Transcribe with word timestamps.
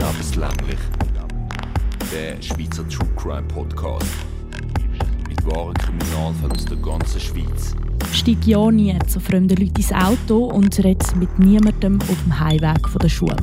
Lebenslänglich. 0.00 0.78
Der 2.10 2.40
Schweizer 2.40 2.88
True 2.88 3.08
Crime 3.16 3.46
Podcast. 3.48 4.06
Mit 5.28 5.44
wahren 5.44 5.74
Kriminalfällen 5.74 6.52
aus 6.52 6.64
der 6.64 6.78
ganzen 6.78 7.20
Schweiz. 7.20 7.74
Steig 8.10 8.46
ja 8.46 8.70
nie 8.70 8.98
zu 9.08 9.20
fremden 9.20 9.58
Leuten 9.58 9.76
ins 9.76 9.92
Auto 9.92 10.46
und 10.46 10.82
red 10.82 11.04
mit 11.16 11.38
niemandem 11.38 11.98
auf 12.00 12.16
dem 12.24 12.40
Heimweg 12.40 12.88
von 12.88 12.98
der 12.98 13.10
Schule. 13.10 13.36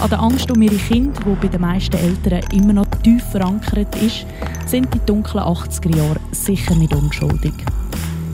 An 0.00 0.08
der 0.08 0.20
Angst 0.20 0.50
um 0.50 0.62
ihre 0.62 0.76
Kinder, 0.76 1.20
die 1.26 1.46
bei 1.46 1.48
den 1.48 1.60
meisten 1.60 1.96
Eltern 1.98 2.40
immer 2.54 2.72
noch 2.72 2.86
tief 3.02 3.22
verankert 3.24 3.94
ist, 4.00 4.24
sind 4.64 4.92
die 4.94 5.00
dunklen 5.04 5.44
80er 5.44 5.94
Jahre 5.94 6.20
sicher 6.30 6.74
nicht 6.74 6.94
unschuldig. 6.94 7.52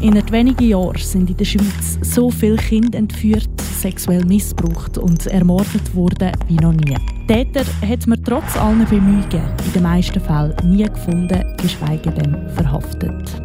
In 0.01 0.15
wenigen 0.31 0.69
Jahren 0.69 0.97
sind 0.97 1.29
in 1.29 1.37
der 1.37 1.45
Schweiz 1.45 1.99
so 2.03 2.31
viele 2.31 2.57
Kinder 2.57 2.97
entführt, 2.97 3.51
sexuell 3.81 4.25
missbraucht 4.25 4.97
und 4.97 5.27
ermordet 5.27 5.93
worden 5.97 6.31
wie 6.47 6.55
noch 6.55 6.73
nie. 6.73 7.18
Täter 7.29 7.63
hat 7.87 8.07
man 8.07 8.25
trotz 8.25 8.57
allen 8.57 8.87
Bemühungen 8.87 9.43
in 9.67 9.73
den 9.75 9.83
meisten 9.83 10.19
Fällen 10.19 10.57
nie 10.65 10.85
gefunden, 10.85 11.45
geschweige 11.59 12.11
denn 12.11 12.49
verhaftet. 12.55 13.43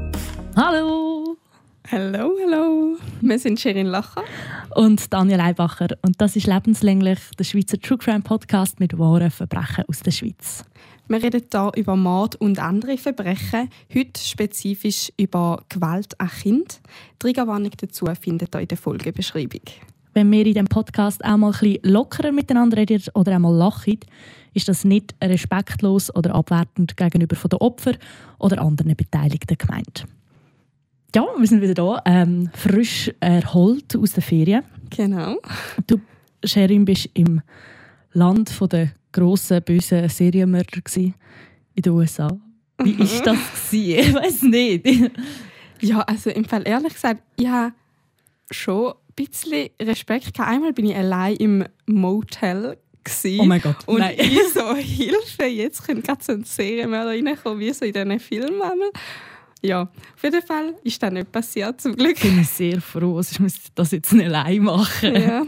Hallo! 0.55 1.35
Hallo, 1.91 2.31
hallo. 2.41 2.95
Wir 3.19 3.37
sind 3.39 3.59
Sherin 3.59 3.87
Lacher. 3.87 4.23
Und 4.75 5.11
Daniel 5.11 5.41
Eibacher. 5.41 5.89
Und 6.01 6.21
das 6.21 6.37
ist 6.37 6.47
lebenslänglich 6.47 7.19
der 7.37 7.43
Schweizer 7.43 7.77
True 7.77 7.97
Crime 7.97 8.21
Podcast 8.21 8.79
mit 8.79 8.97
wahren 8.97 9.29
Verbrechen 9.29 9.83
aus 9.89 9.99
der 9.99 10.11
Schweiz. 10.11 10.63
Wir 11.09 11.21
reden 11.21 11.41
hier 11.51 11.71
über 11.75 11.97
Mord 11.97 12.37
und 12.37 12.59
andere 12.59 12.97
Verbrechen, 12.97 13.69
heute 13.93 14.17
spezifisch 14.17 15.11
über 15.17 15.61
Gewalt 15.67 16.17
an 16.21 16.29
Kind. 16.29 16.79
Triggerwarnung 17.19 17.71
dazu 17.75 18.05
findet 18.17 18.55
ihr 18.55 18.61
in 18.61 18.67
der 18.69 18.77
Folgebeschreibung. 18.77 19.61
Wenn 20.13 20.31
wir 20.31 20.45
in 20.45 20.53
diesem 20.53 20.67
Podcast 20.67 21.23
auch 21.25 21.37
mal 21.37 21.51
ein 21.51 21.59
bisschen 21.59 21.91
lockerer 21.91 22.31
miteinander 22.31 22.77
reden 22.77 23.03
oder 23.15 23.35
einmal 23.35 23.55
lachen, 23.55 23.99
ist 24.53 24.67
das 24.67 24.83
nicht 24.83 25.15
respektlos 25.23 26.15
oder 26.15 26.35
abwertend 26.35 26.95
gegenüber 26.95 27.35
den 27.35 27.59
Opfern 27.59 27.97
oder 28.37 28.61
anderen 28.61 28.95
Beteiligten 28.95 29.57
gemeint. 29.57 30.05
Ja, 31.15 31.25
wir 31.37 31.47
sind 31.47 31.61
wieder 31.61 31.73
da, 31.73 32.01
ähm, 32.05 32.49
frisch 32.53 33.11
erholt 33.19 33.95
aus 33.95 34.13
der 34.13 34.23
Ferien. 34.23 34.63
Genau. 34.89 35.37
Du, 35.87 35.99
Sherin, 36.43 36.85
bist 36.85 37.09
im 37.13 37.41
Land 38.13 38.51
der 38.71 38.91
grossen, 39.11 39.61
bösen 39.63 40.09
Serienmörder 40.09 40.81
in 40.95 41.13
den 41.75 41.93
USA. 41.93 42.27
Wie 42.83 42.97
war 42.97 43.05
das? 43.05 43.69
Gewesen? 43.71 43.99
Ich 43.99 44.13
weiß 44.13 44.41
nicht. 44.43 45.11
Ja, 45.81 45.99
also 46.01 46.29
im 46.29 46.45
Fall 46.45 46.63
ehrlich 46.65 46.93
gesagt, 46.93 47.21
habe 47.45 47.73
schon 48.49 48.93
bisschen 49.15 49.69
Respekt 49.81 50.33
gehabt. 50.33 50.49
Einmal 50.49 50.73
bin 50.73 50.85
ich 50.85 50.95
allein 50.95 51.35
im 51.37 51.65
Motel. 51.85 52.77
Gewesen. 53.03 53.39
Oh 53.41 53.45
mein 53.45 53.59
Gott, 53.59 53.85
Und 53.85 53.99
nein. 53.99 54.15
ich 54.17 54.39
so, 54.53 54.73
Hilfe, 54.75 55.43
jetzt 55.45 55.85
könnte 55.85 56.03
gerade 56.03 56.23
so 56.23 56.31
eine 56.31 56.45
Serienmörder 56.45 57.09
reinkommen, 57.09 57.59
wie 57.59 57.73
so 57.73 57.83
in 57.83 57.91
diesen 57.91 58.17
Filmen. 58.19 58.71
Ja, 59.61 59.81
auf 59.83 60.23
jeden 60.23 60.41
Fall 60.41 60.75
ist 60.83 61.03
das 61.03 61.11
nicht 61.11 61.29
passiert, 61.29 61.81
zum 61.81 61.97
Glück. 61.97 62.15
Ich 62.15 62.21
bin 62.21 62.43
sehr 62.45 62.79
froh, 62.79 63.19
ich 63.19 63.39
muss 63.41 63.55
das 63.75 63.91
jetzt 63.91 64.13
nicht 64.13 64.25
allein 64.25 64.59
machen. 64.63 65.15
Ja. 65.15 65.45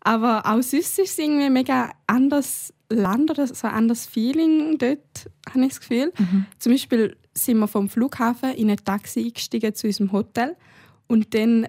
Aber 0.00 0.44
auch 0.44 0.60
sonst 0.62 0.98
ist 0.98 0.98
es 0.98 1.18
irgendwie 1.18 1.44
ein 1.44 1.52
mega 1.52 1.90
anderes 2.08 2.72
Land 2.88 3.30
oder 3.30 3.46
so 3.46 3.68
ein 3.68 3.74
anderes 3.74 4.06
Feeling 4.06 4.76
dort, 4.78 5.30
habe 5.50 5.62
ich 5.64 5.68
das 5.68 5.80
Gefühl. 5.80 6.12
Zum 6.58 6.72
Beispiel 6.72 7.16
sind 7.32 7.58
wir 7.58 7.68
vom 7.68 7.88
Flughafen 7.88 8.54
in 8.54 8.70
ein 8.70 8.76
Taxi 8.84 9.26
eingestiegen 9.26 9.72
zu 9.74 9.86
unserem 9.86 10.10
Hotel 10.10 10.56
und 11.06 11.32
dann 11.34 11.68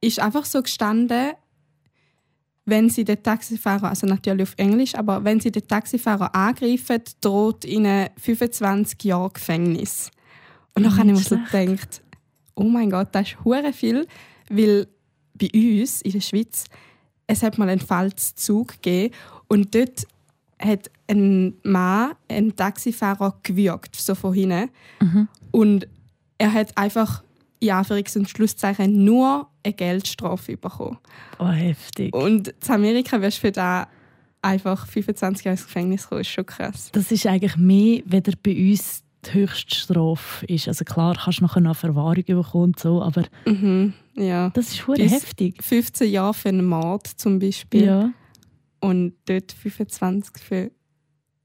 ist 0.00 0.20
einfach 0.20 0.44
so 0.44 0.62
gestanden, 0.62 1.32
wenn 2.64 2.90
sie 2.90 3.04
den 3.04 3.22
Taxifahrer, 3.22 3.88
also 3.88 4.06
natürlich 4.06 4.42
auf 4.42 4.54
Englisch, 4.56 4.94
aber 4.96 5.22
wenn 5.24 5.40
sie 5.40 5.52
den 5.52 5.66
Taxifahrer 5.66 6.34
angreifen, 6.34 7.00
droht 7.20 7.64
ihnen 7.64 8.10
25 8.18 9.04
Jahre 9.04 9.30
Gefängnis. 9.30 10.10
Und 10.74 10.82
dann 10.82 10.96
habe 10.96 11.08
ich 11.08 11.14
mir 11.14 11.22
so 11.22 11.36
gedacht, 11.36 12.02
oh 12.56 12.64
mein 12.64 12.90
Gott, 12.90 13.08
das 13.12 13.28
ist 13.28 13.44
hure 13.44 13.72
viel, 13.72 14.06
weil 14.50 14.88
bei 15.34 15.48
uns 15.54 16.02
in 16.02 16.12
der 16.12 16.20
Schweiz 16.20 16.64
es 17.26 17.42
hat 17.42 17.58
mal 17.58 17.68
einen 17.68 17.80
Fallzug 17.80 18.74
gegeben 18.82 19.14
und 19.48 19.74
dort 19.74 20.06
hat 20.60 20.90
ein 21.08 21.54
Mann 21.62 22.14
einen 22.28 22.54
Taxifahrer 22.56 23.38
gewürgt, 23.42 23.96
so 23.96 24.14
von 24.14 24.32
hinten. 24.32 24.70
Und 25.50 25.86
er 26.38 26.52
hat 26.52 26.76
einfach 26.76 27.22
in 27.60 27.70
Anführungs- 27.70 28.16
und 28.16 28.28
Schlusszeichen 28.28 29.04
nur 29.04 29.48
eine 29.66 29.74
Geldstrafe 29.74 30.56
bekommen. 30.56 30.98
Oh, 31.38 31.48
heftig. 31.48 32.14
Und 32.14 32.48
in 32.48 32.54
Amerika 32.70 33.20
wirst 33.20 33.38
du 33.38 33.40
für 33.42 33.52
da 33.52 33.88
einfach 34.42 34.86
25 34.86 35.44
Jahre 35.44 35.56
ins 35.56 35.66
Gefängnis 35.66 36.08
kommen. 36.08 36.20
ist 36.20 36.28
schon 36.28 36.46
krass. 36.46 36.90
Das 36.92 37.10
ist 37.12 37.26
eigentlich 37.26 37.56
mehr, 37.56 38.02
wenn 38.06 38.22
der 38.22 38.34
bei 38.42 38.54
uns 38.70 39.02
die 39.26 39.34
höchste 39.34 39.74
Strafe 39.74 40.46
ist. 40.46 40.68
Also 40.68 40.84
klar, 40.84 41.16
kannst 41.22 41.40
du 41.40 41.44
nachher 41.44 41.60
noch 41.60 41.76
Verwahrung 41.76 42.24
bekommen 42.24 42.64
und 42.64 42.78
so, 42.78 43.02
aber 43.02 43.24
Mhm, 43.44 43.92
ja. 44.14 44.50
das 44.50 44.68
ist 44.72 44.86
hure 44.86 44.98
Bis 44.98 45.12
heftig. 45.12 45.62
15 45.62 46.10
Jahre 46.10 46.34
für 46.34 46.48
einen 46.50 46.64
Mord 46.64 47.06
zum 47.06 47.38
Beispiel. 47.40 47.84
Ja. 47.86 48.10
Und 48.80 49.14
dort 49.24 49.50
25 49.52 50.42
für 50.42 50.70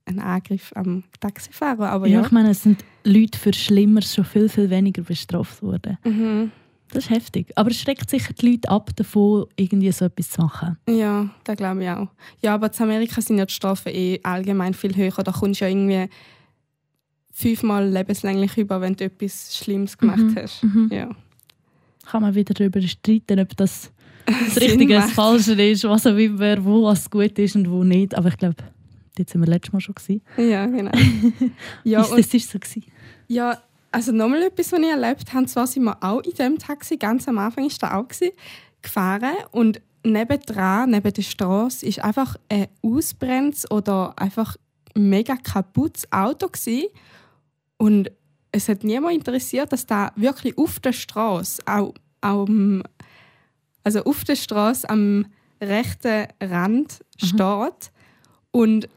einen 0.06 0.20
Angriff 0.20 0.72
am 0.76 1.04
Taxifahrer. 1.20 1.90
Aber 1.90 2.08
ja, 2.08 2.20
ja. 2.20 2.26
ich 2.26 2.32
meine, 2.32 2.52
es 2.52 2.62
sind 2.64 2.84
Leute 3.04 3.38
für 3.40 3.54
Schlimmeres 3.54 4.14
schon 4.14 4.26
viel, 4.26 4.50
viel 4.50 4.70
weniger 4.70 5.02
bestraft 5.04 5.62
worden. 5.64 5.98
Mhm. 6.04 6.52
Das 6.94 7.06
ist 7.06 7.10
heftig. 7.10 7.52
Aber 7.56 7.72
es 7.72 7.80
schreckt 7.80 8.10
sicher 8.10 8.34
die 8.34 8.52
Leute 8.52 8.70
ab, 8.70 8.90
davon 8.96 9.46
irgendwie 9.56 9.92
so 9.92 10.06
etwas 10.06 10.30
zu 10.32 10.42
machen. 10.42 10.78
Ja, 10.90 11.30
das 11.46 11.56
glaube 11.58 11.84
ich 11.84 11.90
auch. 11.90 12.08
Ja, 12.42 12.54
aber 12.56 12.72
in 12.74 12.84
Amerika 12.84 13.22
sind 13.22 13.38
ja 13.38 13.46
die 13.46 13.54
Strafen 13.54 13.90
eh 13.94 14.20
allgemein 14.24 14.74
viel 14.74 14.96
höher. 14.96 15.12
Da 15.24 15.32
kommst 15.32 15.62
du 15.62 15.66
ja 15.66 15.70
irgendwie 15.72 16.10
fünfmal 17.32 17.88
lebenslänglich 17.90 18.58
über, 18.58 18.82
wenn 18.82 18.96
du 18.96 19.06
etwas 19.06 19.56
Schlimmes 19.58 19.98
gemacht 19.98 20.20
Mhm, 20.20 20.36
hast. 20.36 20.64
mhm. 20.64 20.90
Ja. 20.92 21.10
Kann 22.06 22.22
man 22.24 22.36
wieder 22.36 22.54
darüber 22.54 22.82
streiten, 22.82 23.40
ob 23.40 23.56
das 23.56 23.92
das 24.26 24.58
Richtige 24.60 24.96
das. 24.96 25.12
Falsche 25.12 25.54
ist, 25.54 25.84
was 25.86 26.06
auch 26.06 26.16
immer, 26.18 26.64
wo 26.64 26.84
was 26.84 27.10
gut 27.10 27.38
ist 27.40 27.56
und 27.56 27.70
wo 27.70 27.84
nicht. 27.84 28.16
Aber 28.16 28.30
ich 28.30 28.38
glaube, 28.38 28.56
dort 29.16 29.30
sind 29.30 29.42
wir 29.42 29.48
letztes 29.48 29.74
Mal 29.74 29.80
schon. 29.80 29.96
Gewesen. 29.96 30.22
Ja, 30.38 30.66
genau. 30.66 30.92
ja, 31.84 32.02
Ist- 32.02 32.12
das 32.12 32.34
ist 32.34 32.50
so. 32.52 32.60
Gewesen. 32.60 32.84
ja, 33.28 33.58
also 33.92 34.12
nochmal 34.12 34.44
etwas, 34.44 34.72
was 34.72 34.80
ich 34.80 34.88
erlebt 34.88 35.34
habe. 35.34 35.46
Zwar 35.48 35.68
sind 35.68 35.84
wir 35.84 35.98
auch 36.02 36.22
in 36.22 36.32
diesem 36.32 36.58
Taxi, 36.58 36.98
ganz 36.98 37.28
am 37.28 37.38
Anfang 37.38 37.66
war 37.66 37.78
da 37.80 37.98
auch, 37.98 38.08
gewesen, 38.08 38.32
gefahren 38.82 39.36
und 39.52 39.82
nebendran, 40.04 40.90
neben 40.92 41.14
der 41.14 41.22
Straße, 41.22 41.86
ist 41.86 42.00
einfach 42.00 42.36
ein 42.50 42.68
ausbrennendes 42.82 43.70
oder 43.70 44.14
einfach 44.18 44.58
mega 44.96 45.36
kaputtes 45.36 46.12
Auto 46.12 46.48
gewesen. 46.48 46.88
Und 47.78 48.12
es 48.52 48.68
hat 48.68 48.84
niemand 48.84 49.16
interessiert, 49.16 49.72
dass 49.72 49.86
da 49.86 50.12
wirklich 50.16 50.58
auf 50.58 50.80
der 50.80 50.94
Straße, 50.94 51.62
auch, 51.66 51.94
auch 52.22 52.48
am- 52.48 52.84
also 53.84 54.04
auf 54.04 54.24
der 54.24 54.36
Straße 54.36 54.90
am 54.90 55.26
rechten 55.62 56.28
Rand 56.42 57.00
steht. 57.18 57.92
Und 58.52 58.90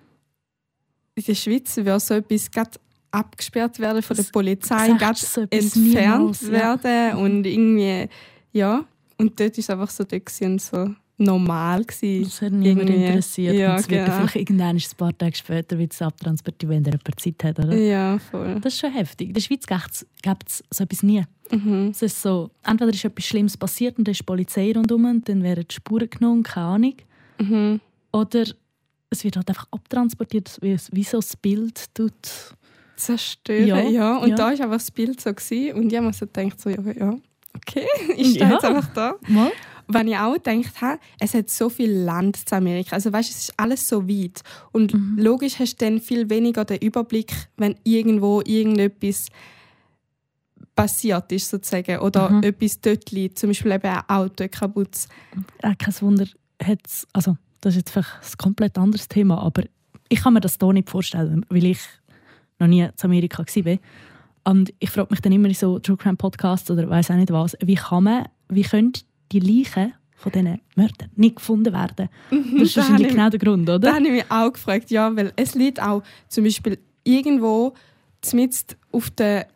in 1.15 1.25
der 1.25 1.35
Schweiz 1.35 1.77
würde 1.77 2.01
so 2.01 2.15
etwas 2.15 2.51
gerade 2.51 2.81
abgesperrt 3.15 3.79
werden 3.79 4.03
von 4.03 4.17
der 4.17 4.25
Polizei, 4.25 4.89
etwas 4.89 5.37
entfernt 5.37 5.77
niemals, 5.77 6.43
ja. 6.43 6.51
werden 6.51 7.19
und 7.19 7.47
irgendwie, 7.47 8.09
ja. 8.53 8.85
Und 9.17 9.39
dort 9.39 9.53
war 9.53 9.59
es 9.59 9.71
einfach 9.71 9.91
so 9.91 10.05
dort 10.05 10.27
gewesen 10.27 10.59
so 10.59 10.91
normal. 11.17 11.85
Gewesen. 11.85 12.25
Das 12.25 12.43
hat 12.43 12.53
niemand 12.53 12.91
Irgendwie. 12.91 13.07
interessiert. 13.07 13.55
Ja, 13.55 13.73
und 13.75 13.81
es 13.81 13.89
wird 13.89 14.05
genau. 14.05 14.17
vielleicht 14.19 14.37
irgendwann 14.37 14.77
ein 14.77 14.97
paar 14.97 15.17
Tage 15.17 15.37
später 15.37 15.79
wird 15.79 15.93
es 15.93 16.03
abtransportiert, 16.03 16.71
wenn 16.71 16.83
der 16.83 16.95
jemand 16.95 17.21
Zeit 17.21 17.45
hat. 17.45 17.59
Oder? 17.59 17.77
Ja, 17.77 18.19
voll. 18.19 18.59
Das 18.61 18.75
ist 18.75 18.81
schon 18.81 18.93
heftig. 18.93 19.29
In 19.29 19.35
der 19.35 19.41
Schweiz 19.41 19.67
gibt 19.67 20.49
es 20.49 20.65
so 20.71 20.85
etwas 20.85 21.03
nie. 21.03 21.23
Mhm. 21.51 21.89
Es 21.91 22.03
ist 22.03 22.21
so, 22.21 22.51
entweder 22.65 22.93
ist 22.93 23.05
etwas 23.05 23.25
Schlimmes 23.25 23.57
passiert 23.57 23.99
und 23.99 24.09
dann 24.09 24.13
ist 24.13 24.21
die 24.21 24.25
Polizei 24.25 24.73
rundherum 24.75 25.05
und 25.05 25.29
dann 25.29 25.43
werden 25.43 25.65
die 25.69 25.75
Spuren 25.75 26.11
genommen, 26.11 26.43
keine 26.43 26.67
Ahnung. 26.67 26.95
Mhm. 27.39 27.81
Oder 28.13 28.45
es 29.11 29.25
wird 29.25 29.37
halt 29.37 29.49
einfach 29.49 29.69
abtransportiert, 29.71 30.59
wie, 30.61 30.77
wie 30.93 31.05
so 31.05 31.19
das 31.19 31.37
Bild 31.37 31.95
tut. 31.95 32.55
Zerstören. 32.97 33.67
Ja, 33.67 33.81
Ja, 33.83 34.17
Und 34.19 34.31
ja. 34.31 34.37
da 34.37 34.45
war 34.45 34.51
einfach 34.53 34.71
das 34.73 34.91
Bild 34.91 35.21
so. 35.21 35.33
Gewesen. 35.33 35.75
Und 35.77 35.91
ich 35.91 35.97
habe 35.97 36.07
mir 36.07 36.13
so 36.13 36.27
gedacht, 36.27 36.61
so, 36.61 36.71
ja, 36.71 36.81
ja 36.93 37.17
okay, 37.57 37.87
ist 38.17 38.37
Ja. 38.37 38.47
ja. 38.49 38.53
jetzt 38.55 38.65
einfach 38.65 38.93
da. 38.95 39.15
Mal? 39.29 39.51
Wenn 39.87 40.09
ich 40.09 40.17
auch 40.17 40.33
gedacht 40.35 40.81
habe, 40.81 40.99
es 41.21 41.35
hat 41.35 41.51
so 41.51 41.69
viel 41.69 41.91
Land 41.93 42.41
in 42.51 42.57
Amerika. 42.57 42.97
Also 42.97 43.13
weißt, 43.13 43.29
es 43.31 43.37
ist 43.49 43.55
alles 43.59 43.87
so 43.87 44.09
weit. 44.09 44.41
Und 44.73 44.95
Mhm. 44.95 45.19
logisch 45.19 45.59
hast 45.59 45.77
du 45.81 45.85
dann 45.85 46.01
viel 46.01 46.31
weniger 46.31 46.65
den 46.65 46.79
Überblick, 46.79 47.33
wenn 47.59 47.77
irgendwo 47.85 48.41
irgendetwas 48.47 49.27
passiert 50.75 51.31
ist 51.33 51.51
sozusagen 51.51 51.99
oder 52.01 52.31
Mhm. 52.31 52.43
etwas 52.43 52.81
dort 52.81 53.11
liegt, 53.13 53.39
zum 53.39 53.51
Beispiel 53.51 53.73
eben 53.73 53.87
ein 53.87 54.03
Auto 54.09 54.47
kaputt. 54.51 55.07
Äh, 55.63 55.75
kein 55.77 55.95
Wunder, 56.01 56.27
hat's, 56.63 57.07
also 57.13 57.37
das 57.61 57.75
ist 57.75 57.79
jetzt 57.79 57.91
vielleicht 57.91 58.11
ein 58.11 58.39
komplett 58.39 58.77
anderes 58.79 59.07
Thema, 59.07 59.41
aber 59.41 59.63
ich 60.09 60.21
kann 60.23 60.33
mir 60.35 60.41
das 60.41 60.57
hier 60.61 60.73
nicht 60.73 60.91
vorstellen, 60.91 61.47
weil 61.49 61.65
ich 61.65 61.79
noch 62.59 62.67
nie 62.67 62.81
in 62.83 62.91
Amerika 63.03 63.45
war. 63.45 63.79
Und 64.45 64.73
ich 64.79 64.91
frage 64.91 65.09
mich 65.11 65.21
dann 65.21 65.33
immer 65.33 65.49
in 65.49 65.55
so 65.55 65.79
True 65.79 65.97
Crime 65.97 66.17
Podcasts 66.17 66.71
oder 66.71 66.89
weiß 66.89 67.11
auch 67.11 67.17
nicht 67.17 67.33
was, 67.33 67.57
wie 67.65 67.75
kann 67.77 68.05
man, 68.05 68.29
wie 68.49 68.63
können 68.63 68.93
die 69.33 69.41
Leichen 69.41 69.95
von 70.17 70.33
diesen 70.33 70.61
Mördern 70.77 71.11
nicht 71.17 71.37
gefunden 71.37 71.73
werden. 71.73 72.09
Mhm, 72.31 72.59
Das 72.59 72.63
ist 72.69 72.77
da 72.77 72.83
wahrscheinlich 72.83 73.09
genau 73.09 73.31
der 73.31 73.39
Grund, 73.41 73.69
Da 73.69 73.75
oder? 73.77 73.95
habe 73.95 74.05
ich 74.07 74.13
mich 74.13 74.25
auch 74.31 74.53
gefragt, 74.53 74.91
ja, 74.91 75.15
weil 75.17 75.33
es 75.37 75.55
liegt 75.55 75.83
auch 75.83 76.03
zum 76.29 76.45
Beispiel 76.45 76.79
irgendwo 77.05 77.75
zumindest 78.21 78.77
auf 78.93 79.11
der 79.11 79.47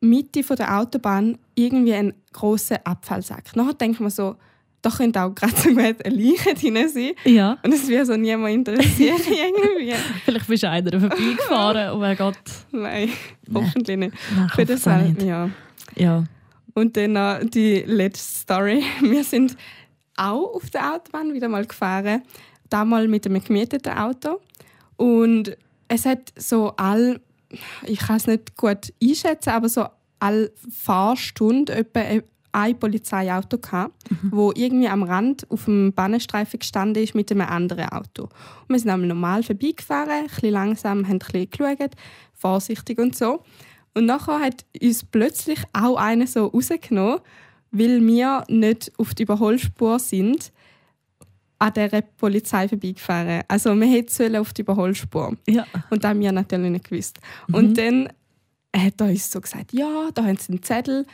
Mitte 0.00 0.42
von 0.42 0.56
der 0.56 0.78
Autobahn 0.78 1.38
irgendwie 1.54 1.94
ein 1.94 2.12
großer 2.32 2.86
Abfallsack. 2.86 3.56
Nachher 3.56 3.74
denkt 3.74 4.00
man 4.00 4.10
so, 4.10 4.36
da 4.84 4.90
könnte 4.90 5.22
auch 5.22 5.34
gerade 5.34 5.52
so 5.56 5.70
gut 5.70 5.78
eine 5.78 6.14
Leiche 6.14 6.54
drin 6.54 6.88
sein. 6.88 7.12
Ja, 7.24 7.56
Und 7.62 7.72
es 7.72 7.88
würde 7.88 8.06
so 8.06 8.16
niemand 8.16 8.52
interessieren 8.54 9.16
irgendwie. 9.26 9.94
vielleicht 10.24 10.46
bist 10.46 10.62
du 10.62 10.70
einer 10.70 11.00
vorbeigefahren 11.00 11.90
und 11.94 12.00
wer 12.02 12.16
Gott. 12.16 12.36
Nein, 12.70 13.10
Nein. 13.46 13.64
hoffentlich 13.66 13.96
nicht. 13.96 14.14
Nein, 14.36 14.48
Für 14.54 14.64
das 14.64 14.84
nicht. 14.86 15.22
ja. 15.22 15.50
Ja. 15.96 16.24
Und 16.74 16.96
dann 16.96 17.12
noch 17.12 17.38
die 17.44 17.82
letzte 17.86 18.40
Story. 18.42 18.82
Wir 19.00 19.24
sind 19.24 19.56
auch 20.16 20.54
auf 20.56 20.68
der 20.70 20.94
Autobahn 20.94 21.32
wieder 21.32 21.48
mal 21.48 21.64
gefahren. 21.64 22.22
Damals 22.68 23.08
mit 23.08 23.24
einem 23.26 23.42
gemieteten 23.42 23.92
Auto. 23.96 24.40
Und 24.96 25.56
es 25.88 26.04
hat 26.04 26.32
so 26.36 26.72
all, 26.76 27.20
ich 27.86 27.98
kann 28.00 28.16
es 28.16 28.26
nicht 28.26 28.56
gut 28.56 28.92
einschätzen, 29.02 29.50
aber 29.50 29.68
so 29.68 29.86
all 30.18 30.50
Fahrstunde 30.82 31.74
etwa 31.74 32.00
ein 32.54 32.78
Polizeiauto 32.78 33.58
gehabt, 33.58 33.94
wo 34.30 34.52
irgendwie 34.54 34.88
am 34.88 35.02
Rand 35.02 35.50
auf 35.50 35.64
dem 35.64 35.92
Bahnenstreifen 35.92 36.60
gestanden 36.60 37.02
ist 37.02 37.14
mit 37.14 37.30
einem 37.30 37.42
anderen 37.42 37.88
Auto. 37.88 38.24
Und 38.24 38.68
wir 38.68 38.78
sind 38.78 38.90
einmal 38.90 39.08
normal 39.08 39.42
vorbeigefahren, 39.42 40.10
ein 40.10 40.26
bisschen 40.26 40.50
langsam, 40.50 41.08
haben 41.08 41.14
ein 41.14 41.18
bisschen 41.18 41.50
geschaut, 41.50 41.90
vorsichtig 42.32 42.98
und 42.98 43.16
so. 43.16 43.42
Und 43.94 44.06
nachher 44.06 44.40
hat 44.40 44.64
uns 44.80 45.04
plötzlich 45.04 45.58
auch 45.72 45.96
einer 45.96 46.26
so 46.26 46.46
rausgenommen, 46.46 47.20
weil 47.70 48.06
wir 48.06 48.44
nicht 48.48 48.92
auf 48.98 49.14
die 49.14 49.24
Überholspur 49.24 49.98
sind, 49.98 50.52
an 51.58 51.72
dieser 51.72 52.02
Polizei 52.02 52.68
vorbeigefahren. 52.68 53.42
Also 53.48 53.74
wir 53.74 53.86
hätten 53.86 54.36
auf 54.36 54.52
die 54.52 54.62
Überholspur. 54.62 55.36
ja. 55.48 55.66
Und 55.90 56.04
das 56.04 56.10
haben 56.10 56.20
wir 56.20 56.32
natürlich 56.32 56.70
nicht 56.70 56.88
gewusst. 56.88 57.18
Und 57.50 57.78
dann 57.78 58.08
hat 58.74 59.00
er 59.00 59.06
uns 59.06 59.30
so 59.30 59.40
gesagt, 59.40 59.72
ja, 59.72 60.10
da 60.12 60.24
haben 60.24 60.36
sie 60.36 60.52
einen 60.52 60.62
Zettel 60.62 61.06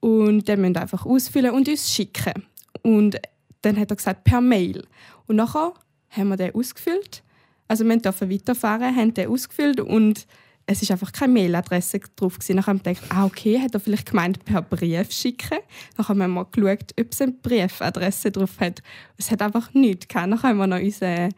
und 0.00 0.46
den 0.46 0.60
müssen 0.60 0.76
einfach 0.76 1.06
ausfüllen 1.06 1.52
und 1.52 1.68
uns 1.68 1.92
schicken. 1.92 2.44
Und 2.82 3.18
dann 3.62 3.78
hat 3.78 3.90
er 3.90 3.96
gesagt, 3.96 4.24
per 4.24 4.40
Mail. 4.40 4.86
Und 5.26 5.36
nachher 5.36 5.74
haben 6.10 6.28
wir 6.28 6.36
den 6.36 6.54
ausgefüllt. 6.54 7.22
Also 7.68 7.84
wir 7.84 7.96
durften 7.96 8.30
weiterfahren, 8.30 8.94
haben 8.94 9.14
den 9.14 9.28
ausgefüllt 9.28 9.80
und 9.80 10.26
es 10.66 10.82
ist 10.82 10.90
einfach 10.90 11.12
keine 11.12 11.32
Mailadresse 11.32 12.00
drauf. 12.16 12.38
Dann 12.46 12.66
haben 12.66 12.80
wir 12.84 12.94
gedacht, 12.94 13.10
ah, 13.10 13.24
okay, 13.24 13.60
hat 13.60 13.74
er 13.74 13.80
vielleicht 13.80 14.10
gemeint, 14.10 14.44
per 14.44 14.62
Brief 14.62 15.12
schicken. 15.12 15.58
Dann 15.96 16.08
haben 16.08 16.18
wir 16.18 16.28
mal 16.28 16.46
geschaut, 16.50 16.92
ob 16.98 17.12
es 17.12 17.22
eine 17.22 17.32
Briefadresse 17.32 18.32
drauf 18.32 18.58
hat. 18.58 18.82
Es 19.16 19.30
hat 19.30 19.42
einfach 19.42 19.72
nichts 19.74 20.08
gehabt. 20.08 20.32
Dann 20.32 20.42
haben 20.42 20.58
wir 20.58 20.66
noch 20.66 20.80
unseren 20.80 21.32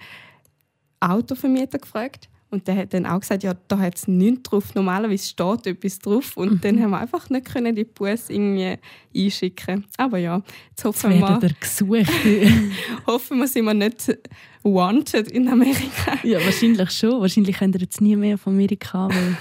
Autovermieter 1.01 1.79
gefragt. 1.79 2.29
Und 2.51 2.67
der 2.67 2.77
hat 2.77 2.95
dann 2.95 3.05
auch 3.05 3.21
gesagt, 3.21 3.43
ja, 3.43 3.53
da 3.69 3.79
hat 3.79 3.97
es 3.97 4.09
nichts 4.09 4.45
drauf. 4.45 4.75
Normalerweise 4.75 5.29
steht 5.29 5.67
etwas 5.67 5.99
drauf. 5.99 6.35
Und 6.37 6.65
dann 6.65 6.81
haben 6.83 6.91
wir 6.91 6.99
einfach 7.01 7.29
nicht 7.29 7.53
können 7.53 7.75
die 7.75 7.85
Busse 7.85 8.33
irgendwie 8.33 8.77
einschicken. 9.15 9.85
Aber 9.99 10.17
ja, 10.19 10.37
jetzt 10.37 10.49
Jetzt 10.71 10.85
hoffen 10.85 11.11
werden 11.11 11.43
wir, 11.43 11.49
ihr 11.51 11.57
gesucht. 11.61 12.13
hoffen 13.07 13.39
wir, 13.39 13.49
sind 13.49 13.65
wir 13.67 13.75
nicht 13.75 14.17
wanted 14.63 15.31
in 15.31 15.49
Amerika. 15.49 16.19
ja, 16.23 16.39
wahrscheinlich 16.45 16.91
schon. 16.91 17.21
Wahrscheinlich 17.21 17.59
könnt 17.59 17.75
ihr 17.77 17.83
jetzt 17.83 18.01
nie 18.01 18.17
mehr 18.17 18.39
von 18.39 18.55
Amerika, 18.55 19.09
weil 19.11 19.37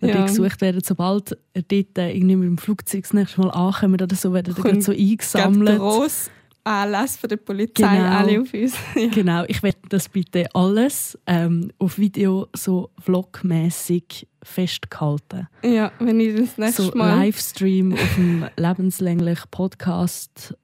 wenn 0.00 0.08
Ja. 0.10 0.16
die 0.22 0.28
gesucht 0.28 0.60
werden, 0.60 0.80
sobald 0.84 1.32
ihr 1.54 1.62
dort 1.62 1.98
äh, 1.98 2.12
irgendwie 2.16 2.36
mit 2.36 2.46
dem 2.48 2.58
Flugzeug 2.58 3.02
das 3.02 3.12
nächste 3.12 3.40
Mal 3.40 3.50
ankommt 3.50 4.00
oder 4.00 4.14
so, 4.16 4.32
werden 4.32 4.54
gerade 4.54 4.80
so 4.80 4.92
eingesammelt. 4.92 5.78
gross 5.78 6.30
Anlass 6.64 7.16
von 7.16 7.28
der 7.28 7.36
Polizei, 7.38 7.96
Genau. 7.96 8.16
alle 8.18 8.40
auf 8.42 8.52
uns. 8.54 8.74
ja. 8.94 9.08
Genau, 9.08 9.44
ich 9.48 9.62
werde 9.62 9.78
das 9.88 10.08
bitte 10.08 10.46
alles 10.54 11.18
ähm, 11.26 11.70
auf 11.78 11.98
Video 11.98 12.48
so 12.54 12.90
vlogmäßig 13.00 14.26
festgehalten. 14.42 15.48
ja, 15.62 15.92
wenn 15.98 16.20
ich 16.20 16.34
das 16.36 16.58
nächste 16.58 16.82
So 16.84 16.92
Mal... 16.94 17.16
Livestream 17.26 17.92
auf 17.94 18.14
dem 18.16 18.46
lebenslänglich 18.56 19.38
Podcast 19.50 20.54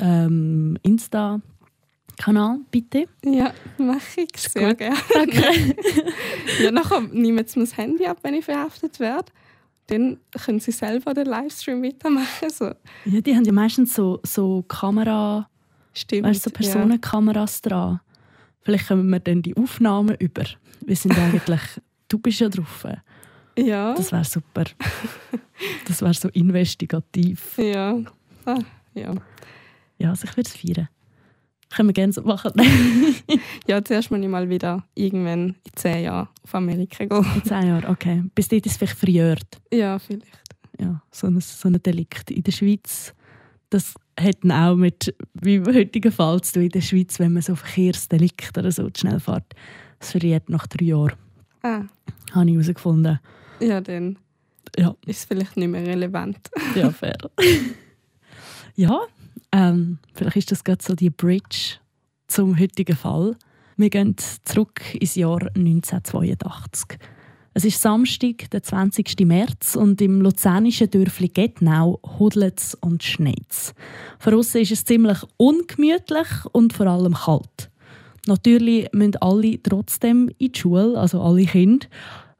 ähm, 0.00 0.76
Insta-Kanal, 0.82 2.58
bitte. 2.70 3.06
Ja, 3.24 3.52
mache 3.78 4.22
ich 4.22 4.40
sehr 4.40 4.68
gut. 4.70 4.78
gerne. 4.78 4.96
Danke. 5.12 5.42
Ja, 6.62 6.70
nachher 6.70 7.00
nehmen 7.00 7.44
sie 7.46 7.58
mir 7.58 7.64
das 7.64 7.76
Handy 7.76 8.06
ab, 8.06 8.18
wenn 8.22 8.34
ich 8.34 8.44
verhaftet 8.44 9.00
werde. 9.00 9.32
Dann 9.88 10.18
können 10.44 10.60
sie 10.60 10.72
selber 10.72 11.12
den 11.12 11.26
Livestream 11.26 11.82
weitermachen. 11.82 12.50
So. 12.50 12.66
ja, 13.04 13.20
die 13.20 13.34
haben 13.34 13.44
ja 13.44 13.52
meistens 13.52 13.94
so, 13.94 14.20
so 14.22 14.62
Kamera, 14.62 15.48
Stimmt. 15.92 16.26
weißt, 16.26 16.42
so 16.42 16.50
Personenkameras 16.50 17.60
dran. 17.60 18.00
Vielleicht 18.62 18.88
kommen 18.88 19.10
wir 19.10 19.20
dann 19.20 19.42
die 19.42 19.56
Aufnahmen 19.56 20.16
über. 20.18 20.44
Wir 20.80 20.96
sind 20.96 21.18
eigentlich, 21.18 21.60
du 22.08 22.18
bist 22.18 22.40
ja 22.40 22.48
drauf. 22.48 22.84
Ja. 22.84 23.62
ja. 23.62 23.94
Das 23.94 24.10
wäre 24.10 24.24
super. 24.24 24.64
Das 25.86 26.02
wäre 26.02 26.14
so 26.14 26.28
investigativ. 26.30 27.58
Ja. 27.58 27.98
Ah, 28.44 28.58
ja. 28.94 29.14
Ja, 29.98 30.10
also 30.10 30.26
ich 30.26 30.36
würde 30.36 30.48
es 30.48 30.56
feiern. 30.56 30.88
Können 31.74 31.88
wir 31.88 31.92
gerne 31.94 32.12
so 32.12 32.22
machen. 32.22 32.52
ja, 33.66 33.82
zuerst 33.84 34.10
muss 34.10 34.20
ich 34.20 34.28
mal 34.28 34.48
wieder 34.48 34.84
irgendwann 34.94 35.48
in 35.64 35.72
zehn 35.74 36.04
Jahren 36.04 36.28
auf 36.42 36.54
Amerika 36.54 37.04
gehen. 37.04 37.26
In 37.34 37.44
zehn 37.44 37.66
Jahren, 37.66 37.86
okay. 37.86 38.22
Bis 38.34 38.48
dahin 38.48 38.62
ist 38.64 38.72
es 38.72 38.76
vielleicht 38.76 38.98
verjährt. 38.98 39.60
Ja, 39.72 39.98
vielleicht. 39.98 40.40
Ja, 40.80 41.02
so 41.10 41.26
ein, 41.26 41.40
so 41.40 41.68
ein 41.68 41.82
Delikt. 41.82 42.30
In 42.30 42.42
der 42.42 42.52
Schweiz, 42.52 43.14
das 43.70 43.94
hat 44.18 44.38
auch 44.48 44.76
mit 44.76 45.14
wie 45.34 45.56
im 45.56 45.66
heutigen 45.66 46.12
Fall 46.12 46.40
zu 46.42 46.54
tun. 46.54 46.62
In 46.64 46.68
der 46.70 46.80
Schweiz, 46.80 47.18
wenn 47.18 47.32
man 47.32 47.42
so 47.42 47.54
Verkehrsdelikt 47.56 48.56
oder 48.58 48.70
so 48.70 48.88
schnell 48.96 49.18
fährt, 49.20 49.54
das 49.98 50.12
verjährt 50.12 50.48
nach 50.48 50.66
drei 50.66 50.86
Jahren. 50.86 51.12
Ah, 51.62 51.82
Habe 52.32 52.46
ich 52.50 52.52
herausgefunden. 52.52 53.18
ja, 53.60 53.80
dann 53.80 54.18
Ja, 54.76 54.94
ist 55.06 55.18
es 55.20 55.24
vielleicht 55.24 55.56
nicht 55.56 55.68
mehr 55.68 55.86
relevant. 55.86 56.38
ja, 56.76 56.90
fair. 56.90 57.16
ja, 58.76 59.00
ähm, 59.54 59.98
vielleicht 60.14 60.36
ist 60.36 60.50
das 60.50 60.64
gerade 60.64 60.82
so 60.82 60.94
die 60.96 61.10
Bridge 61.10 61.76
zum 62.26 62.58
heutigen 62.58 62.96
Fall. 62.96 63.36
Wir 63.76 63.88
gehen 63.88 64.16
zurück 64.44 64.82
ins 64.94 65.14
Jahr 65.14 65.42
1982. 65.54 66.98
Es 67.56 67.64
ist 67.64 67.80
Samstag, 67.80 68.50
der 68.50 68.64
20. 68.64 69.20
März 69.20 69.76
und 69.76 70.00
im 70.00 70.20
luzernischen 70.20 70.90
Dörfli 70.90 71.28
Gettnau 71.28 72.00
hudelt 72.18 72.58
es 72.58 72.74
und 72.74 73.04
schneit 73.04 73.74
Von 74.18 74.34
außen 74.34 74.60
ist 74.60 74.72
es 74.72 74.84
ziemlich 74.84 75.18
ungemütlich 75.36 76.28
und 76.50 76.72
vor 76.72 76.88
allem 76.88 77.14
kalt. 77.14 77.70
Natürlich 78.26 78.88
müssen 78.92 79.16
alle 79.18 79.62
trotzdem 79.62 80.30
in 80.38 80.50
die 80.50 80.58
Schule, 80.58 80.98
also 80.98 81.22
alle 81.22 81.44
Kinder. 81.44 81.86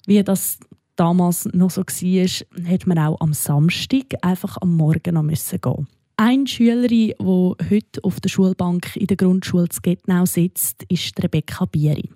Wie 0.07 0.23
das 0.25 0.59
damals 0.97 1.45
noch 1.53 1.71
so 1.71 1.83
war, 1.83 2.65
hätte 2.65 2.89
man 2.89 2.99
auch 2.99 3.21
am 3.21 3.35
Samstag 3.35 4.07
einfach 4.23 4.57
am 4.61 4.77
Morgen 4.77 5.15
noch 5.15 5.23
müssen 5.23 5.61
gehen. 5.61 5.87
Eine 6.17 6.47
Schülerin, 6.47 7.13
die 7.19 7.25
heute 7.25 8.05
auf 8.05 8.21
der 8.21 8.29
Schulbank 8.29 8.95
in 8.95 9.09
der 9.09 9.17
Grundschule 9.17 9.69
zu 9.69 9.81
Gettnau 9.81 10.25
sitzt, 10.27 10.85
ist 10.89 11.21
Rebecca 11.21 11.65
Bieri. 11.65 12.09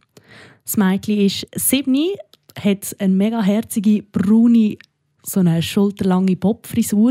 Das 0.64 0.76
Mädchen 0.76 1.18
ist 1.18 1.48
sieben, 1.56 2.10
hat 2.56 2.94
eine 3.00 3.14
mega 3.14 3.42
herzige, 3.42 4.04
braune, 4.04 4.76
so 5.24 5.40
eine 5.40 5.62
schulterlange 5.62 6.36
Bobfrisur 6.36 7.10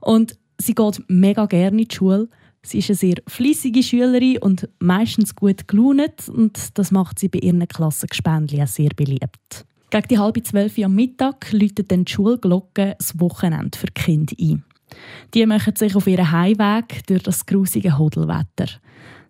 und 0.00 0.38
sie 0.58 0.74
geht 0.74 1.02
mega 1.08 1.44
gerne 1.44 1.82
in 1.82 1.88
die 1.88 1.94
Schule. 1.94 2.28
Sie 2.62 2.78
ist 2.78 2.88
eine 2.88 2.96
sehr 2.96 3.16
fließige 3.26 3.82
Schülerin 3.82 4.38
und 4.38 4.70
meistens 4.78 5.36
gut 5.36 5.68
gelaunt 5.68 6.30
und 6.30 6.78
das 6.78 6.92
macht 6.92 7.18
sie 7.18 7.28
bei 7.28 7.40
ihren 7.40 7.68
Klassengespendli 7.68 8.62
auch 8.62 8.68
sehr 8.68 8.90
beliebt. 8.96 9.66
Gegen 9.90 10.08
die 10.08 10.18
halbe 10.18 10.42
zwölf 10.42 10.78
am 10.78 10.94
Mittag 10.94 11.52
läutet 11.52 11.92
dann 11.92 12.06
die 12.06 12.12
Schulglocke 12.12 12.94
das 12.96 13.20
Wochenende 13.20 13.76
für 13.76 13.88
die 13.88 13.92
Kinder 13.92 14.34
ein. 14.40 14.64
Die 15.34 15.46
machen 15.46 15.76
sich 15.76 15.96
auf 15.96 16.06
ihren 16.06 16.30
Heimweg 16.30 17.06
durch 17.06 17.22
das 17.22 17.46
grusige 17.46 17.98
Hodelwetter. 17.98 18.66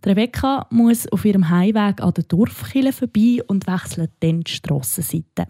Rebecca 0.04 0.66
muss 0.70 1.06
auf 1.08 1.24
ihrem 1.24 1.48
Heimweg 1.48 2.02
an 2.02 2.14
der 2.14 2.24
Dorfkille 2.24 2.92
vorbei 2.92 3.38
und 3.46 3.66
wechselt 3.66 4.10
dann 4.20 4.40
die 4.40 4.50
Strassenseite. 4.50 5.46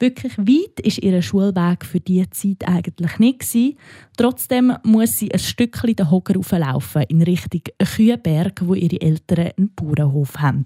Wirklich 0.00 0.36
weit 0.36 0.80
ist 0.80 1.02
ihr 1.02 1.22
Schulweg 1.22 1.84
für 1.84 2.00
diese 2.00 2.28
Zeit 2.30 2.66
eigentlich 2.66 3.18
nicht. 3.18 3.38
gewesen. 3.38 3.78
Trotzdem 4.16 4.76
muss 4.82 5.18
sie 5.18 5.32
ein 5.32 5.38
Stückchen 5.38 5.94
den 5.94 6.10
Hocker 6.10 6.34
rauflaufen 6.34 7.02
in 7.08 7.22
Richtung 7.22 7.62
Kühenberg, 7.78 8.60
wo 8.66 8.74
ihre 8.74 9.00
Eltern 9.00 9.52
einen 9.56 9.72
Bauernhof 9.74 10.36
haben. 10.38 10.64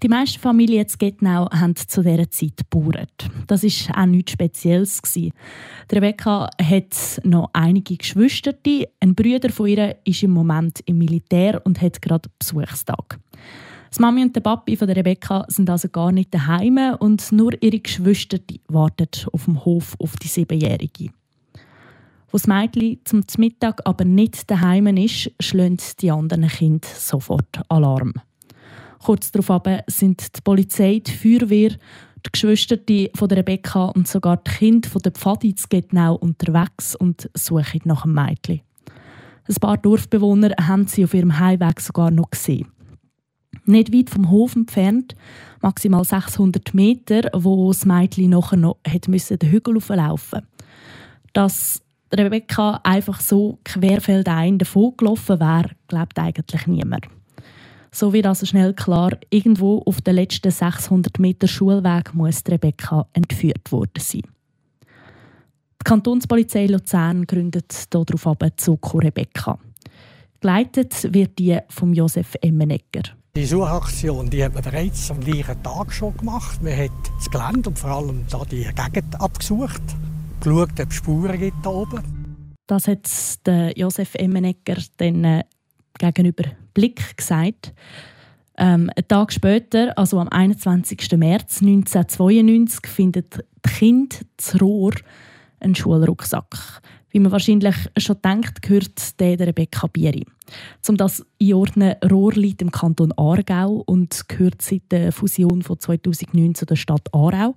Die 0.00 0.08
meisten 0.08 0.38
Familien 0.38 0.86
in 0.86 0.92
Gettnau 0.96 1.50
haben 1.50 1.74
zu 1.74 2.02
dieser 2.02 2.30
Zeit 2.30 2.56
gebauert. 2.56 3.28
Das 3.48 3.64
war 3.64 4.02
auch 4.02 4.06
nichts 4.06 4.30
Spezielles. 4.30 5.02
Rebecca 5.90 6.48
hat 6.62 7.20
noch 7.24 7.50
einige 7.52 7.96
Geschwister. 7.96 8.54
Ein 9.00 9.16
Bruder 9.16 9.50
von 9.50 9.66
ihr 9.66 9.96
ist 10.04 10.22
im 10.22 10.30
Moment 10.30 10.80
im 10.86 10.98
Militär 10.98 11.60
und 11.64 11.80
hat 11.82 12.00
gerade 12.00 12.30
Besuchstag. 12.38 13.18
Die 13.96 14.00
Mami 14.00 14.22
und 14.22 14.36
der 14.36 14.40
Papi 14.40 14.76
von 14.76 14.88
Rebecca 14.88 15.44
sind 15.48 15.68
also 15.68 15.88
gar 15.88 16.12
nicht 16.12 16.32
daheim 16.32 16.78
und 17.00 17.32
nur 17.32 17.60
ihre 17.60 17.80
Geschwister 17.80 18.38
warten 18.68 19.08
auf 19.32 19.46
dem 19.46 19.64
Hof 19.64 19.96
auf 19.98 20.16
die 20.16 20.28
Siebenjährige. 20.28 21.10
Wo 22.30 22.36
das 22.36 22.46
Mädchen 22.46 23.00
zum 23.04 23.24
Mittag 23.38 23.80
aber 23.84 24.04
nicht 24.04 24.48
daheim 24.48 24.86
ist, 24.96 25.32
schlagen 25.40 25.78
die 26.00 26.10
anderen 26.12 26.46
Kinder 26.46 26.86
sofort 26.86 27.62
Alarm. 27.68 28.12
Kurz 29.04 29.30
darauf 29.30 29.62
sind 29.86 30.36
die 30.36 30.40
Polizei, 30.42 31.02
die 31.04 31.12
Feuerwehr, 31.12 31.70
die 31.70 32.30
Geschwister 32.32 32.78
von 33.14 33.30
Rebecca 33.30 33.86
und 33.86 34.08
sogar 34.08 34.38
die 34.38 34.50
Kinder 34.50 34.88
der 35.04 35.12
Pfadi 35.12 35.54
zu 35.54 35.68
Getnau 35.68 36.16
unterwegs 36.16 36.94
und 36.96 37.30
suchen 37.34 37.80
nach 37.84 38.02
dem 38.02 38.14
Mädchen. 38.14 38.60
Ein 39.48 39.54
paar 39.60 39.78
Dorfbewohner 39.78 40.50
haben 40.60 40.86
sie 40.86 41.04
auf 41.04 41.14
ihrem 41.14 41.38
Heimweg 41.38 41.80
sogar 41.80 42.10
noch 42.10 42.30
gesehen. 42.30 42.68
Nicht 43.64 43.94
weit 43.94 44.10
vom 44.10 44.30
Hof 44.30 44.56
entfernt, 44.56 45.14
maximal 45.62 46.04
600 46.04 46.74
Meter, 46.74 47.30
wo 47.34 47.68
das 47.68 47.84
Mädchen 47.84 48.30
nachher 48.30 48.56
noch 48.56 48.78
den 48.84 49.50
Hügel 49.50 49.76
hochlaufen 49.76 50.42
Dass 51.32 51.82
Rebecca 52.12 52.80
einfach 52.84 53.20
so 53.20 53.58
querfeldein 53.64 54.58
davon 54.58 54.94
gelaufen 54.96 55.40
wäre, 55.40 55.70
glaubt 55.86 56.18
eigentlich 56.18 56.66
niemand. 56.66 57.08
So 57.98 58.12
wird 58.12 58.26
also 58.26 58.46
schnell 58.46 58.74
klar, 58.74 59.10
irgendwo 59.28 59.82
auf 59.84 60.00
den 60.02 60.14
letzten 60.14 60.52
600 60.52 61.18
Meter 61.18 61.48
Schulweg 61.48 62.14
muss 62.14 62.44
Rebecca 62.46 63.08
entführt 63.12 63.72
worden 63.72 63.98
sein. 63.98 64.22
Die 64.84 65.84
Kantonspolizei 65.84 66.66
Luzern 66.66 67.26
gründet 67.26 67.92
darauf 67.92 68.24
ab 68.28 68.44
Zuko 68.54 68.98
Rebecca. 68.98 69.58
Geleitet 70.38 71.12
wird 71.12 71.40
die 71.40 71.58
von 71.70 71.92
Josef 71.92 72.36
Emmenegger. 72.40 73.02
Die 73.34 73.44
Suchaktion 73.44 74.30
die 74.30 74.44
hat 74.44 74.54
man 74.54 74.62
bereits 74.62 75.10
am 75.10 75.18
gleichen 75.18 75.60
Tag 75.64 75.92
schon 75.92 76.16
gemacht. 76.18 76.62
Man 76.62 76.76
hat 76.76 76.92
das 77.16 77.28
Gelände 77.28 77.68
und 77.68 77.80
vor 77.80 77.90
allem 77.90 78.24
da 78.30 78.44
die 78.44 78.62
Gegend 78.62 79.20
abgesucht, 79.20 79.82
geschaut, 80.38 80.70
ob 80.78 80.88
es 80.88 80.94
Spuren 80.94 81.36
gibt 81.36 81.66
da 81.66 81.70
oben. 81.70 82.54
Das 82.68 82.86
hat 82.86 83.08
Josef 83.74 84.14
Emmenegger 84.14 84.76
dann 84.98 85.24
äh, 85.24 85.42
gegenüber 85.98 86.44
Blick 86.78 87.16
gesagt. 87.16 87.72
Ähm, 88.56 88.88
einen 88.94 89.08
Tag 89.08 89.32
später, 89.32 89.98
also 89.98 90.20
am 90.20 90.28
21. 90.28 91.10
März 91.16 91.60
1992, 91.60 92.86
findet 92.86 93.34
das 93.34 93.72
Kind 93.74 94.24
das 94.36 94.60
Rohr 94.60 94.92
einen 95.58 95.74
Schulrucksack. 95.74 96.80
Wie 97.10 97.18
man 97.18 97.32
wahrscheinlich 97.32 97.74
schon 97.96 98.22
denkt, 98.24 98.62
gehört 98.62 99.18
der 99.18 99.36
der 99.36 99.48
Rebecca 99.48 99.88
Bieri. 99.88 100.24
Um 100.86 100.96
das 100.96 101.26
einordnen, 101.42 101.96
Rohr 102.08 102.34
liegt 102.34 102.62
im 102.62 102.70
Kanton 102.70 103.12
Aargau 103.16 103.82
und 103.84 104.28
gehört 104.28 104.62
seit 104.62 104.92
der 104.92 105.10
Fusion 105.10 105.62
von 105.62 105.80
2009 105.80 106.54
zu 106.54 106.64
der 106.64 106.76
Stadt 106.76 107.12
Aarau. 107.12 107.56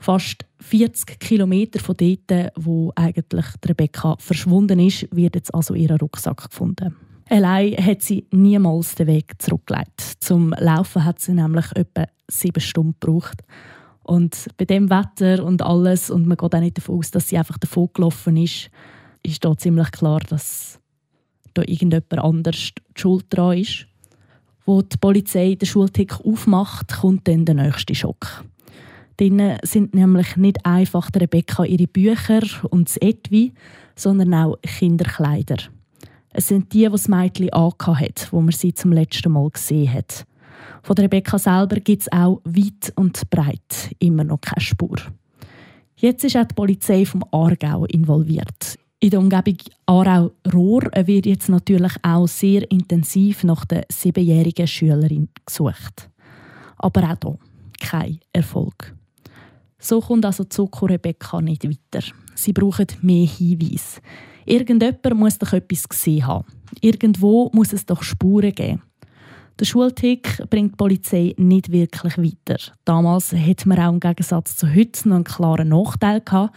Fast 0.00 0.46
40 0.60 1.20
Kilometer 1.20 1.78
von 1.78 1.96
dort, 1.96 2.52
wo 2.56 2.92
eigentlich 2.96 3.46
Rebecca 3.64 4.16
verschwunden 4.18 4.80
ist, 4.80 5.06
wird 5.14 5.36
jetzt 5.36 5.54
also 5.54 5.74
ihr 5.74 5.96
Rucksack 5.96 6.50
gefunden. 6.50 6.96
Allein 7.30 7.76
hat 7.76 8.02
sie 8.02 8.26
niemals 8.30 8.94
den 8.94 9.06
Weg 9.06 9.34
zurückgelegt. 9.38 10.00
Zum 10.20 10.54
Laufen 10.58 11.04
hat 11.04 11.20
sie 11.20 11.32
nämlich 11.32 11.66
etwa 11.74 12.06
sieben 12.26 12.60
Stunden 12.60 12.96
gebraucht. 12.98 13.42
Und 14.02 14.48
bei 14.56 14.64
dem 14.64 14.88
Wetter 14.88 15.44
und 15.44 15.60
alles, 15.60 16.10
und 16.10 16.26
man 16.26 16.38
geht 16.38 16.54
auch 16.54 16.60
nicht 16.60 16.78
davon 16.78 16.98
aus, 16.98 17.10
dass 17.10 17.28
sie 17.28 17.36
einfach 17.36 17.58
davon 17.58 17.90
gelaufen 17.92 18.38
ist, 18.38 18.70
ist 19.22 19.44
da 19.44 19.54
ziemlich 19.56 19.90
klar, 19.90 20.20
dass 20.20 20.80
da 21.52 21.62
irgendjemand 21.62 22.18
anders 22.18 22.70
die 22.96 23.00
Schuld 23.00 23.26
dran 23.28 23.58
ist. 23.58 23.86
Wo 24.64 24.80
die 24.80 24.96
Polizei 24.96 25.54
den 25.54 25.66
Schultick 25.66 26.20
aufmacht, 26.20 27.00
kommt 27.00 27.28
dann 27.28 27.44
der 27.44 27.56
nächste 27.56 27.94
Schock. 27.94 28.44
Drinnen 29.18 29.58
sind 29.62 29.94
nämlich 29.94 30.36
nicht 30.36 30.64
einfach 30.64 31.10
Rebecca 31.14 31.64
ihre 31.64 31.88
Bücher 31.88 32.42
und 32.70 32.88
das 32.88 32.96
Etui, 32.98 33.52
sondern 33.96 34.32
auch 34.32 34.56
Kinderkleider. 34.62 35.56
Es 36.32 36.48
sind 36.48 36.72
die, 36.72 36.84
die 36.84 36.90
das 36.90 37.08
Mädchen 37.08 37.50
hat, 37.52 38.28
wo 38.30 38.40
man 38.40 38.52
sie 38.52 38.74
zum 38.74 38.92
letzten 38.92 39.32
Mal 39.32 39.50
gesehen 39.50 39.92
hat. 39.92 40.26
Von 40.82 40.96
Rebecca 40.96 41.38
selber 41.38 41.80
gibt 41.80 42.02
es 42.02 42.12
auch 42.12 42.40
weit 42.44 42.92
und 42.96 43.28
breit 43.30 43.94
immer 43.98 44.24
noch 44.24 44.40
keine 44.40 44.60
Spur. 44.60 44.96
Jetzt 45.96 46.24
ist 46.24 46.36
auch 46.36 46.44
die 46.44 46.54
Polizei 46.54 47.04
vom 47.04 47.24
Aargau 47.32 47.84
involviert. 47.86 48.78
In 49.00 49.10
der 49.10 49.20
Umgebung 49.20 49.58
Aarau-Rohr 49.86 50.90
wird 51.04 51.26
jetzt 51.26 51.48
natürlich 51.48 51.92
auch 52.02 52.26
sehr 52.26 52.68
intensiv 52.70 53.44
nach 53.44 53.64
der 53.64 53.84
siebenjährigen 53.90 54.66
Schülerin 54.66 55.28
gesucht. 55.44 56.10
Aber 56.76 57.02
auch 57.04 57.16
hier 57.22 57.38
kein 57.80 58.20
Erfolg. 58.32 58.94
So 59.78 60.00
kommt 60.00 60.24
also 60.24 60.44
Zuko 60.44 60.86
Rebecca 60.86 61.40
nicht 61.40 61.64
weiter. 61.64 62.04
Sie 62.34 62.52
brauchen 62.52 62.86
mehr 63.00 63.26
Hinweise. 63.26 64.00
Irgendjemand 64.48 65.14
muss 65.14 65.38
doch 65.38 65.52
etwas 65.52 65.88
gesehen 65.88 66.26
haben. 66.26 66.46
Irgendwo 66.80 67.50
muss 67.52 67.72
es 67.72 67.84
doch 67.84 68.02
Spuren 68.02 68.54
geben. 68.54 68.82
Der 69.58 69.64
Schultick 69.64 70.42
bringt 70.48 70.72
die 70.72 70.76
Polizei 70.76 71.34
nicht 71.36 71.70
wirklich 71.70 72.16
weiter. 72.16 72.58
Damals 72.84 73.32
hatte 73.32 73.68
man 73.68 73.78
auch 73.80 73.92
im 73.92 74.00
Gegensatz 74.00 74.56
zu 74.56 74.72
heute 74.72 75.08
noch 75.08 75.16
einen 75.16 75.24
klaren 75.24 75.68
Nachteil. 75.68 76.20
Gehabt. 76.20 76.56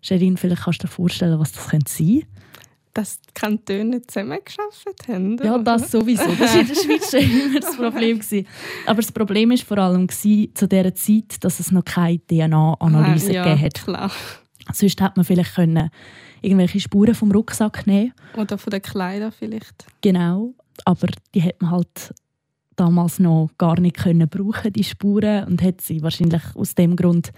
Sherin, 0.00 0.36
vielleicht 0.36 0.62
kannst 0.62 0.82
du 0.82 0.86
dir 0.86 0.92
vorstellen, 0.92 1.38
was 1.38 1.52
das 1.52 1.64
sein 1.64 1.82
könnte? 1.84 2.26
Dass 2.94 3.20
die 3.20 3.34
Kantone 3.34 4.00
zusammengearbeitet 4.00 5.08
haben? 5.08 5.36
Ja, 5.42 5.58
das 5.58 5.90
sowieso. 5.90 6.24
Das 6.38 6.54
war 6.54 6.60
in 6.60 6.68
der 6.68 6.74
Schweiz 6.74 7.10
schon 7.10 7.20
immer 7.20 7.60
das 7.60 7.76
Problem. 7.76 8.20
Aber 8.86 9.02
das 9.02 9.12
Problem 9.12 9.50
war 9.50 9.58
vor 9.58 9.78
allem 9.78 10.08
zu 10.08 10.48
dieser 10.48 10.94
Zeit, 10.94 11.36
dass 11.40 11.60
es 11.60 11.70
noch 11.72 11.84
keine 11.84 12.20
DNA-Analyse 12.20 13.32
ja, 13.34 13.42
gegeben 13.42 13.62
hat. 13.62 13.74
Klar. 13.74 14.10
Sonst 14.72 15.00
hätte 15.00 15.12
man 15.16 15.24
vielleicht 15.24 15.54
können 15.54 15.90
irgendwelche 16.46 16.80
Spuren 16.80 17.14
vom 17.14 17.32
Rucksack 17.32 17.86
nehmen 17.86 18.12
Oder 18.36 18.56
von 18.58 18.70
den 18.70 18.82
Kleidern 18.82 19.32
vielleicht. 19.32 19.86
Genau, 20.00 20.54
aber 20.84 21.08
die 21.34 21.42
hat 21.42 21.60
man 21.60 21.72
halt 21.72 22.14
damals 22.76 23.18
noch 23.18 23.50
gar 23.58 23.80
nicht 23.80 23.96
können 23.96 24.28
brauchen 24.28 24.72
die 24.72 24.84
Spuren 24.84 25.44
und 25.44 25.62
hat 25.62 25.80
sie 25.80 26.02
wahrscheinlich 26.02 26.42
aus 26.54 26.74
dem 26.74 26.94
Grund 26.94 27.32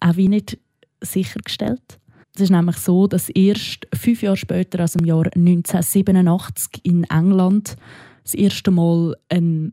auch 0.00 0.16
wie 0.16 0.28
nicht 0.28 0.58
sichergestellt. 1.00 1.98
Es 2.34 2.42
ist 2.42 2.50
nämlich 2.50 2.76
so, 2.76 3.06
dass 3.06 3.30
erst 3.30 3.86
fünf 3.94 4.22
Jahre 4.22 4.36
später, 4.36 4.80
also 4.80 4.98
im 4.98 5.06
Jahr 5.06 5.24
1987 5.34 6.84
in 6.84 7.04
England, 7.04 7.76
das 8.24 8.34
erste 8.34 8.70
Mal 8.70 9.16
eine 9.30 9.72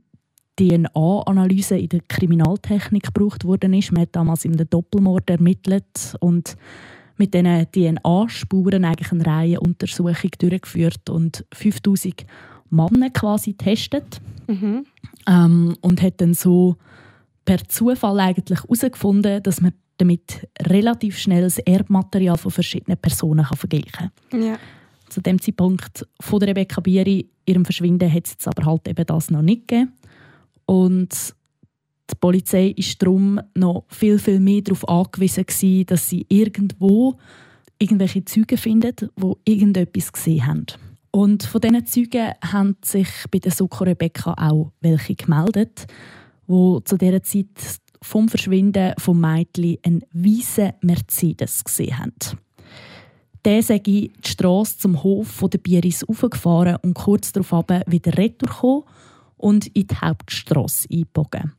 DNA-Analyse 0.58 1.78
in 1.78 1.90
der 1.90 2.02
Kriminaltechnik 2.08 3.12
gebraucht 3.14 3.44
worden 3.44 3.74
ist. 3.74 3.92
Man 3.92 4.04
hat 4.04 4.16
damals 4.16 4.46
in 4.46 4.56
den 4.56 4.70
Doppelmord 4.70 5.30
ermittelt 5.30 6.16
und 6.20 6.56
mit 7.18 7.34
diesen 7.34 7.68
DNA-Spuren 7.72 8.86
eigentlich 8.86 9.12
eine 9.12 9.26
Reihe 9.26 9.60
Untersuchung 9.60 10.30
durchgeführt 10.40 11.10
und 11.10 11.46
5000 11.54 12.26
Männer 12.70 13.10
quasi 13.12 13.52
getestet. 13.52 14.20
Mhm. 14.48 14.86
Ähm, 15.28 15.76
und 15.82 16.02
hat 16.02 16.20
dann 16.20 16.34
so 16.34 16.76
per 17.46 17.66
Zufall 17.68 18.20
eigentlich 18.20 18.62
herausgefunden, 18.62 19.42
dass 19.44 19.62
man 19.62 19.74
damit 19.98 20.48
relativ 20.60 21.18
schnell 21.18 21.44
das 21.44 21.60
Erbmaterial 21.60 22.38
von 22.38 22.52
verschiedenen 22.52 22.98
Personen 22.98 23.46
kann 23.46 23.58
vergleichen 23.58 24.12
kann. 24.32 24.42
Ja. 24.42 24.58
Zu 25.10 25.22
dem 25.22 25.40
Zeitpunkt 25.40 26.06
von 26.20 26.42
Rebecca 26.42 26.82
Bieri, 26.82 27.30
ihrem 27.46 27.64
Verschwinden, 27.64 28.12
hat 28.12 28.26
es 28.26 28.48
aber 28.48 28.66
halt 28.66 28.88
eben 28.88 29.06
das 29.06 29.30
noch 29.30 29.44
nicht 29.44 29.68
gegeben. 29.68 29.94
Und 30.66 31.36
die 32.10 32.16
Polizei 32.20 32.74
ist 32.76 33.02
darum 33.02 33.40
noch 33.56 33.86
viel, 33.88 34.20
viel 34.20 34.40
mehr 34.40 34.62
darauf 34.62 34.88
angewiesen 34.88 35.46
gewesen, 35.46 35.86
dass 35.86 36.10
sie 36.10 36.26
irgendwo 36.30 37.16
irgendwelche 37.80 38.26
Zeugen 38.26 38.58
findet, 38.58 39.02
die 39.02 39.34
irgendetwas 39.46 40.12
gesehen 40.12 40.46
haben. 40.46 40.66
Und 41.12 41.44
von 41.44 41.62
diesen 41.62 41.86
Zeugen 41.86 42.34
haben 42.44 42.78
sich 42.84 43.08
bei 43.30 43.40
der 43.40 43.52
Suko 43.52 43.84
Rebecca 43.84 44.34
auch 44.34 44.72
welche 44.82 45.16
gemeldet, 45.16 45.86
wo 46.48 46.80
zu 46.80 46.98
dieser 46.98 47.22
Zeit 47.24 47.48
vom 48.02 48.28
Verschwinden 48.28 48.94
vom 48.98 49.22
Mädchen 49.22 49.78
einen 49.84 50.04
weißen 50.12 50.74
Mercedes 50.82 51.64
gesehen 51.64 52.00
haben. 52.00 52.14
Der 53.46 53.62
sei 53.62 53.80
die 53.80 54.12
Straße 54.26 54.80
zum 54.80 55.04
Hof 55.04 55.44
der 55.52 55.58
Bieris 55.58 56.04
aufgefahren 56.04 56.78
und 56.82 56.94
kurz 56.94 57.32
darauf 57.32 57.68
wieder 57.88 58.18
retour 58.18 58.86
und 59.38 59.68
in 59.68 59.88
die 59.88 59.96
Hauptstraße 59.96 60.88
eingebogen. 60.92 61.54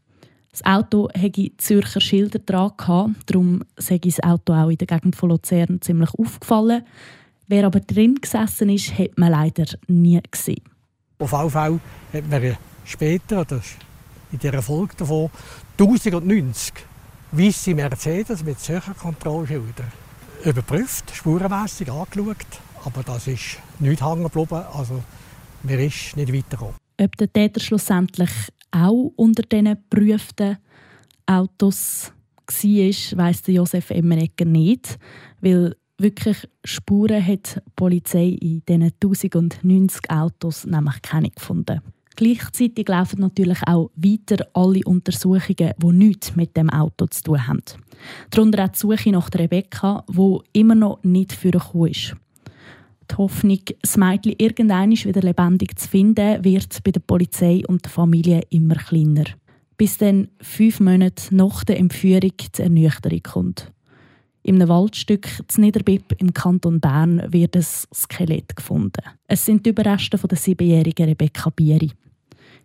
Das 0.54 0.64
Auto 0.66 1.08
hatte 1.08 1.50
Zürcher 1.58 2.00
Schilder 2.00 2.38
dran, 2.38 3.16
darum 3.26 3.64
sei 3.76 3.98
das 3.98 4.22
Auto 4.22 4.52
auch 4.52 4.68
in 4.68 4.78
der 4.78 4.86
Gegend 4.86 5.16
von 5.16 5.30
Luzern 5.30 5.80
ziemlich 5.80 6.10
aufgefallen. 6.16 6.84
Wer 7.48 7.66
aber 7.66 7.80
drin 7.80 8.14
gesessen 8.20 8.68
ist, 8.68 8.96
hat 8.96 9.18
man 9.18 9.32
leider 9.32 9.64
nie 9.88 10.20
gesehen. 10.30 10.62
Auf 11.18 11.32
jeden 11.32 11.50
Fall 11.50 11.80
hat 12.12 12.30
man 12.30 12.56
später, 12.84 13.40
oder 13.40 13.60
in 14.30 14.38
dieser 14.38 14.62
Folge 14.62 14.94
davon, 14.96 15.28
1090 15.76 16.72
weiße 17.32 17.74
Mercedes 17.74 18.44
mit 18.44 18.60
solchen 18.60 18.96
Kontrollschildern 18.96 19.90
überprüft, 20.44 21.16
spurenmässig 21.16 21.90
angeschaut. 21.90 22.36
Aber 22.84 23.02
das 23.02 23.26
ist 23.26 23.58
nicht 23.80 24.04
hängen 24.04 24.22
geblieben, 24.22 24.62
also 24.72 25.02
man 25.64 25.78
ist 25.80 26.16
nicht 26.16 26.32
weitergekommen. 26.32 26.76
Ob 27.00 27.16
der 27.16 27.32
Täter 27.32 27.58
schlussendlich 27.58 28.30
auch 28.74 29.12
unter 29.16 29.42
diesen 29.42 29.76
geprüften 29.76 30.58
Autos 31.26 32.12
war, 32.46 33.18
weiss 33.18 33.42
Josef 33.46 33.90
Emmenegger 33.90 34.44
nicht, 34.44 34.98
weil 35.40 35.76
wirklich 35.98 36.48
Spuren 36.64 37.24
hat 37.24 37.56
die 37.56 37.70
Polizei 37.76 38.36
in 38.40 38.62
diesen 38.68 38.92
1090 39.02 40.10
Autos 40.10 40.66
nämlich 40.66 41.00
keine 41.02 41.30
gefunden. 41.30 41.80
Gleichzeitig 42.16 42.88
laufen 42.88 43.20
natürlich 43.20 43.58
auch 43.66 43.90
weiter 43.96 44.46
alle 44.54 44.84
Untersuchungen, 44.84 45.72
die 45.76 45.92
nichts 45.92 46.36
mit 46.36 46.56
dem 46.56 46.70
Auto 46.70 47.06
zu 47.06 47.22
tun 47.24 47.46
haben. 47.46 47.62
Darunter 48.30 48.64
auch 48.64 48.68
die 48.68 48.78
Suche 48.78 49.10
nach 49.10 49.28
Rebecca, 49.34 50.04
die 50.08 50.38
immer 50.52 50.76
noch 50.76 51.02
nicht 51.02 51.32
für 51.32 51.50
ist. 51.50 52.14
Die 53.10 53.16
Hoffnung, 53.16 53.60
das 53.82 53.96
Mädchen 53.96 54.34
irgendwann 54.38 54.90
wieder 54.90 55.20
lebendig 55.20 55.78
zu 55.78 55.88
finden, 55.88 56.44
wird 56.44 56.82
bei 56.84 56.90
der 56.90 57.00
Polizei 57.00 57.62
und 57.66 57.84
der 57.84 57.90
Familie 57.90 58.42
immer 58.50 58.76
kleiner. 58.76 59.24
Bis 59.76 59.98
dann 59.98 60.28
fünf 60.40 60.80
Monate 60.80 61.34
nach 61.34 61.64
der 61.64 61.78
Entführung 61.78 62.32
die 62.56 62.62
Ernüchterung 62.62 63.22
kommt. 63.22 63.72
In 64.42 64.56
einem 64.56 64.68
Waldstück 64.68 65.26
zu 65.48 65.60
Niederbipp 65.60 66.16
im 66.18 66.34
Kanton 66.34 66.78
Bern 66.78 67.22
wird 67.28 67.56
ein 67.56 67.64
Skelett 67.94 68.54
gefunden. 68.54 69.02
Es 69.26 69.46
sind 69.46 69.64
die 69.64 69.70
Überreste 69.70 70.18
der 70.18 70.36
siebenjährigen 70.36 71.06
Rebecca 71.06 71.50
Bieri. 71.50 71.92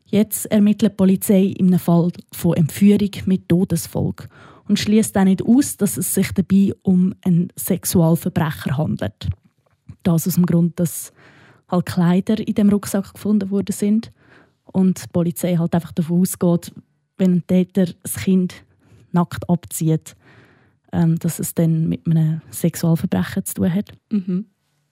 Jetzt 0.06 0.46
ermittelt 0.48 0.92
die 0.92 0.96
Polizei 0.96 1.54
einem 1.58 1.80
Fall 1.80 2.12
von 2.34 2.56
Entführung 2.56 3.12
mit 3.26 3.48
Todesfolge 3.48 4.28
und 4.68 4.78
schließt 4.78 5.18
auch 5.18 5.24
nicht 5.24 5.42
aus, 5.42 5.78
dass 5.78 5.98
es 5.98 6.14
sich 6.14 6.32
dabei 6.34 6.74
um 6.84 7.14
einen 7.24 7.48
Sexualverbrecher 7.56 8.78
handelt. 8.78 9.30
Das 10.14 10.28
aus 10.28 10.36
dem 10.36 10.46
Grund, 10.46 10.80
dass 10.80 11.14
halt 11.70 11.86
Kleider 11.86 12.40
in 12.40 12.56
dem 12.56 12.70
Rucksack 12.70 13.14
gefunden 13.14 13.52
worden 13.52 13.74
sind 13.74 14.12
und 14.64 15.04
die 15.04 15.08
Polizei 15.12 15.56
halt 15.56 15.76
einfach 15.76 15.92
davon 15.92 16.22
ausgeht, 16.22 16.72
wenn 17.18 17.36
ein 17.36 17.48
Täter 17.48 17.88
das 18.02 18.16
Kind 18.16 18.64
nackt 19.12 19.50
abzieht, 19.50 20.16
ähm, 20.92 21.18
dass 21.20 21.40
es 21.40 21.54
dann 21.54 21.88
mit 21.88 22.08
einem 22.08 22.42
Sexualverbrechen 22.52 23.46
zu 23.46 23.54
tun 23.56 23.74
hat. 23.74 23.92
Mhm. 24.12 24.46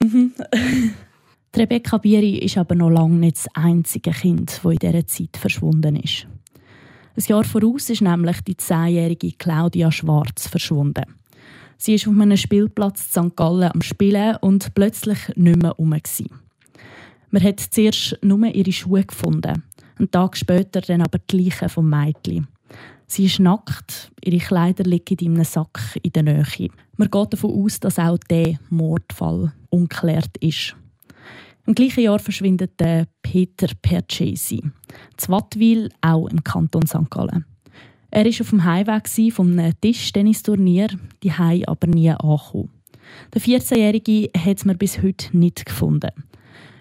Mhm. 0.03 0.33
Rebecca 1.55 1.97
Bieri 1.97 2.37
ist 2.37 2.57
aber 2.57 2.75
noch 2.75 2.91
lange 2.91 3.15
nicht 3.15 3.37
das 3.37 3.47
einzige 3.55 4.11
Kind, 4.11 4.59
das 4.63 4.71
in 4.71 4.77
dieser 4.77 5.07
Zeit 5.07 5.37
verschwunden 5.37 5.95
ist. 5.95 6.27
Ein 7.15 7.23
Jahr 7.25 7.43
voraus 7.43 7.89
ist 7.89 8.01
nämlich 8.01 8.41
die 8.41 8.57
zehnjährige 8.57 9.31
Claudia 9.31 9.91
Schwarz 9.91 10.47
verschwunden. 10.47 11.05
Sie 11.77 11.93
ist 11.93 12.07
auf 12.07 12.19
einem 12.19 12.37
Spielplatz 12.37 13.15
in 13.15 13.29
St. 13.29 13.35
Gallen 13.35 13.71
am 13.71 13.81
Spielen 13.81 14.35
und 14.41 14.73
plötzlich 14.73 15.19
nicht 15.35 15.61
mehr 15.61 15.75
herum. 15.77 15.95
Man 17.29 17.43
hat 17.43 17.59
zuerst 17.59 18.17
nur 18.21 18.45
ihre 18.47 18.71
Schuhe 18.71 19.03
gefunden. 19.03 19.63
Einen 19.97 20.11
Tag 20.11 20.37
später 20.37 20.81
dann 20.81 21.01
aber 21.01 21.19
die 21.19 21.43
Leiche 21.43 21.69
vom 21.69 21.89
Mädchen. 21.89 22.47
Sie 23.05 23.25
ist 23.25 23.39
nackt, 23.39 24.11
ihre 24.23 24.37
Kleider 24.37 24.83
liegen 24.83 25.17
in 25.19 25.35
einem 25.35 25.45
Sack 25.45 25.97
in 26.01 26.11
der 26.11 26.23
Nähe. 26.23 26.69
Man 26.97 27.09
geht 27.09 27.33
davon 27.33 27.63
aus, 27.63 27.79
dass 27.79 27.99
auch 27.99 28.17
der 28.29 28.59
Mordfall 28.69 29.53
ungeklärt 29.69 30.35
ist. 30.39 30.75
Im 31.65 31.75
gleichen 31.75 32.03
Jahr 32.03 32.19
verschwindet 32.19 32.81
Peter 33.21 33.67
Percesi, 33.81 34.63
zu 35.17 35.31
Wattwil, 35.31 35.89
auch 36.01 36.27
im 36.27 36.43
Kanton 36.43 36.87
St. 36.87 37.09
Gallen. 37.09 37.45
Er 38.09 38.23
war 38.23 38.41
auf 38.41 38.49
dem 38.49 38.63
Heimweg 38.63 39.33
von 39.33 39.59
einem 39.59 39.73
Tischtennisturnier, 39.81 40.87
die 41.23 41.33
Hei 41.33 41.63
aber 41.67 41.87
nie 41.87 42.09
angekommen. 42.09 42.69
Der 43.33 43.41
14-Jährige 43.41 44.29
hat 44.37 44.65
man 44.65 44.77
bis 44.77 45.01
heute 45.01 45.35
nicht 45.37 45.65
gefunden. 45.65 46.11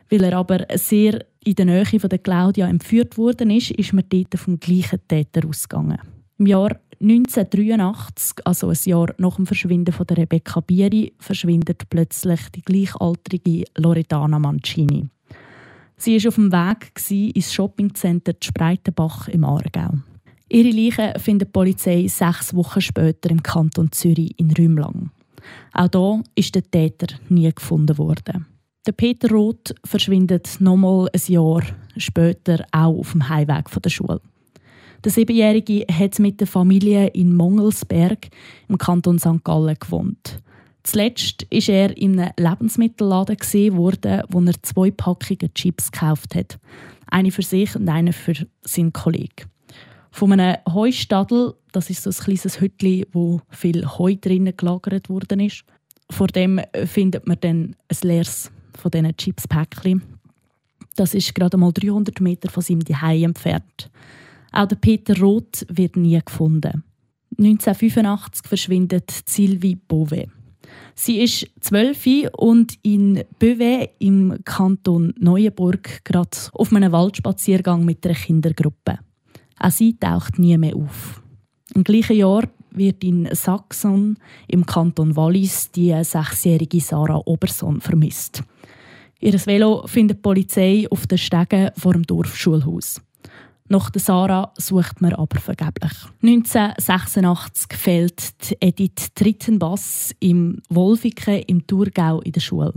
Weil 0.09 0.25
er 0.25 0.37
aber 0.37 0.67
sehr 0.75 1.25
in 1.45 1.55
der 1.55 1.65
Nähe 1.65 2.01
von 2.01 2.09
der 2.09 2.19
Claudia 2.19 2.69
entführt 2.69 3.19
worden 3.19 3.51
ist, 3.51 3.71
ist 3.73 3.93
man 3.93 4.05
dort 4.09 4.39
vom 4.39 4.59
gleichen 4.59 5.01
Täter 5.09 5.47
ausgegangen. 5.49 5.99
Im 6.39 6.47
Jahr 6.47 6.79
1983, 7.01 8.47
also 8.47 8.69
ein 8.69 8.79
Jahr 8.85 9.15
nach 9.19 9.37
dem 9.37 9.47
Verschwinden 9.47 9.93
von 9.93 10.07
der 10.07 10.19
Rebecca 10.19 10.61
Bieri, 10.61 11.13
verschwindet 11.19 11.89
plötzlich 11.91 12.41
die 12.55 12.63
gleichaltrige 12.63 13.65
Loredana 13.77 14.39
Mancini. 14.39 15.09
Sie 15.97 16.17
war 16.17 16.29
auf 16.29 16.35
dem 16.35 16.53
Weg 16.53 17.35
ins 17.35 17.53
Shoppingcenter 17.53 18.35
Spreitenbach 18.43 19.29
im 19.29 19.45
Aargau. 19.45 19.95
Ihre 20.49 20.71
Leiche 20.71 21.15
findet 21.19 21.49
die 21.49 21.53
Polizei 21.53 22.07
sechs 22.07 22.55
Wochen 22.55 22.81
später 22.81 23.31
im 23.31 23.43
Kanton 23.43 23.91
Zürich 23.91 24.39
in 24.39 24.53
Rümlang. 24.53 25.11
Auch 25.73 25.89
hier 25.93 26.23
ist 26.37 26.55
der 26.55 26.71
Täter 26.71 27.17
nie 27.29 27.53
gefunden 27.53 27.99
worden. 27.99 28.47
Der 28.87 28.93
Peter 28.93 29.29
Roth 29.29 29.75
verschwindet 29.85 30.61
nochmal 30.61 31.09
ein 31.13 31.33
Jahr 31.33 31.63
später 31.97 32.65
auch 32.71 32.99
auf 32.99 33.13
dem 33.13 33.29
Heimweg 33.29 33.69
von 33.69 33.83
der 33.83 33.91
Schule. 33.91 34.21
Der 35.05 35.11
Siebenjährige 35.11 35.85
hat 35.93 36.19
mit 36.21 36.39
der 36.39 36.47
Familie 36.47 37.09
in 37.09 37.35
Mongelsberg 37.35 38.29
im 38.69 38.79
Kanton 38.79 39.19
St. 39.19 39.43
Gallen 39.43 39.77
gewohnt. 39.79 40.41
Zuletzt 40.85 41.43
ist 41.51 41.69
er 41.69 41.97
in 41.97 42.21
einem 42.21 42.33
Lebensmittelladen 42.39 43.37
gesehen 43.37 43.77
worden, 43.77 44.23
wo 44.29 44.41
er 44.41 44.63
zwei 44.63 44.93
Packungen 44.93 45.53
Chips 45.55 45.91
gekauft 45.91 46.37
hat. 46.37 46.61
Eine 47.09 47.33
für 47.33 47.43
sich 47.43 47.75
und 47.75 47.89
eine 47.89 48.13
für 48.13 48.35
seinen 48.63 48.93
Kollegen. 48.93 49.51
Von 50.17 50.33
einem 50.33 50.57
Heustadel, 50.73 51.53
das 51.73 51.91
ist 51.91 52.03
so 52.03 52.09
ein 52.09 52.17
kleines 52.17 52.59
Hütchen, 52.59 53.05
wo 53.13 53.43
viel 53.51 53.87
Heu 53.87 54.17
drinnen 54.19 54.57
gelagert 54.57 55.11
worden 55.11 55.41
ist. 55.41 55.63
Vor 56.09 56.29
dem 56.29 56.59
findet 56.87 57.27
man 57.27 57.37
dann 57.39 57.77
ein 57.89 57.97
leeres 58.01 58.51
von 58.79 58.91
diesen 58.91 59.15
Chips-Päckchen. 59.15 60.03
Das 60.95 61.13
ist 61.13 61.35
gerade 61.35 61.59
mal 61.59 61.71
300 61.71 62.19
Meter 62.23 62.51
von 62.51 62.63
seinem 62.63 62.87
Zuhause 62.87 63.25
entfernt. 63.27 63.91
Auch 64.53 64.67
der 64.67 64.77
Peter 64.77 65.21
Roth 65.21 65.67
wird 65.69 65.97
nie 65.97 66.19
gefunden. 66.25 66.83
1985 67.39 68.47
verschwindet 68.49 69.11
Sylvie 69.29 69.77
Beauvais. 69.87 70.31
Sie 70.95 71.21
ist 71.21 71.47
zwölf 71.61 72.07
und 72.39 72.79
in 72.81 73.23
Beauvais 73.39 73.91
im 73.99 74.39
Kanton 74.47 75.13
Neuenburg 75.19 76.03
gerade 76.05 76.39
auf 76.55 76.73
einem 76.73 76.93
Waldspaziergang 76.93 77.85
mit 77.85 78.07
einer 78.07 78.15
Kindergruppe. 78.15 79.01
Auch 79.59 79.71
sie 79.71 79.97
taucht 79.97 80.39
nie 80.39 80.57
mehr 80.59 80.77
auf. 80.77 81.23
Im 81.75 81.85
gleichen 81.85 82.17
Jahr 82.17 82.45
wird 82.71 83.03
in 83.03 83.29
Sachsen 83.33 84.19
im 84.49 84.67
Kanton 84.67 85.17
Wallis 85.17 85.71
die 85.71 85.95
sechsjährige 86.05 86.81
Sarah 86.81 87.23
Oberson 87.25 87.81
vermisst. 87.81 88.43
Ihr 89.21 89.35
Velo 89.47 89.87
findet 89.87 90.19
die 90.19 90.23
Polizei 90.23 90.87
auf 90.91 91.07
den 91.07 91.19
Stegen 91.19 91.71
vor 91.77 91.95
dem 91.95 92.03
Dorfschulhaus. 92.03 93.01
Nach 93.69 93.91
der 93.91 94.01
Sarah 94.01 94.53
sucht 94.57 95.01
man 95.01 95.15
aber 95.15 95.41
vergeblich. 95.41 95.93
1986 96.23 97.77
fällt 97.77 98.57
Edith 98.61 99.13
Trittenbass 99.15 100.15
im 100.21 100.61
Wolfiken 100.69 101.43
im 101.47 101.67
Thurgau 101.67 102.21
in 102.21 102.33
der 102.33 102.41
Schule. 102.41 102.75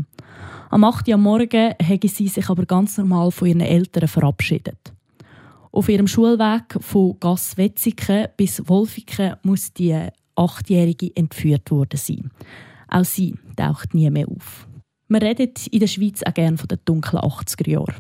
Am 0.71 0.83
8. 0.83 1.07
Uhr 1.09 1.13
am 1.15 1.21
Morgen 1.23 1.73
hat 1.83 2.03
sie 2.03 2.27
sich 2.27 2.49
aber 2.49 2.65
ganz 2.65 2.97
normal 2.97 3.31
von 3.31 3.47
ihren 3.47 3.61
Eltern 3.61 4.07
verabschiedet. 4.07 4.93
Auf 5.71 5.87
ihrem 5.87 6.07
Schulweg 6.07 6.77
von 6.79 7.19
Gasswetzigen 7.19 8.27
bis 8.37 8.67
Wolfiken 8.67 9.35
muss 9.43 9.71
die 9.73 10.07
Achtjährige 10.35 11.15
entführt 11.15 11.69
worden 11.69 11.97
sein. 11.97 12.31
Auch 12.87 13.05
sie 13.05 13.35
taucht 13.55 13.93
nie 13.93 14.09
mehr 14.09 14.27
auf. 14.27 14.67
Man 15.07 15.21
redet 15.21 15.67
in 15.67 15.79
der 15.79 15.87
Schweiz 15.87 16.23
auch 16.23 16.33
gerne 16.33 16.57
von 16.57 16.67
den 16.67 16.79
dunklen 16.85 17.21
80er 17.21 17.69
Jahren. 17.69 17.95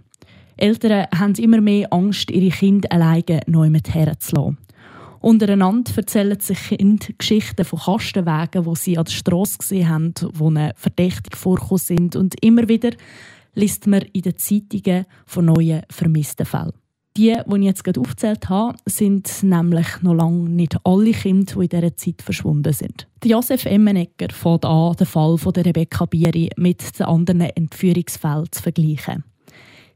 Eltern 0.57 1.07
haben 1.15 1.35
immer 1.35 1.61
mehr 1.61 1.91
Angst, 1.93 2.31
ihre 2.31 2.49
Kinder 2.49 2.91
alleine 2.91 3.41
neu 3.47 3.69
mit 3.69 3.93
herzulassen. 3.93 4.57
Untereinander 5.21 5.91
erzählen 5.95 6.39
sich 6.39 6.69
Kinder 6.69 7.07
Geschichten 7.17 7.65
von 7.65 7.79
Kastenwegen, 7.79 8.65
wo 8.65 8.73
sie 8.75 8.97
an 8.97 9.05
der 9.05 9.11
Straße 9.11 9.57
gesehen 9.57 9.89
haben, 9.89 10.13
wo 10.33 10.47
eine 10.47 10.73
verdächtig 10.75 11.35
vorkommen 11.35 11.79
sind. 11.79 12.15
Und 12.15 12.35
immer 12.43 12.67
wieder 12.67 12.91
liest 13.53 13.85
man 13.85 14.01
in 14.13 14.21
den 14.21 14.37
Zeitungen 14.37 15.05
von 15.25 15.45
neuen 15.45 15.81
vermissten 15.89 16.45
Fällen. 16.45 16.78
Die, 17.17 17.33
die 17.33 17.55
ich 17.57 17.63
jetzt 17.63 17.83
gerade 17.83 17.99
aufgezählt 17.99 18.49
habe, 18.49 18.77
sind 18.85 19.43
nämlich 19.43 19.87
noch 20.01 20.13
lange 20.13 20.49
nicht 20.49 20.77
alle 20.83 21.11
Kinder, 21.11 21.53
die 21.55 21.63
in 21.63 21.67
dieser 21.69 21.95
Zeit 21.97 22.21
verschwunden 22.21 22.71
sind. 22.71 23.07
Josef 23.25 23.65
Emmenegger 23.65 24.29
fängt 24.31 24.63
an, 24.63 24.95
den 24.95 25.07
Fall 25.07 25.37
der 25.37 25.65
Rebecca 25.65 26.05
Bieri 26.05 26.49
mit 26.55 26.97
den 26.99 27.05
anderen 27.07 27.41
Entführungsfällen 27.41 28.51
zu 28.51 28.61
vergleichen. 28.61 29.23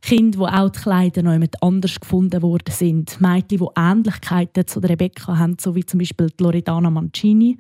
Kinder, 0.02 0.40
die 0.40 0.54
auch 0.54 0.70
die 0.70 0.80
Kleider 0.82 1.24
noch 1.24 1.32
jemand 1.32 1.64
anders 1.64 1.98
gefunden 1.98 2.42
worden 2.42 2.74
sind. 2.74 3.22
Mädchen, 3.22 3.60
die 3.60 3.80
Ähnlichkeiten 3.80 4.68
zu 4.68 4.82
der 4.82 4.90
Rebecca 4.90 5.38
haben, 5.38 5.56
so 5.60 5.76
wie 5.76 5.86
zum 5.86 6.00
Beispiel 6.00 6.30
Loredana 6.40 6.90
Mancini 6.90 7.58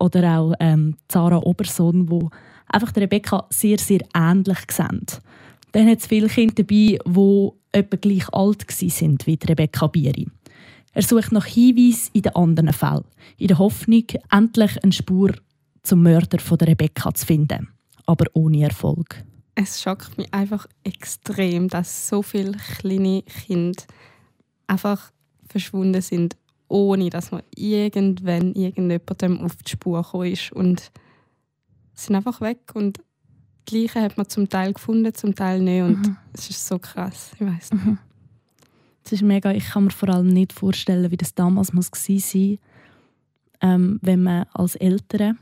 oder 0.00 0.38
auch 0.38 0.54
ähm, 0.60 0.96
Zara 1.08 1.36
Oberson, 1.36 2.10
wo 2.10 2.30
einfach 2.68 2.90
der 2.92 3.02
Rebecca 3.02 3.46
sehr, 3.50 3.78
sehr 3.78 4.00
ähnlich 4.14 4.58
sehen. 4.70 5.04
Dann 5.72 5.88
hat 5.88 5.98
es 5.98 6.06
viele 6.06 6.28
Kinder 6.28 6.54
dabei, 6.54 6.98
die 7.04 7.48
etwa 7.74 7.96
gleich 7.96 8.28
alt 8.32 8.64
sind 8.70 9.26
wie 9.26 9.38
Rebecca 9.44 9.86
Bieri. 9.86 10.28
Er 10.92 11.02
sucht 11.02 11.32
nach 11.32 11.46
Hinweisen 11.46 12.10
in 12.12 12.22
den 12.22 12.36
anderen 12.36 12.72
Fällen, 12.72 13.04
in 13.36 13.48
der 13.48 13.58
Hoffnung, 13.58 14.04
endlich 14.30 14.82
eine 14.82 14.92
Spur 14.92 15.32
zum 15.82 16.02
Mörder 16.02 16.38
von 16.38 16.58
der 16.58 16.68
Rebecca 16.68 17.12
zu 17.12 17.26
finden. 17.26 17.68
Aber 18.06 18.26
ohne 18.34 18.64
Erfolg 18.64 19.24
es 19.54 19.80
schockt 19.80 20.18
mich 20.18 20.32
einfach 20.32 20.66
extrem, 20.82 21.68
dass 21.68 22.08
so 22.08 22.22
viele 22.22 22.52
kleine 22.52 23.22
Kinder 23.22 23.82
einfach 24.66 25.12
verschwunden 25.48 26.02
sind, 26.02 26.36
ohne 26.68 27.10
dass 27.10 27.30
man 27.30 27.42
irgendwann 27.54 28.54
irgendjemandem 28.54 29.40
auf 29.40 29.56
die 29.56 29.70
Spur 29.70 30.02
gekommen 30.02 30.32
ist. 30.32 30.52
Und 30.52 30.90
sind 31.94 32.16
einfach 32.16 32.40
weg 32.40 32.72
und 32.74 32.98
die 33.68 33.82
Leichen 33.82 34.02
hat 34.02 34.16
man 34.16 34.28
zum 34.28 34.48
Teil 34.48 34.72
gefunden, 34.72 35.14
zum 35.14 35.34
Teil 35.34 35.60
nicht 35.60 35.82
und 35.82 36.06
Mhm. 36.06 36.16
es 36.32 36.50
ist 36.50 36.66
so 36.66 36.78
krass, 36.78 37.30
ich 37.34 37.40
weiß 37.40 37.72
nicht. 37.72 37.84
Mhm. 37.84 37.98
Es 39.04 39.12
ist 39.12 39.22
mega, 39.22 39.52
ich 39.52 39.66
kann 39.66 39.84
mir 39.84 39.90
vor 39.90 40.08
allem 40.08 40.28
nicht 40.28 40.52
vorstellen, 40.52 41.10
wie 41.10 41.16
das 41.16 41.34
damals 41.34 41.72
muss 41.72 41.90
gewesen 41.90 42.18
sein 42.20 42.58
ähm, 43.60 43.98
wenn 44.02 44.22
man 44.22 44.44
als 44.52 44.76
Eltern 44.76 45.38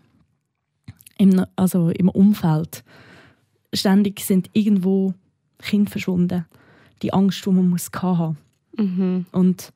im, 1.19 1.45
also 1.57 1.91
im 1.91 2.09
Umfeld 2.09 2.85
ständig 3.75 4.21
sind 4.21 4.49
irgendwo 4.53 5.15
Kinder 5.59 5.91
verschwunden. 5.91 6.47
Die 7.03 7.13
Angst, 7.13 7.45
die 7.45 7.51
man 7.51 7.69
muss 7.69 7.91
haben 7.95 8.39
Mhm. 8.79 9.27
Und 9.33 9.71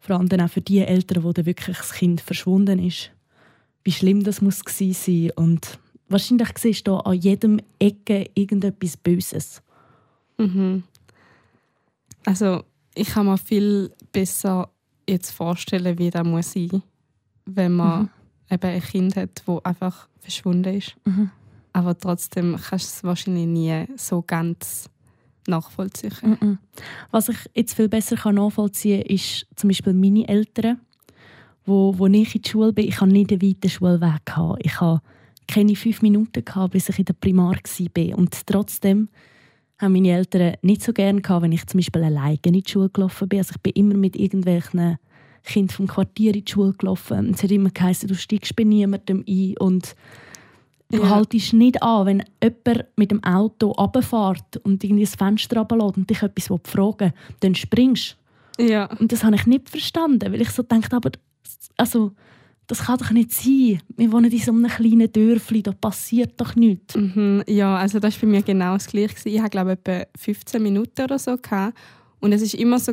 vor 0.00 0.16
allem 0.16 0.28
dann 0.28 0.40
auch 0.40 0.50
für 0.50 0.60
die 0.60 0.80
Eltern, 0.80 1.22
wo 1.22 1.32
dann 1.32 1.46
wirklich 1.46 1.76
das 1.76 1.92
Kind 1.92 2.20
verschwunden 2.20 2.80
ist. 2.80 3.12
Wie 3.84 3.92
schlimm 3.92 4.24
das 4.24 4.40
muss 4.40 4.64
gewesen 4.64 4.92
sein. 4.94 5.30
Und 5.36 5.78
wahrscheinlich 6.10 6.48
siehst 6.58 6.86
du 6.86 6.96
an 6.96 7.14
jedem 7.18 7.60
Ecke 7.78 8.28
irgendetwas 8.34 8.96
Böses. 8.96 9.62
Mhm. 10.38 10.82
Also 12.26 12.62
ich 12.94 13.08
kann 13.08 13.26
mir 13.26 13.38
viel 13.38 13.90
besser 14.12 14.68
jetzt 15.08 15.30
vorstellen, 15.30 15.98
wie 15.98 16.10
das 16.10 16.24
muss 16.26 16.52
sein, 16.52 16.82
wenn 17.46 17.72
man 17.72 18.02
Mhm. 18.02 18.08
eben 18.50 18.70
ein 18.70 18.82
Kind 18.82 19.16
hat, 19.16 19.42
das 19.46 19.64
einfach 19.64 20.08
verschwunden 20.18 20.74
ist. 20.74 20.96
Mhm. 21.04 21.30
Aber 21.72 21.96
trotzdem 21.98 22.56
kannst 22.56 22.86
du 22.86 22.88
es 22.96 23.04
wahrscheinlich 23.04 23.46
nie 23.46 23.86
so 23.96 24.22
ganz 24.22 24.90
nachvollziehen. 25.46 26.12
Mhm. 26.22 26.58
Was 27.10 27.28
ich 27.28 27.38
jetzt 27.54 27.74
viel 27.74 27.88
besser 27.88 28.16
kann 28.16 28.34
nachvollziehen 28.34 29.02
kann, 29.02 29.14
ist 29.14 29.46
zum 29.56 29.68
Beispiel 29.68 29.94
meine 29.94 30.28
Eltern, 30.28 30.80
wo, 31.64 31.96
wo 31.96 32.06
ich 32.06 32.34
in 32.34 32.42
die 32.42 32.48
Schule 32.50 32.72
bin. 32.72 32.88
Ich 32.88 33.00
hatte 33.00 33.12
nicht 33.12 33.32
einen 33.32 33.42
weiten 33.42 33.68
Schulweg. 33.70 34.24
Gehabt. 34.26 34.60
Ich 34.64 34.80
hatte 34.80 35.00
keine 35.50 35.76
fünf 35.76 36.02
Minuten, 36.02 36.44
gehabt, 36.44 36.72
bis 36.72 36.88
ich 36.88 36.98
in 36.98 37.04
der 37.04 37.14
Primar 37.14 37.54
war. 37.54 38.18
Und 38.18 38.46
trotzdem 38.46 39.08
haben 39.78 39.92
meine 39.92 40.10
Eltern 40.10 40.54
nicht 40.62 40.82
so 40.82 40.92
gerne 40.92 41.20
gehabt, 41.20 41.42
wenn 41.42 41.52
ich 41.52 41.66
zum 41.66 41.78
Beispiel 41.78 42.04
alleine 42.04 42.38
in 42.44 42.52
die 42.52 42.62
Schule 42.66 42.90
gelaufen 42.90 43.28
bin. 43.28 43.38
Also 43.40 43.52
ich 43.56 43.62
bin 43.62 43.72
immer 43.74 43.94
mit 43.94 44.16
irgendwelchen 44.16 44.98
Kindern 45.42 45.74
vom 45.74 45.86
Quartier 45.86 46.34
in 46.34 46.44
die 46.44 46.50
Schule 46.52 46.74
gelaufen. 46.74 47.28
Und 47.28 47.36
es 47.36 47.42
hat 47.42 47.50
immer 47.50 47.70
geheißen, 47.70 48.08
du 48.08 48.14
steigst 48.14 48.54
bei 48.56 48.64
niemandem 48.64 49.24
ein 49.26 49.54
und 49.58 49.94
du 50.90 50.98
Ja. 51.02 51.08
haltest 51.08 51.52
nicht 51.54 51.82
an, 51.82 52.06
wenn 52.06 52.22
jemand 52.42 52.86
mit 52.96 53.10
dem 53.10 53.24
Auto 53.24 53.70
runterfährt 53.70 54.58
und 54.64 54.84
irgendwie 54.84 55.04
das 55.04 55.14
Fenster 55.14 55.58
runterlässt 55.58 55.96
und 55.96 56.10
dich 56.10 56.22
etwas 56.22 56.50
fragen 56.64 56.98
will, 57.00 57.12
dann 57.40 57.54
springst 57.54 58.16
Ja. 58.58 58.86
Und 58.98 59.12
das 59.12 59.24
habe 59.24 59.36
ich 59.36 59.46
nicht 59.46 59.70
verstanden, 59.70 60.30
weil 60.32 60.42
ich 60.42 60.50
so 60.50 60.62
dachte, 60.62 60.94
aber 60.94 61.10
also, 61.78 62.12
das 62.70 62.84
kann 62.84 62.98
doch 62.98 63.10
nicht 63.10 63.32
sein. 63.32 63.80
Wir 63.96 64.12
wohnen 64.12 64.30
in 64.30 64.38
so 64.38 64.52
einem 64.52 64.68
kleinen 64.68 65.10
Dörfli, 65.10 65.60
da 65.60 65.72
passiert 65.72 66.40
doch 66.40 66.54
nichts. 66.54 66.94
Mhm, 66.94 67.42
ja, 67.48 67.76
also 67.76 67.98
das 67.98 68.14
war 68.14 68.20
bei 68.20 68.26
mir 68.28 68.42
genau 68.42 68.74
das 68.74 68.86
Gleiche. 68.86 69.28
Ich 69.28 69.40
hatte, 69.40 69.50
glaube 69.50 69.72
ich, 69.72 69.78
etwa 69.90 70.06
15 70.16 70.62
Minuten 70.62 71.02
oder 71.02 71.18
so. 71.18 71.36
Und 72.20 72.32
es 72.32 72.52
war 72.52 72.60
immer 72.60 72.78
so, 72.78 72.92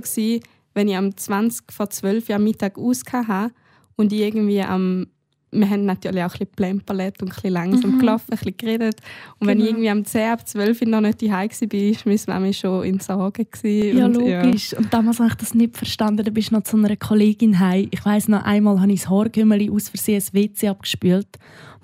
wenn 0.74 0.88
ich 0.88 0.98
am 0.98 1.16
20 1.16 1.72
vor 1.72 1.92
12 1.92 2.30
Uhr 2.30 2.36
am 2.36 2.44
Mittag 2.44 2.80
ausgehabt 2.80 3.54
und 3.96 4.12
ich 4.12 4.22
irgendwie 4.22 4.63
am 4.63 5.08
wir 5.52 5.70
haben 5.70 5.86
natürlich 5.86 6.20
auch 6.24 6.26
ein 6.34 6.40
bisschen 6.40 6.48
plemperlet 6.56 7.22
und 7.22 7.30
ein 7.30 7.34
bisschen 7.36 7.54
langsam 7.54 7.92
Mhm. 7.96 8.00
gelaufen, 8.00 8.26
ein 8.32 8.38
bisschen 8.38 8.58
geredet. 8.58 9.00
Und 9.40 9.48
wenn 9.48 9.60
ich 9.60 9.66
Genau. 9.66 9.78
irgendwie 9.78 9.90
am 9.90 10.06
10 10.06 10.30
ab 10.32 10.48
12 10.48 10.82
Uhr 10.82 10.88
noch 10.90 11.02
nicht 11.02 11.22
daheim 11.22 11.50
war, 11.50 11.70
war 11.72 11.96
meine 12.06 12.40
Mami 12.40 12.54
schon 12.54 12.84
in 12.84 13.00
Sorge. 13.00 13.46
gewesen. 13.46 13.98
Ja, 13.98 14.06
und, 14.06 14.14
logisch. 14.16 14.74
Und 14.74 14.94
damals 14.94 15.20
habe 15.20 15.30
ich 15.30 15.36
das 15.36 15.54
nicht 15.54 15.78
verstanden. 15.78 16.24
Da 16.26 16.32
bist 16.32 16.52
du 16.52 16.56
noch 16.56 16.64
zu 16.64 16.76
einer 16.78 16.96
Kollegin 16.98 17.60
heim. 17.60 17.88
Ich 17.92 18.06
weiss 18.06 18.28
noch, 18.28 18.44
einmal 18.44 18.82
habe 18.82 18.92
ich 18.92 19.02
das 19.02 19.10
Haargümmeli 19.10 19.70
aus 19.70 19.90
Versehen 19.90 20.16
ins 20.16 20.34
WC 20.34 20.68
abgespült. 20.68 21.28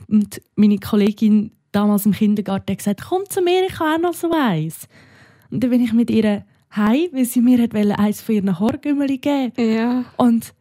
Und 0.10 0.42
meine 0.56 0.78
Kollegin 0.78 1.52
damals 1.72 2.06
im 2.06 2.12
Kindergarten 2.12 2.70
hat 2.72 2.78
gesagt, 2.78 3.02
komm 3.08 3.24
zu 3.30 3.42
mir, 3.42 3.66
ich 3.68 3.80
habe 3.80 3.96
auch 3.96 4.10
noch 4.10 4.14
so 4.14 4.30
eins. 4.32 4.88
Und 5.50 5.64
dann 5.64 5.70
bin 5.72 5.82
ich 5.82 5.94
mit 5.94 6.12
ihr 6.12 6.44
heim, 6.76 7.08
weil 7.14 7.26
sie 7.26 7.40
mir 7.42 7.62
hat 7.62 7.74
wollte, 7.74 7.98
eins 7.98 8.22
von 8.22 8.36
ihren 8.36 8.60
Haargümmeli 8.60 9.18
geben 9.20 9.54
Ja. 9.58 9.64
ja. 9.66 10.06
Und 10.18 10.54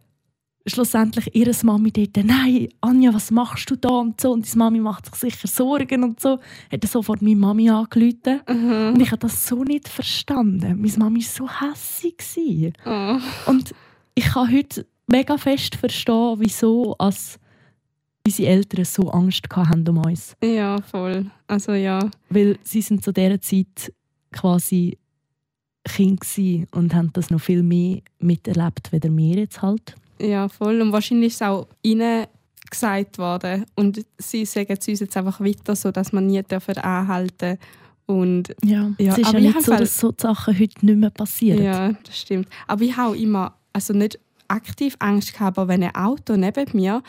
schlussendlich 0.66 1.34
ihre 1.34 1.52
Mami 1.64 1.90
dort, 1.90 2.24
nein, 2.24 2.68
Anja, 2.80 3.12
was 3.12 3.30
machst 3.30 3.70
du 3.70 3.76
da 3.76 3.88
und 3.88 4.20
so. 4.20 4.32
Und 4.32 4.52
die 4.52 4.58
Mami 4.58 4.80
macht 4.80 5.06
sich 5.06 5.14
sicher 5.32 5.48
Sorgen 5.48 6.04
und 6.04 6.20
so. 6.20 6.38
Hat 6.70 6.84
sofort 6.84 7.22
meine 7.22 7.36
Mami 7.36 7.70
angerufen. 7.70 8.40
Mhm. 8.48 8.94
Und 8.94 9.00
ich 9.00 9.10
habe 9.10 9.20
das 9.20 9.46
so 9.46 9.64
nicht 9.64 9.88
verstanden. 9.88 10.80
Meine 10.80 10.96
Mami 10.98 11.20
war 11.20 11.26
so 11.26 11.48
hässig. 11.48 12.18
gewesen. 12.18 12.72
Oh. 12.84 13.50
Und 13.50 13.74
ich 14.14 14.24
kann 14.24 14.52
heute 14.52 14.86
mega 15.06 15.36
fest 15.36 15.74
verstehen, 15.74 16.36
wieso 16.38 16.94
als 16.98 17.38
unsere 18.26 18.50
Eltern 18.50 18.84
so 18.84 19.10
Angst 19.10 19.44
hatten 19.50 19.88
um 19.88 19.98
uns. 19.98 20.36
ja, 20.42 20.80
voll. 20.82 21.30
Also 21.46 21.72
ja. 21.72 22.08
Weil 22.30 22.58
sie 22.62 22.82
sind 22.82 23.02
zu 23.02 23.12
dieser 23.12 23.40
Zeit 23.40 23.92
quasi 24.30 24.96
Kind 25.84 26.22
und 26.70 26.94
haben 26.94 27.12
das 27.12 27.30
noch 27.30 27.40
viel 27.40 27.62
mehr 27.62 28.00
miterlebt, 28.20 28.90
als 28.92 29.02
wir 29.02 29.36
jetzt 29.36 29.62
halt. 29.62 29.96
Ja, 30.22 30.48
voll. 30.48 30.80
Und 30.80 30.92
wahrscheinlich 30.92 31.28
ist 31.28 31.34
es 31.36 31.42
auch 31.42 31.66
ihnen 31.82 32.26
gesagt 32.70 33.18
worden. 33.18 33.64
Und 33.74 34.04
sie 34.18 34.44
sagen 34.44 34.76
es 34.78 34.88
uns 34.88 35.00
jetzt 35.00 35.16
einfach 35.16 35.40
weiter, 35.40 35.76
so 35.76 35.90
dass 35.90 36.12
man 36.12 36.26
nie 36.26 36.42
dürfen 36.42 36.76
anhalten 36.78 37.58
Und 38.06 38.54
Ja, 38.64 38.90
Ja, 38.98 39.12
es 39.12 39.18
ist 39.18 39.26
aber 39.28 39.38
ja 39.38 39.48
ich 39.50 39.54
nicht 39.56 39.66
so, 39.66 39.72
halt- 39.72 39.82
dass 39.82 39.98
so 39.98 40.12
Sachen 40.16 40.58
heute 40.58 40.86
nicht 40.86 40.98
mehr 40.98 41.10
passieren. 41.10 41.62
ja, 41.62 41.92
das 42.04 42.18
stimmt. 42.18 42.48
Aber 42.66 42.82
ich 42.82 42.96
habe 42.96 43.16
immer, 43.16 43.54
also 43.72 43.92
nicht 43.92 44.18
aktiv 44.48 44.96
Angst 44.98 45.32
gehabt, 45.34 45.58
aber 45.58 45.68
wenn 45.68 45.82
ein 45.82 45.94
Auto 45.94 46.36
neben 46.36 46.66
mir 46.72 47.02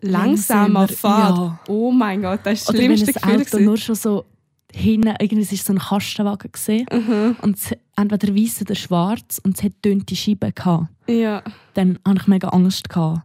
langsamer 0.00 0.80
Langsamer, 0.80 0.88
fährt, 0.88 1.36
ja. 1.36 1.60
oh 1.68 1.90
mein 1.90 2.22
Gott, 2.22 2.40
das 2.44 2.60
ist 2.60 2.68
das 2.68 2.74
Oder 2.74 2.78
wenn 2.88 2.96
schlimmste 2.98 3.22
ein 3.24 3.38
Gefühl. 3.38 3.56
Auto 3.58 3.64
nur 3.64 3.76
schon 3.76 3.94
so 3.94 4.24
hinten, 4.72 5.14
irgendwie 5.20 5.54
ist 5.54 5.64
so 5.64 5.72
ein 5.72 5.78
Kastenwagen 5.78 6.50
gesehen 6.52 6.86
Mhm. 6.92 7.36
und 7.42 7.56
es, 7.56 7.72
entweder 7.96 8.34
weiss 8.34 8.60
oder 8.60 8.74
schwarz 8.74 9.40
und 9.42 9.56
es 9.56 9.62
hat 9.64 9.72
dünne 9.84 10.04
Scheiben 10.12 10.52
gehabt. 10.54 10.88
Ja, 11.08 11.42
Dann 11.74 11.98
hatte 12.06 12.20
ich 12.22 12.26
mega 12.26 12.48
Angst. 12.48 12.88
Gehabt. 12.88 13.22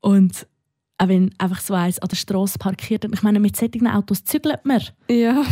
Und 0.00 0.46
auch 0.98 1.08
wenn 1.08 1.34
einfach 1.38 1.60
so 1.60 1.74
eins 1.74 1.98
an 1.98 2.08
der 2.08 2.16
Straße 2.16 2.58
parkiert 2.58 3.04
und 3.04 3.14
ich 3.14 3.22
meine, 3.22 3.40
mit 3.40 3.56
solchen 3.56 3.86
Autos 3.88 4.24
zügelt 4.24 4.64
man. 4.64 4.82
ja. 5.08 5.42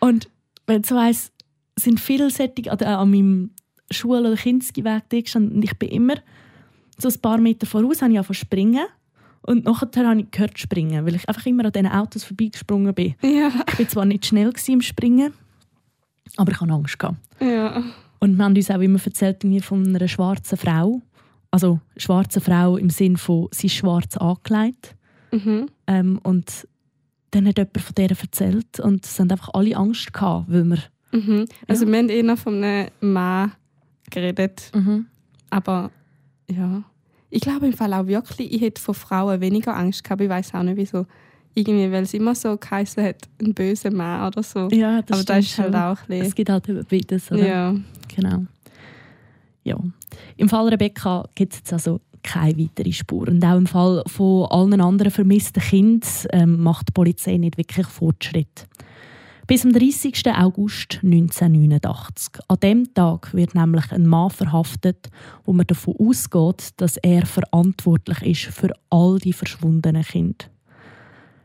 Und 0.00 0.28
wenn 0.66 0.82
so 0.84 0.96
eins 0.98 1.30
sind 1.78 2.00
viele 2.00 2.30
solche 2.30 2.70
an, 2.72 2.78
an 2.80 3.10
meinem 3.10 3.50
Schul- 3.90 4.20
oder 4.26 4.36
gestanden 5.22 5.56
und 5.56 5.62
ich 5.62 5.78
bin 5.78 5.90
immer 5.90 6.14
so 6.98 7.08
ein 7.08 7.20
paar 7.20 7.38
Meter 7.38 7.66
voraus, 7.66 8.02
habe 8.02 8.12
ich 8.12 8.18
angefangen 8.18 8.26
zu 8.26 8.34
springen. 8.34 8.86
Und 9.46 9.64
nachher 9.64 10.06
habe 10.06 10.20
ich 10.20 10.30
gehört 10.30 10.58
springen, 10.58 11.06
weil 11.06 11.14
ich 11.14 11.28
einfach 11.28 11.46
immer 11.46 11.64
an 11.64 11.72
diesen 11.72 11.86
Autos 11.86 12.24
vorbeigesprungen 12.24 12.92
bin. 12.94 13.14
Ja, 13.22 13.50
Ich 13.72 13.78
war 13.78 13.88
zwar 13.88 14.04
nicht 14.04 14.26
schnell 14.26 14.52
im 14.68 14.80
Springen, 14.80 15.32
aber 16.36 16.52
ich 16.52 16.60
hatte 16.60 16.72
Angst. 16.72 16.98
Ja. 17.40 17.82
Und 18.18 18.36
wir 18.36 18.44
haben 18.44 18.56
uns 18.56 18.70
auch 18.70 18.80
immer 18.80 18.98
erzählt 19.04 19.44
von 19.64 19.86
einer 19.86 20.08
schwarzen 20.08 20.58
Frau. 20.58 21.00
Also 21.50 21.80
schwarze 21.96 22.40
Frau 22.40 22.76
im 22.76 22.90
Sinne 22.90 23.18
von, 23.18 23.48
sie 23.52 23.68
ist 23.68 23.74
schwarz 23.74 24.16
angelegt. 24.16 24.94
Mhm. 25.30 25.68
Ähm, 25.86 26.18
und 26.22 26.66
dann 27.30 27.46
hat 27.46 27.58
jemand 27.58 27.80
von 27.80 27.94
der 27.94 28.10
erzählt 28.10 28.80
und 28.80 29.04
es 29.04 29.18
haben 29.20 29.30
einfach 29.30 29.54
alle 29.54 29.76
Angst 29.76 30.12
gehabt, 30.12 30.46
weil 30.48 30.64
wir... 30.64 30.78
Mhm. 31.12 31.46
Also 31.68 31.86
wir 31.86 31.98
haben 31.98 32.08
eher 32.08 32.36
von 32.36 32.62
einem 32.62 32.90
Mann 33.00 33.52
geredet, 34.10 34.72
aber 35.50 35.90
ja. 36.50 36.82
Ich 37.30 37.40
glaube 37.40 37.66
im 37.66 37.72
Fall 37.72 37.92
auch 37.92 38.06
wirklich, 38.06 38.52
ich 38.52 38.60
hätte 38.60 38.80
von 38.80 38.94
Frauen 38.94 39.40
weniger 39.40 39.76
Angst 39.76 40.04
gehabt. 40.04 40.20
Ich 40.20 40.28
weiß 40.28 40.54
auch 40.54 40.62
nicht 40.62 40.76
wieso. 40.76 41.06
Irgendwie, 41.54 41.90
weil 41.90 42.02
es 42.02 42.12
immer 42.12 42.34
so 42.34 42.56
geheißen 42.56 43.02
hat, 43.02 43.16
ein 43.40 43.54
böser 43.54 43.90
Mann 43.90 44.26
oder 44.26 44.42
so. 44.42 44.68
Ja, 44.68 45.00
das 45.02 45.18
aber 45.18 45.24
das 45.24 45.46
ist 45.46 45.58
halt 45.58 45.72
schon. 45.72 45.74
auch 45.74 45.98
ein 46.08 46.20
Es 46.20 46.34
gibt 46.34 46.50
halt 46.50 46.88
beides, 46.88 47.32
oder? 47.32 47.46
Ja. 47.46 47.74
Genau. 48.14 48.44
Ja. 49.64 49.78
Im 50.36 50.48
Fall 50.48 50.68
Rebecca 50.68 51.26
gibt 51.34 51.54
es 51.54 51.58
jetzt 51.60 51.72
also 51.72 52.00
keine 52.22 52.58
weitere 52.58 52.92
Spur. 52.92 53.28
Und 53.28 53.44
auch 53.44 53.56
im 53.56 53.66
Fall 53.66 54.02
von 54.06 54.46
allen 54.50 54.80
anderen 54.80 55.10
vermissten 55.10 55.62
Kindern 55.62 56.08
ähm, 56.32 56.62
macht 56.62 56.88
die 56.88 56.92
Polizei 56.92 57.36
nicht 57.36 57.56
wirklich 57.56 57.86
Fortschritt. 57.86 58.66
Bis 59.46 59.64
am 59.64 59.72
30. 59.72 60.26
August 60.26 60.98
1989. 61.04 62.40
An 62.48 62.60
dem 62.60 62.94
Tag 62.94 63.32
wird 63.32 63.54
nämlich 63.54 63.92
ein 63.92 64.04
Mann 64.04 64.30
verhaftet, 64.30 65.08
wo 65.44 65.52
man 65.52 65.68
davon 65.68 65.94
ausgeht, 66.00 66.70
dass 66.78 66.96
er 66.96 67.24
verantwortlich 67.26 68.22
ist 68.22 68.52
für 68.52 68.72
all 68.90 69.20
die 69.20 69.32
verschwundenen 69.32 70.02
Kinder. 70.02 70.46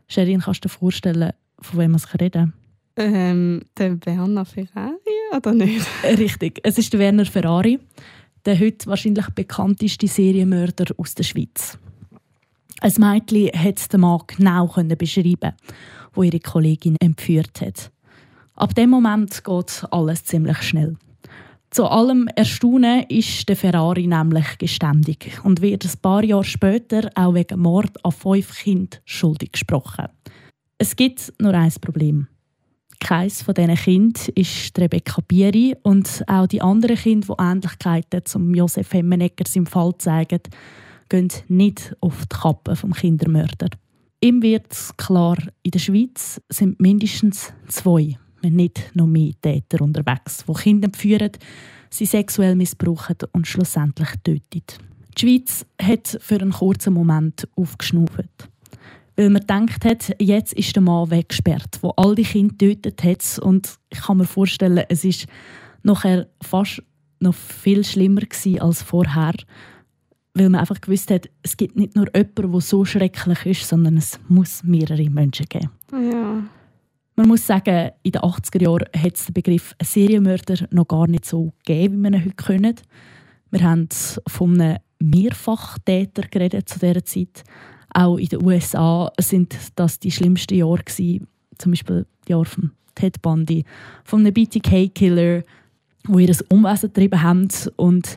Sherin, 0.08 0.40
kannst 0.40 0.64
du 0.64 0.68
dir 0.68 0.74
vorstellen, 0.74 1.30
von 1.60 1.78
wem 1.78 1.92
wir 1.92 2.20
reden? 2.20 2.52
Ähm, 2.96 3.62
der 3.78 4.04
Werner 4.04 4.46
Ferrari 4.46 4.96
oder 5.36 5.54
nicht? 5.54 5.86
Richtig, 6.02 6.58
es 6.64 6.78
ist 6.78 6.92
der 6.92 6.98
Werner 6.98 7.24
Ferrari, 7.24 7.78
der 8.44 8.58
heute 8.58 8.84
wahrscheinlich 8.86 9.28
bekannteste 9.28 10.08
Serienmörder 10.08 10.92
aus 10.96 11.14
der 11.14 11.22
Schweiz. 11.22 11.78
Ein 12.80 12.94
Mädchen 12.98 13.52
hat 13.54 13.92
den 13.92 14.00
Mann 14.00 14.22
genau 14.26 14.66
beschreiben, 14.66 15.52
wo 16.14 16.24
ihre 16.24 16.40
Kollegin 16.40 16.96
entführt 16.96 17.60
hat. 17.60 17.91
Ab 18.62 18.76
dem 18.76 18.90
Moment 18.90 19.42
geht 19.42 19.84
alles 19.90 20.22
ziemlich 20.22 20.62
schnell. 20.62 20.96
Zu 21.70 21.84
allem 21.84 22.28
Erstaunen 22.36 23.02
ist 23.08 23.48
der 23.48 23.56
Ferrari 23.56 24.06
nämlich 24.06 24.56
geständig 24.56 25.40
und 25.42 25.60
wird 25.60 25.84
ein 25.84 26.00
paar 26.00 26.22
Jahre 26.22 26.44
später 26.44 27.10
auch 27.16 27.34
wegen 27.34 27.58
Mord 27.58 27.92
an 28.04 28.12
fünf 28.12 28.56
Kindern 28.56 29.00
schuldig 29.04 29.50
gesprochen. 29.50 30.06
Es 30.78 30.94
gibt 30.94 31.32
nur 31.40 31.54
ein 31.54 31.72
Problem. 31.80 32.28
Keines 33.00 33.42
von 33.42 33.54
diesen 33.54 33.74
Kindern 33.74 34.22
ist 34.36 34.78
Rebecca 34.78 35.20
Bieri 35.26 35.74
und 35.82 36.22
auch 36.28 36.46
die 36.46 36.62
anderen 36.62 36.96
Kinder, 36.96 37.34
die 37.36 37.42
Ähnlichkeiten 37.42 38.24
zum 38.26 38.54
Josef 38.54 38.92
Hemmeneckers 38.92 39.56
im 39.56 39.66
Fall 39.66 39.98
zeigen, 39.98 40.42
gehen 41.08 41.32
nicht 41.48 41.96
auf 41.98 42.26
die 42.26 42.36
Kappe 42.36 42.76
vom 42.76 42.92
Kindermörder. 42.92 43.70
Ihm 44.20 44.40
wird 44.40 44.72
klar, 44.98 45.36
in 45.64 45.72
der 45.72 45.80
Schweiz 45.80 46.40
sind 46.48 46.80
mindestens 46.80 47.52
zwei, 47.66 48.18
wenn 48.42 48.56
nicht 48.56 48.90
noch 48.94 49.06
mehr 49.06 49.32
Täter 49.40 49.80
unterwegs, 49.80 50.44
die 50.46 50.52
Kinder 50.52 50.86
entführen, 50.86 51.32
sie 51.90 52.06
sexuell 52.06 52.54
missbrauchen 52.56 53.16
und 53.32 53.46
schlussendlich 53.46 54.10
töten. 54.22 54.62
Die 55.16 55.20
Schweiz 55.20 55.66
hat 55.80 56.18
für 56.20 56.40
einen 56.40 56.52
kurzen 56.52 56.94
Moment 56.94 57.48
aufgeschnauft. 57.54 58.48
Weil 59.16 59.30
man 59.30 59.40
gedacht 59.40 59.84
hat, 59.84 60.16
jetzt 60.18 60.54
ist 60.54 60.74
der 60.74 60.82
Mann 60.82 61.10
weggesperrt, 61.10 61.78
wo 61.82 61.90
all 61.90 62.14
die 62.14 62.22
Kinder 62.22 62.54
getötet 62.56 63.04
hat. 63.04 63.38
Und 63.40 63.76
ich 63.90 64.00
kann 64.00 64.16
mir 64.16 64.24
vorstellen, 64.24 64.84
es 64.88 65.04
ist 65.04 65.26
nachher 65.82 66.28
fast 66.42 66.82
noch 67.20 67.34
viel 67.34 67.84
schlimmer 67.84 68.22
als 68.60 68.82
vorher, 68.82 69.34
weil 70.34 70.48
man 70.48 70.60
einfach 70.60 70.80
gewusst 70.80 71.10
hat, 71.10 71.28
es 71.42 71.56
gibt 71.56 71.76
nicht 71.76 71.94
nur 71.94 72.06
jemanden, 72.14 72.52
der 72.52 72.60
so 72.60 72.84
schrecklich 72.84 73.46
ist, 73.46 73.68
sondern 73.68 73.98
es 73.98 74.18
muss 74.28 74.64
mehrere 74.64 75.08
Menschen 75.10 75.46
geben. 75.46 75.70
Ja. 75.92 76.42
Man 77.14 77.28
muss 77.28 77.46
sagen, 77.46 77.90
in 78.02 78.12
den 78.12 78.22
80er 78.22 78.62
Jahren 78.62 78.86
hat 78.96 79.16
es 79.16 79.26
den 79.26 79.34
Begriff 79.34 79.74
Serienmörder 79.82 80.66
noch 80.70 80.88
gar 80.88 81.06
nicht 81.06 81.26
so 81.26 81.52
gegeben, 81.64 81.98
wie 81.98 82.10
wir 82.10 82.18
ihn 82.18 82.24
heute 82.24 82.36
können. 82.36 82.76
Wir 83.50 83.62
haben 83.62 83.88
von 84.26 84.58
einem 84.58 84.78
Mehrfachtäter 84.98 86.22
geredet 86.22 86.70
zu 86.70 86.78
dieser 86.78 87.04
Zeit. 87.04 87.44
Auch 87.92 88.16
in 88.16 88.28
den 88.28 88.42
USA 88.42 89.12
sind 89.20 89.54
das 89.76 89.98
die 89.98 90.10
schlimmsten 90.10 90.54
Jahre 90.54 90.82
gewesen. 90.82 91.28
Zum 91.58 91.72
Beispiel 91.72 92.06
die 92.26 92.32
Jahre 92.32 92.46
von 92.46 92.70
Ted 92.94 93.20
Bundy, 93.20 93.64
von 94.04 94.20
einem 94.20 94.32
BTK-Killer, 94.32 95.42
wo 96.06 96.18
ihr 96.18 96.34
Unwesen 96.48 96.88
getrieben 96.88 97.22
haben 97.22 97.48
und 97.76 98.16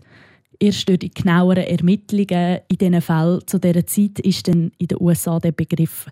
erst 0.59 0.87
durch 0.87 0.99
die 0.99 1.13
genaueren 1.13 1.65
Ermittlungen 1.65 2.59
in 2.69 2.77
diesen 2.77 3.01
Fällen 3.01 3.45
zu 3.45 3.59
dieser 3.59 3.85
Zeit 3.85 4.19
ist 4.19 4.47
dann 4.47 4.71
in 4.77 4.87
den 4.87 5.01
USA 5.01 5.39
der 5.39 5.51
Begriff 5.51 6.07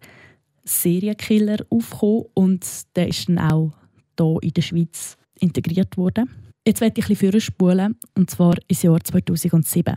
Serienkiller 0.63 1.58
aufgekommen 1.69 2.26
und 2.34 2.65
der 2.95 3.08
ist 3.08 3.30
dann 3.30 3.39
auch 3.39 3.73
hier 4.17 4.38
in 4.41 4.54
der 4.54 4.62
Schweiz 4.62 5.17
integriert 5.39 5.97
worden. 5.97 6.30
Jetzt 6.65 6.82
werde 6.82 6.99
ich 6.99 7.10
ein 7.10 7.17
bisschen 7.17 7.41
spulen 7.41 7.95
und 8.15 8.30
zwar 8.30 8.56
ins 8.67 8.84
Jahr 8.84 9.04
2007. 9.04 9.95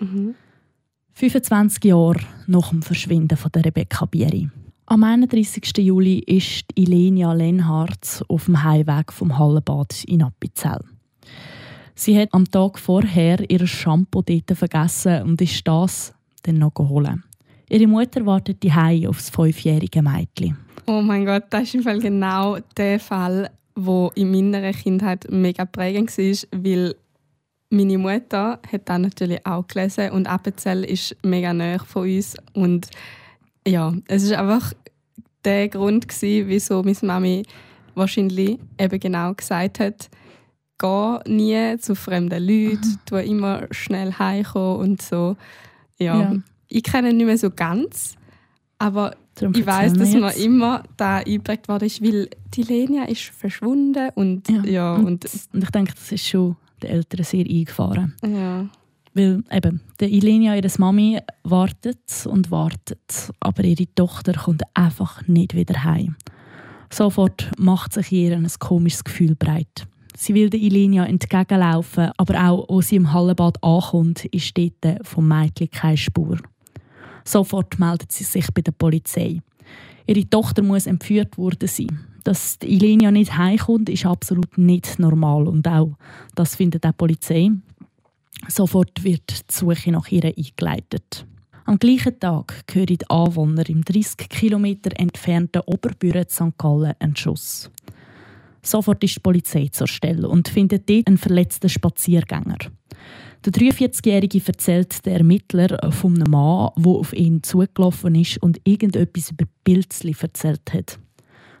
Mhm. 0.00 0.34
25 1.12 1.84
Jahre 1.84 2.20
nach 2.46 2.70
dem 2.70 2.82
Verschwinden 2.82 3.36
von 3.36 3.50
der 3.52 3.64
Rebecca 3.64 4.06
Bieri. 4.06 4.48
Am 4.86 5.04
31. 5.04 5.76
Juli 5.78 6.20
ist 6.20 6.64
Ilenia 6.74 7.32
Lenhardt 7.34 8.24
auf 8.28 8.46
dem 8.46 8.62
Heimweg 8.62 9.12
vom 9.12 9.36
Hallenbad 9.36 10.04
in 10.04 10.22
Appenzell. 10.22 10.80
Sie 11.94 12.18
hat 12.18 12.32
am 12.32 12.48
Tag 12.48 12.78
vorher 12.78 13.50
ihr 13.50 13.66
Shampoo 13.66 14.22
dort 14.22 14.56
vergessen 14.56 15.24
und 15.24 15.42
ist 15.42 15.66
das 15.66 16.14
dann 16.44 16.58
noch 16.58 16.72
geholt. 16.72 17.18
Ihre 17.70 17.86
Mutter 17.86 18.24
wartet 18.24 18.62
die 18.62 18.72
auf 19.06 19.18
das 19.18 19.30
fünfjährige 19.30 20.02
Mädchen. 20.02 20.56
Oh 20.86 21.02
mein 21.02 21.26
Gott, 21.26 21.44
das 21.50 21.64
ist 21.64 21.74
im 21.74 21.82
Fall 21.82 21.98
genau 21.98 22.58
der 22.76 22.98
Fall, 22.98 23.50
wo 23.74 24.10
in 24.14 24.30
meiner 24.30 24.72
Kindheit 24.72 25.26
mega 25.30 25.64
prägend 25.64 26.16
war, 26.16 26.62
weil 26.64 26.94
meine 27.70 27.98
Mutter 27.98 28.58
hat 28.72 28.88
das 28.88 28.98
natürlich 28.98 29.44
auch 29.44 29.66
gelesen 29.66 30.10
und 30.10 30.26
Appenzell 30.26 30.84
ist 30.84 31.14
mega 31.22 31.52
nah 31.52 31.78
von 31.78 32.08
uns 32.08 32.36
und 32.54 32.88
ja, 33.66 33.92
es 34.06 34.22
ist 34.22 34.32
einfach 34.32 34.72
der 35.44 35.68
Grund 35.68 36.08
gewesen, 36.08 36.48
wieso 36.48 36.82
meine 36.82 36.96
Mami 37.02 37.42
wahrscheinlich 37.94 38.58
eben 38.78 39.00
genau 39.00 39.34
gesagt 39.34 39.80
hat, 39.80 40.08
geh 40.78 41.18
nie 41.26 41.76
zu 41.78 41.94
fremden 41.94 42.42
Leuten, 42.42 42.98
tu 43.04 43.16
immer 43.16 43.66
schnell 43.70 44.12
heimkommen 44.18 44.90
und 44.90 45.02
so. 45.02 45.36
Ja, 45.98 46.20
Ja. 46.20 46.32
Ich 46.68 46.82
kenne 46.82 47.10
ihn 47.10 47.16
nicht 47.16 47.26
mehr 47.26 47.38
so 47.38 47.50
ganz, 47.50 48.14
aber 48.78 49.16
Darum 49.34 49.54
ich 49.54 49.64
weiß, 49.64 49.94
dass 49.94 50.12
jetzt. 50.12 50.44
immer 50.44 50.82
da 50.96 51.18
eingeprägt 51.18 51.68
worden 51.68 51.84
ist, 51.86 52.02
weil 52.02 52.28
die 52.54 52.62
Lenia 52.62 53.04
ist 53.04 53.22
verschwunden 53.22 54.10
und 54.14 54.48
ja, 54.48 54.64
Ja, 54.64 54.94
und, 54.96 55.24
und, 55.52 55.62
ich 55.62 55.70
denke, 55.70 55.92
das 55.94 56.12
ist 56.12 56.26
schon 56.26 56.56
den 56.82 56.90
Eltern 56.90 57.24
sehr 57.24 57.44
eingefahren. 57.44 58.14
ja. 58.24 58.68
Weil 59.14 59.42
eben, 59.50 59.80
der 59.98 60.10
Ilenia, 60.10 60.54
ihre 60.54 60.70
Mami, 60.78 61.18
wartet 61.42 62.26
und 62.26 62.52
wartet, 62.52 63.32
aber 63.40 63.64
ihre 63.64 63.92
Tochter 63.94 64.34
kommt 64.34 64.62
einfach 64.74 65.26
nicht 65.26 65.56
wieder 65.56 65.82
heim. 65.82 66.14
Sofort 66.92 67.50
macht 67.58 67.94
sich 67.94 68.12
ihr 68.12 68.36
ein 68.36 68.46
komisches 68.60 69.02
Gefühl 69.02 69.34
breit. 69.34 69.88
Sie 70.16 70.34
will 70.34 70.50
der 70.50 70.60
Ilenia 70.60 71.04
entgegenlaufen, 71.04 72.10
aber 72.16 72.48
auch, 72.48 72.68
als 72.68 72.88
sie 72.88 72.96
im 72.96 73.12
Hallenbad 73.12 73.62
ankommt, 73.62 74.24
ist 74.26 74.56
dort 74.56 75.06
vom 75.06 75.26
Mädchen 75.26 75.70
keine 75.70 75.96
Spur. 75.96 76.38
Sofort 77.28 77.78
meldet 77.78 78.10
sie 78.10 78.24
sich 78.24 78.46
bei 78.54 78.62
der 78.62 78.72
Polizei. 78.72 79.42
Ihre 80.06 80.30
Tochter 80.30 80.62
muss 80.62 80.86
entführt 80.86 81.36
worden 81.36 81.68
sein. 81.68 82.00
Dass 82.24 82.58
die 82.58 82.68
Ilenia 82.68 83.10
nicht 83.10 83.36
heimkommt, 83.36 83.90
ist 83.90 84.06
absolut 84.06 84.56
nicht 84.56 84.98
normal 84.98 85.46
und 85.46 85.68
auch 85.68 85.98
das 86.34 86.56
findet 86.56 86.86
auch 86.86 86.92
die 86.92 86.96
Polizei. 86.96 87.50
Sofort 88.48 89.04
wird 89.04 89.30
die 89.50 89.54
Suche 89.54 89.92
nach 89.92 90.08
ihr 90.10 90.24
eingeleitet. 90.24 91.26
Am 91.66 91.78
gleichen 91.78 92.18
Tag 92.18 92.64
hören 92.72 92.86
die 92.86 93.10
Anwohner 93.10 93.68
im 93.68 93.84
30 93.84 94.30
Kilometer 94.30 94.98
entfernten 94.98 95.60
Oberbüren 95.66 96.30
St. 96.30 96.56
Gallen 96.56 96.94
einen 96.98 97.14
Schuss. 97.14 97.70
Sofort 98.62 99.04
ist 99.04 99.16
die 99.16 99.20
Polizei 99.20 99.68
zur 99.70 99.86
Stelle 99.86 100.30
und 100.30 100.48
findet 100.48 100.88
dort 100.88 101.06
einen 101.06 101.18
verletzten 101.18 101.68
Spaziergänger. 101.68 102.56
Der 103.44 103.52
43-Jährige 103.52 104.42
erzählt 104.44 105.06
der 105.06 105.18
Ermittler 105.18 105.92
von 105.92 106.14
einem 106.14 106.30
Mann, 106.30 106.70
der 106.76 106.92
auf 106.92 107.12
ihn 107.12 107.42
zugelaufen 107.42 108.16
ist 108.16 108.42
und 108.42 108.60
irgendetwas 108.64 109.30
über 109.30 109.44
Pilzli 109.62 110.14
erzählt 110.20 110.72
hat. 110.72 110.98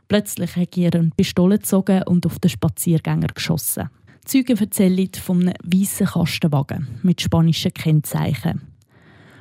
Plötzlich 0.08 0.56
hat 0.56 0.76
er 0.76 0.94
eine 0.94 1.10
Pistole 1.16 1.58
gezogen 1.58 2.02
und 2.04 2.26
auf 2.26 2.40
den 2.40 2.48
Spaziergänger 2.48 3.28
geschossen. 3.28 3.90
Die 4.24 4.26
Zeugen 4.26 4.58
erzählen 4.58 5.08
von 5.14 5.42
einem 5.42 5.54
weißen 5.62 6.06
Kastenwagen 6.06 6.88
mit 7.02 7.20
spanischen 7.20 7.72
Kennzeichen. 7.72 8.62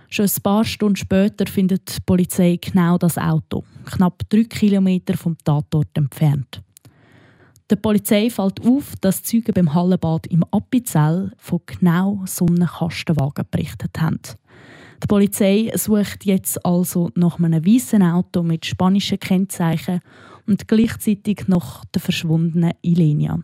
Schon 0.10 0.26
ein 0.26 0.44
paar 0.44 0.64
Stunden 0.64 0.96
später 0.96 1.48
findet 1.48 1.98
die 1.98 2.02
Polizei 2.06 2.60
genau 2.62 2.98
das 2.98 3.18
Auto, 3.18 3.64
knapp 3.86 4.22
drei 4.30 4.44
Kilometer 4.44 5.18
vom 5.18 5.38
Tatort 5.44 5.98
entfernt. 5.98 6.62
Der 7.70 7.76
Polizei 7.76 8.30
fällt 8.30 8.66
auf, 8.66 8.94
dass 9.02 9.24
Zeugen 9.24 9.54
beim 9.54 9.74
Hallenbad 9.74 10.28
im 10.28 10.46
Appenzell 10.52 11.32
von 11.38 11.60
genau 11.66 12.24
so 12.26 12.46
einem 12.46 12.66
Kastenwagen 12.66 13.46
berichtet 13.52 14.00
haben. 14.00 14.22
Die 15.04 15.08
Polizei 15.08 15.72
sucht 15.76 16.26
jetzt 16.26 16.66
also 16.66 17.12
nach 17.16 17.40
einem 17.40 17.66
weißen 17.66 18.02
Auto 18.02 18.42
mit 18.42 18.66
spanischen 18.66 19.20
Kennzeichen 19.20 20.00
und 20.48 20.68
gleichzeitig 20.70 21.48
nach 21.48 21.84
der 21.94 22.02
verschwundenen 22.02 22.72
Ilenia. 22.82 23.40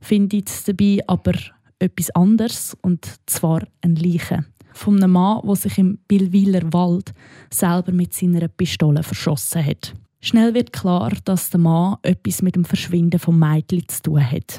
Findet 0.00 0.68
dabei 0.68 0.98
aber 1.06 1.34
etwas 1.78 2.10
anderes, 2.10 2.76
und 2.82 3.08
zwar 3.26 3.62
ein 3.82 3.94
Leiche. 3.94 4.44
Von 4.72 4.96
einem 4.96 5.12
Mann, 5.12 5.42
der 5.46 5.54
sich 5.54 5.78
im 5.78 5.98
Billwiler 6.08 6.72
Wald 6.72 7.14
selber 7.50 7.92
mit 7.92 8.12
seiner 8.12 8.48
Pistole 8.48 9.04
verschossen 9.04 9.64
hat. 9.64 9.94
Schnell 10.24 10.54
wird 10.54 10.72
klar, 10.72 11.12
dass 11.26 11.50
der 11.50 11.60
Mann 11.60 11.98
etwas 12.00 12.40
mit 12.40 12.56
dem 12.56 12.64
Verschwinden 12.64 13.20
vom 13.20 13.38
Mädchen 13.38 13.86
zu 13.86 14.04
tun 14.04 14.30
hat. 14.30 14.58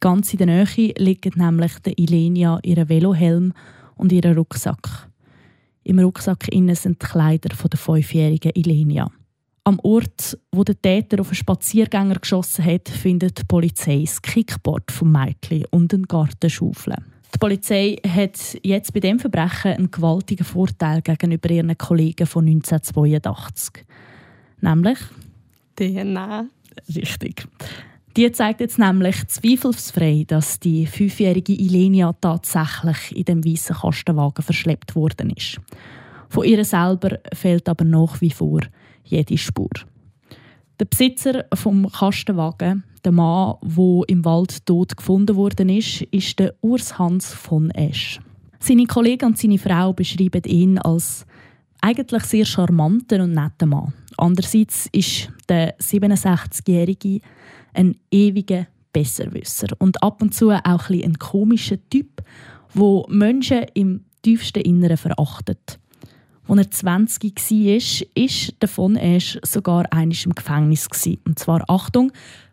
Ganz 0.00 0.32
in 0.32 0.38
der 0.38 0.48
Nähe 0.48 0.92
liegen 0.98 1.32
nämlich 1.36 1.78
der 1.78 1.96
Ilenia 1.96 2.58
ihren 2.64 2.88
Velohelm 2.88 3.52
und 3.94 4.10
ihren 4.10 4.36
Rucksack. 4.36 5.08
Im 5.84 6.00
Rucksack 6.00 6.52
innen 6.52 6.74
sind 6.74 7.00
die 7.00 7.06
Kleider 7.06 7.54
von 7.54 7.70
der 7.70 7.78
fünfjährigen 7.78 8.50
Ilenia. 8.56 9.08
Am 9.62 9.78
Ort, 9.84 10.36
wo 10.50 10.64
der 10.64 10.82
Täter 10.82 11.20
auf 11.20 11.28
einen 11.28 11.36
Spaziergänger 11.36 12.16
geschossen 12.16 12.64
hat, 12.64 12.88
findet 12.88 13.38
die 13.38 13.44
Polizei 13.44 14.00
das 14.00 14.20
Kickboard 14.20 14.90
vom 14.90 15.12
Mädchen 15.12 15.64
und 15.70 15.94
eine 15.94 16.02
Gartenschaufel. 16.02 16.96
Die 17.32 17.38
Polizei 17.38 17.98
hat 18.04 18.58
jetzt 18.64 18.92
bei 18.92 18.98
dem 18.98 19.20
Verbrechen 19.20 19.74
einen 19.74 19.90
gewaltigen 19.92 20.44
Vorteil 20.44 21.02
gegenüber 21.02 21.50
ihren 21.50 21.78
Kollegen 21.78 22.26
von 22.26 22.48
1982. 22.48 23.84
Nämlich 24.64 24.98
DNA. 25.76 26.46
Richtig. 26.96 27.46
Die 28.16 28.32
zeigt 28.32 28.60
jetzt 28.60 28.78
nämlich 28.78 29.26
zweifelsfrei, 29.26 30.24
dass 30.26 30.58
die 30.58 30.86
fünfjährige 30.86 31.52
Ilenia 31.52 32.14
tatsächlich 32.18 33.14
in 33.14 33.24
dem 33.24 33.44
weißen 33.44 33.76
Kastenwagen 33.76 34.42
verschleppt 34.42 34.96
worden 34.96 35.30
ist. 35.30 35.60
Von 36.30 36.44
ihr 36.44 36.64
selber 36.64 37.18
fehlt 37.34 37.68
aber 37.68 37.84
nach 37.84 38.20
wie 38.22 38.30
vor 38.30 38.60
jede 39.04 39.36
Spur. 39.36 39.70
Der 40.80 40.86
Besitzer 40.86 41.44
vom 41.52 41.90
Kastenwagen, 41.90 42.84
der 43.04 43.12
Mann, 43.12 43.56
wo 43.60 44.04
im 44.04 44.24
Wald 44.24 44.64
tot 44.64 44.96
gefunden 44.96 45.36
worden 45.36 45.68
ist, 45.68 46.02
ist 46.10 46.38
der 46.38 46.54
Urs 46.62 46.98
Hans 46.98 47.34
von 47.34 47.70
Esch. 47.70 48.18
Seine 48.60 48.86
Kollegen 48.86 49.26
und 49.26 49.38
seine 49.38 49.58
Frau 49.58 49.92
beschreiben 49.92 50.42
ihn 50.46 50.78
als 50.78 51.26
eigentlich 51.82 52.24
sehr 52.24 52.46
charmanten 52.46 53.20
und 53.20 53.32
netten 53.32 53.68
Mann. 53.68 53.92
Andererseits 54.16 54.88
ist 54.92 55.28
der 55.48 55.76
67-Jährige 55.78 57.20
ein 57.72 57.96
ewiger 58.10 58.66
Besserwisser 58.92 59.68
und 59.78 60.02
ab 60.02 60.22
und 60.22 60.34
zu 60.34 60.50
auch 60.50 60.88
ein, 60.88 61.02
ein 61.02 61.18
komischer 61.18 61.76
Typ, 61.90 62.22
wo 62.72 63.06
Menschen 63.08 63.66
im 63.74 64.04
tiefsten 64.22 64.62
Inneren 64.62 64.96
verachtet. 64.96 65.78
Als 66.46 66.58
er 66.58 66.70
20 66.70 67.34
war, 67.34 68.06
ist 68.22 68.54
davon 68.60 68.96
erst 68.96 69.40
sogar 69.44 69.90
einisch 69.92 70.26
im 70.26 70.34
Gefängnis. 70.34 70.88
Und 71.26 71.38
zwar, 71.38 71.64
Achtung, 71.68 72.12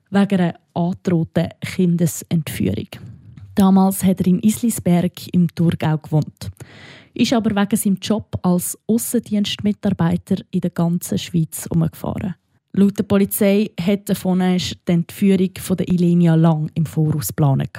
wegen 0.09 0.39
einer 0.39 0.55
angedrohten 0.73 1.49
Kindesentführung. 1.61 2.87
Damals 3.55 4.03
hat 4.03 4.21
er 4.21 4.27
in 4.27 4.39
Islisberg 4.39 5.27
im 5.33 5.53
Thurgau 5.53 5.97
gewohnt. 5.97 6.51
Ist 7.13 7.33
aber 7.33 7.55
wegen 7.55 7.75
seinem 7.75 7.97
Job 8.01 8.37
als 8.41 8.77
Aussendienstmitarbeiter 8.87 10.37
in 10.51 10.61
der 10.61 10.71
ganzen 10.71 11.17
Schweiz 11.17 11.67
umgefahren. 11.69 12.35
Laut 12.73 12.97
der 12.97 13.03
Polizei 13.03 13.71
hat 13.79 14.09
davon 14.09 14.39
die 14.39 14.91
Entführung 14.91 15.51
von 15.59 15.77
der 15.77 15.89
Ilenia 15.89 16.35
lang 16.35 16.71
im 16.73 16.85
Voraus 16.85 17.27
geplant. 17.27 17.69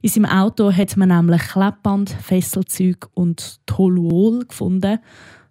In 0.00 0.08
seinem 0.08 0.26
Auto 0.26 0.70
hat 0.70 0.96
man 0.96 1.08
nämlich 1.08 1.42
Klebband, 1.42 2.10
Fesselzeug 2.10 3.08
und 3.14 3.58
Toluol 3.66 4.44
gefunden. 4.46 5.00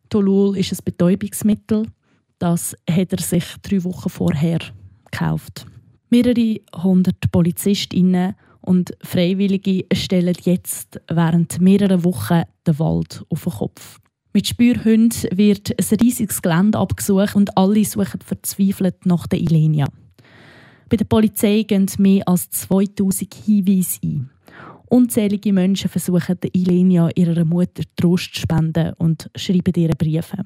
Toluol 0.09 0.57
ist 0.57 0.71
ein 0.71 0.79
Betäubungsmittel. 0.85 1.87
Das 2.39 2.75
hat 2.89 3.11
er 3.11 3.19
sich 3.19 3.43
drei 3.61 3.83
Wochen 3.83 4.09
vorher 4.09 4.59
gekauft. 5.11 5.65
Mehrere 6.09 6.61
hundert 6.81 7.29
Polizistinnen 7.31 8.35
und 8.65 8.95
Freiwillige 9.01 9.85
stellen 9.93 10.35
jetzt 10.43 10.99
während 11.09 11.59
mehrerer 11.61 12.03
Wochen 12.03 12.43
den 12.67 12.79
Wald 12.79 13.23
auf 13.29 13.43
den 13.43 13.53
Kopf. 13.53 13.99
Mit 14.33 14.47
Spürhunden 14.47 15.29
wird 15.37 15.71
ein 15.71 15.97
riesiges 16.01 16.41
Gelände 16.41 16.77
abgesucht 16.77 17.35
und 17.35 17.57
alle 17.57 17.85
suchen 17.85 18.19
verzweifelt 18.21 19.05
nach 19.05 19.27
der 19.27 19.39
Ilenia. 19.39 19.87
Bei 20.89 20.97
der 20.97 21.05
Polizei 21.05 21.63
gehen 21.63 21.89
mehr 21.97 22.27
als 22.27 22.49
2000 22.49 23.33
Hinweise 23.33 23.99
ein. 24.03 24.29
Unzählige 24.87 25.53
Menschen 25.53 25.89
versuchen 25.89 26.39
der 26.39 26.53
Ilenia 26.53 27.09
ihrer 27.15 27.45
Mutter 27.45 27.83
Trost 27.95 28.35
zu 28.35 28.41
spenden 28.41 28.93
und 28.97 29.29
schreiben 29.35 29.73
ihre 29.75 29.95
Briefe. 29.95 30.45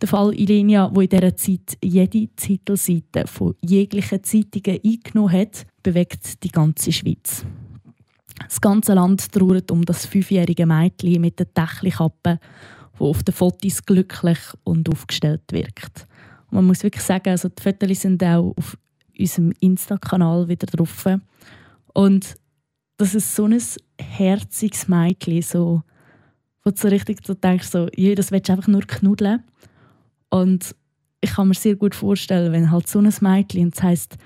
Der 0.00 0.08
Fall 0.08 0.34
Ilenia, 0.34 0.90
wo 0.94 1.02
in 1.02 1.08
dieser 1.08 1.36
Zeit 1.36 1.76
jede 1.82 2.28
Titelseite 2.28 3.26
von 3.26 3.54
jeglichen 3.62 4.24
Zeitungen 4.24 4.80
eingenommen 4.82 5.32
hat, 5.32 5.66
bewegt 5.82 6.42
die 6.42 6.50
ganze 6.50 6.90
Schweiz. 6.90 7.44
Das 8.44 8.60
ganze 8.60 8.94
Land 8.94 9.30
trauert 9.32 9.70
um 9.70 9.84
das 9.84 10.06
fünfjährige 10.06 10.64
Mädchen 10.64 11.20
mit 11.20 11.38
der 11.38 11.52
Tächelkappe, 11.52 12.38
wo 12.96 13.10
auf 13.10 13.22
den 13.22 13.34
Fotos 13.34 13.84
glücklich 13.84 14.38
und 14.64 14.88
aufgestellt 14.88 15.42
wirkt. 15.50 16.06
Und 16.50 16.56
man 16.56 16.66
muss 16.66 16.82
wirklich 16.82 17.04
sagen, 17.04 17.28
also 17.28 17.50
die 17.50 17.62
Fotos 17.62 18.00
sind 18.00 18.24
auch 18.24 18.54
auf 18.56 18.78
unserem 19.18 19.52
Insta-Kanal 19.60 20.48
wieder 20.48 20.66
drauf. 20.66 21.06
Und 21.92 22.34
das 22.96 23.14
ist 23.14 23.34
so 23.34 23.44
ein 23.44 23.60
herziges 24.00 24.88
Mädchen, 24.88 25.42
so, 25.42 25.82
wo 26.64 26.70
du 26.70 26.76
so 26.76 26.88
richtig 26.88 27.18
so 27.26 27.34
denkst, 27.34 27.68
so, 27.68 27.86
das 27.86 28.32
willst 28.32 28.48
du 28.48 28.52
einfach 28.52 28.68
nur 28.68 28.82
knuddeln. 28.82 29.44
Und 30.30 30.74
ich 31.20 31.32
kann 31.32 31.48
mir 31.48 31.54
sehr 31.54 31.76
gut 31.76 31.94
vorstellen, 31.94 32.52
wenn 32.52 32.70
halt 32.70 32.88
so 32.88 32.98
ein 32.98 33.12
Mädchen, 33.20 33.64
und 33.64 33.76
das 33.76 33.82
heisst, 33.82 34.16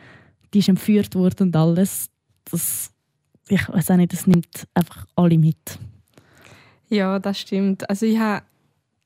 die 0.53 0.61
ist 0.61 0.69
entführt 0.69 1.15
worden 1.15 1.49
und 1.49 1.57
alles, 1.57 2.09
das, 2.51 2.93
ich 3.49 3.69
weiß 3.69 3.91
auch 3.91 3.97
nicht, 3.97 4.13
das 4.13 4.27
nimmt 4.27 4.69
einfach 4.75 5.07
alle 5.17 5.39
mit. 5.39 5.79
Ja, 6.89 7.19
das 7.19 7.41
stimmt. 7.41 7.89
Also 7.91 8.07
ich 8.07 8.19
habe 8.19 8.45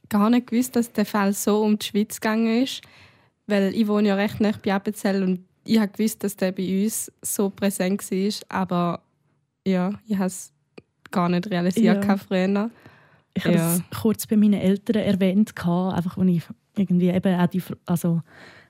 gar 0.08 0.28
nicht 0.30 0.48
gewusst, 0.48 0.76
dass 0.76 0.92
der 0.92 1.06
Fall 1.06 1.32
so 1.32 1.62
um 1.62 1.78
die 1.78 1.86
Schweiz 1.86 2.20
gegangen 2.20 2.62
ist, 2.62 2.82
weil 3.46 3.74
ich 3.74 3.86
wohne 3.86 4.08
ja 4.08 4.14
recht 4.14 4.40
nah 4.40 4.52
bei 4.62 4.74
Appenzell 4.74 5.22
und 5.22 5.44
ich 5.64 5.78
habe 5.78 5.92
gewusst, 5.92 6.24
dass 6.24 6.36
der 6.36 6.52
bei 6.52 6.84
uns 6.84 7.12
so 7.22 7.50
präsent 7.50 8.02
war, 8.10 8.32
aber 8.48 9.02
ja, 9.66 9.92
ich 10.06 10.16
habe 10.16 10.26
es 10.26 10.52
gar 11.10 11.28
nicht 11.28 11.50
realisiert 11.50 12.04
ja. 12.04 12.16
früher. 12.16 12.70
Ich 13.34 13.44
habe 13.44 13.54
ja. 13.54 13.76
das 13.76 14.00
kurz 14.00 14.26
bei 14.26 14.36
meinen 14.36 14.60
Eltern 14.60 15.02
erwähnt, 15.02 15.52
einfach 15.56 16.16
als 16.16 16.28
ich 16.28 16.42
irgendwie 16.78 17.08
eben 17.08 17.40
auch 17.40 17.46
die, 17.46 17.62
also 17.86 18.22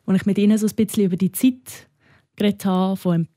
als 0.07 0.21
ich 0.21 0.27
mit 0.27 0.39
ihnen 0.39 0.59
so 0.59 0.67
ein 0.67 0.75
bisschen 0.75 1.05
über 1.05 1.17
die 1.17 1.33
Zeit 1.33 1.89
geredet 2.37 2.65
habe, 2.65 2.97
von 2.97 3.29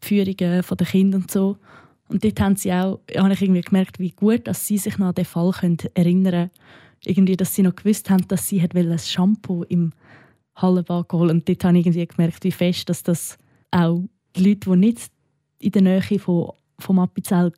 Führungen 0.00 0.62
von 0.62 0.76
den 0.76 0.86
Kindern 0.86 1.22
und 1.22 1.30
so. 1.30 1.56
Und 2.08 2.24
dort 2.24 2.40
haben 2.40 2.56
sie 2.56 2.72
auch, 2.72 3.00
habe 3.16 3.32
ich 3.32 3.42
irgendwie 3.42 3.62
gemerkt, 3.62 3.98
wie 3.98 4.10
gut 4.10 4.46
dass 4.46 4.66
sie 4.66 4.78
sich 4.78 4.98
noch 4.98 5.08
an 5.08 5.14
den 5.14 5.24
Fall 5.24 5.50
können 5.52 5.78
erinnern 5.94 6.32
können. 6.32 6.50
Irgendwie, 7.04 7.36
dass 7.36 7.54
sie 7.54 7.62
noch 7.62 7.74
gewusst 7.74 8.10
haben, 8.10 8.28
dass 8.28 8.48
sie 8.48 8.60
ein 8.60 8.98
Shampoo 8.98 9.64
im 9.64 9.92
Hallenbad 10.56 11.12
holen 11.12 11.30
Und 11.30 11.48
dort 11.48 11.64
habe 11.64 11.78
ich 11.78 11.86
irgendwie 11.86 12.06
gemerkt, 12.06 12.44
wie 12.44 12.52
fest 12.52 12.88
dass 12.88 13.02
das 13.02 13.38
auch 13.70 14.04
die 14.36 14.48
Leute, 14.48 14.70
die 14.70 14.76
nicht 14.76 15.10
in 15.58 15.72
der 15.72 15.82
Nähe 15.82 16.18
von, 16.18 16.52
vom 16.78 16.98
Appenzell 16.98 17.52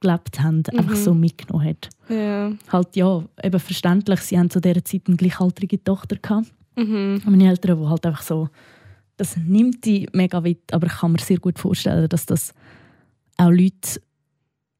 gelebt 0.00 0.40
haben, 0.40 0.62
mhm. 0.72 0.78
einfach 0.78 0.96
so 0.96 1.14
mitgenommen 1.14 1.68
hat. 1.68 1.88
Ja. 2.08 2.52
Halt 2.68 2.96
ja, 2.96 3.22
eben 3.42 3.60
verständlich, 3.60 4.20
sie 4.20 4.38
haben 4.38 4.50
zu 4.50 4.60
dieser 4.60 4.84
Zeit 4.84 5.02
eine 5.06 5.16
gleichaltrige 5.16 5.82
Tochter 5.82 6.16
gehabt. 6.16 6.52
Mhm. 6.76 7.22
Meine 7.26 7.48
Eltern, 7.48 7.80
die 7.80 7.86
halt 7.86 8.06
einfach 8.06 8.22
so, 8.22 8.48
das 9.16 9.36
nimmt 9.36 9.84
die 9.84 10.08
mega 10.12 10.42
weit, 10.44 10.72
aber 10.72 10.86
ich 10.86 10.94
kann 10.94 11.12
mir 11.12 11.18
sehr 11.18 11.38
gut 11.38 11.58
vorstellen, 11.58 12.08
dass 12.08 12.26
das 12.26 12.54
auch 13.36 13.50
Leute 13.50 14.00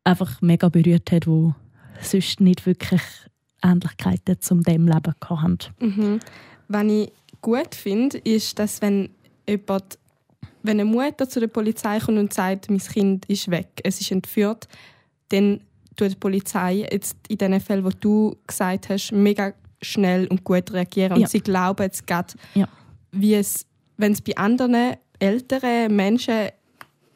einfach 0.05 0.41
mega 0.41 0.69
berührt 0.69 1.13
hat, 1.13 1.27
die 1.27 1.53
sonst 2.01 2.41
nicht 2.41 2.65
wirklich 2.65 3.03
Ähnlichkeiten 3.63 4.41
zum 4.41 4.63
dem 4.63 4.87
Leben 4.87 5.15
hatten. 5.23 5.59
Mhm. 5.81 6.21
Was 6.69 6.85
ich 6.85 7.13
gut 7.43 7.75
finde, 7.75 8.19
ist, 8.19 8.59
dass 8.59 8.81
wenn 8.81 9.11
jemand 9.47 9.99
wenn 10.63 10.81
eine 10.81 10.85
Mutter 10.85 11.29
zu 11.29 11.41
der 11.41 11.47
Polizei 11.47 11.99
kommt 12.01 12.19
und 12.19 12.33
sagt, 12.35 12.69
mein 12.69 12.79
Kind 12.79 13.25
ist 13.27 13.51
weg, 13.51 13.69
es 13.83 14.01
ist 14.01 14.11
entführt, 14.11 14.69
dann 15.31 15.61
tut 15.97 16.13
die 16.13 16.17
Polizei 16.17 16.87
jetzt 16.91 17.17
in 17.29 17.39
den 17.39 17.61
Fällen, 17.61 17.85
wo 17.85 17.91
du 17.91 18.37
gesagt 18.47 18.89
hast, 18.89 19.13
mega 19.13 19.53
schnell 19.83 20.27
und 20.29 20.45
gut 20.45 20.73
reagieren. 20.73 21.15
Und 21.15 21.21
ja. 21.21 21.29
sie 21.29 21.41
glauben 21.41 21.83
jetzt 21.83 22.07
gerade, 22.07 22.35
ja. 22.55 22.69
wie 23.13 23.35
es, 23.35 23.67
wenn 23.97 24.13
es 24.13 24.21
bei 24.21 24.37
anderen 24.37 24.97
älteren 25.19 25.95
Menschen 25.95 26.49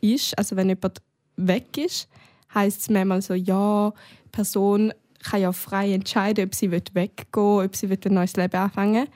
ist, 0.00 0.36
also 0.38 0.56
wenn 0.56 0.68
jemand 0.68 1.00
weg 1.36 1.76
ist, 1.76 2.08
heißt 2.54 2.80
es 2.80 2.90
manchmal 2.90 3.22
so, 3.22 3.34
ja, 3.34 3.92
die 4.24 4.30
Person 4.30 4.92
kann 5.22 5.40
ja 5.40 5.52
frei 5.52 5.92
entscheiden, 5.92 6.46
ob 6.46 6.54
sie 6.54 6.70
weggehen 6.70 7.26
will, 7.34 7.64
ob 7.64 7.74
sie 7.74 7.88
ein 7.90 8.14
neues 8.14 8.36
Leben 8.36 8.56
anfangen 8.56 9.04
will, 9.06 9.12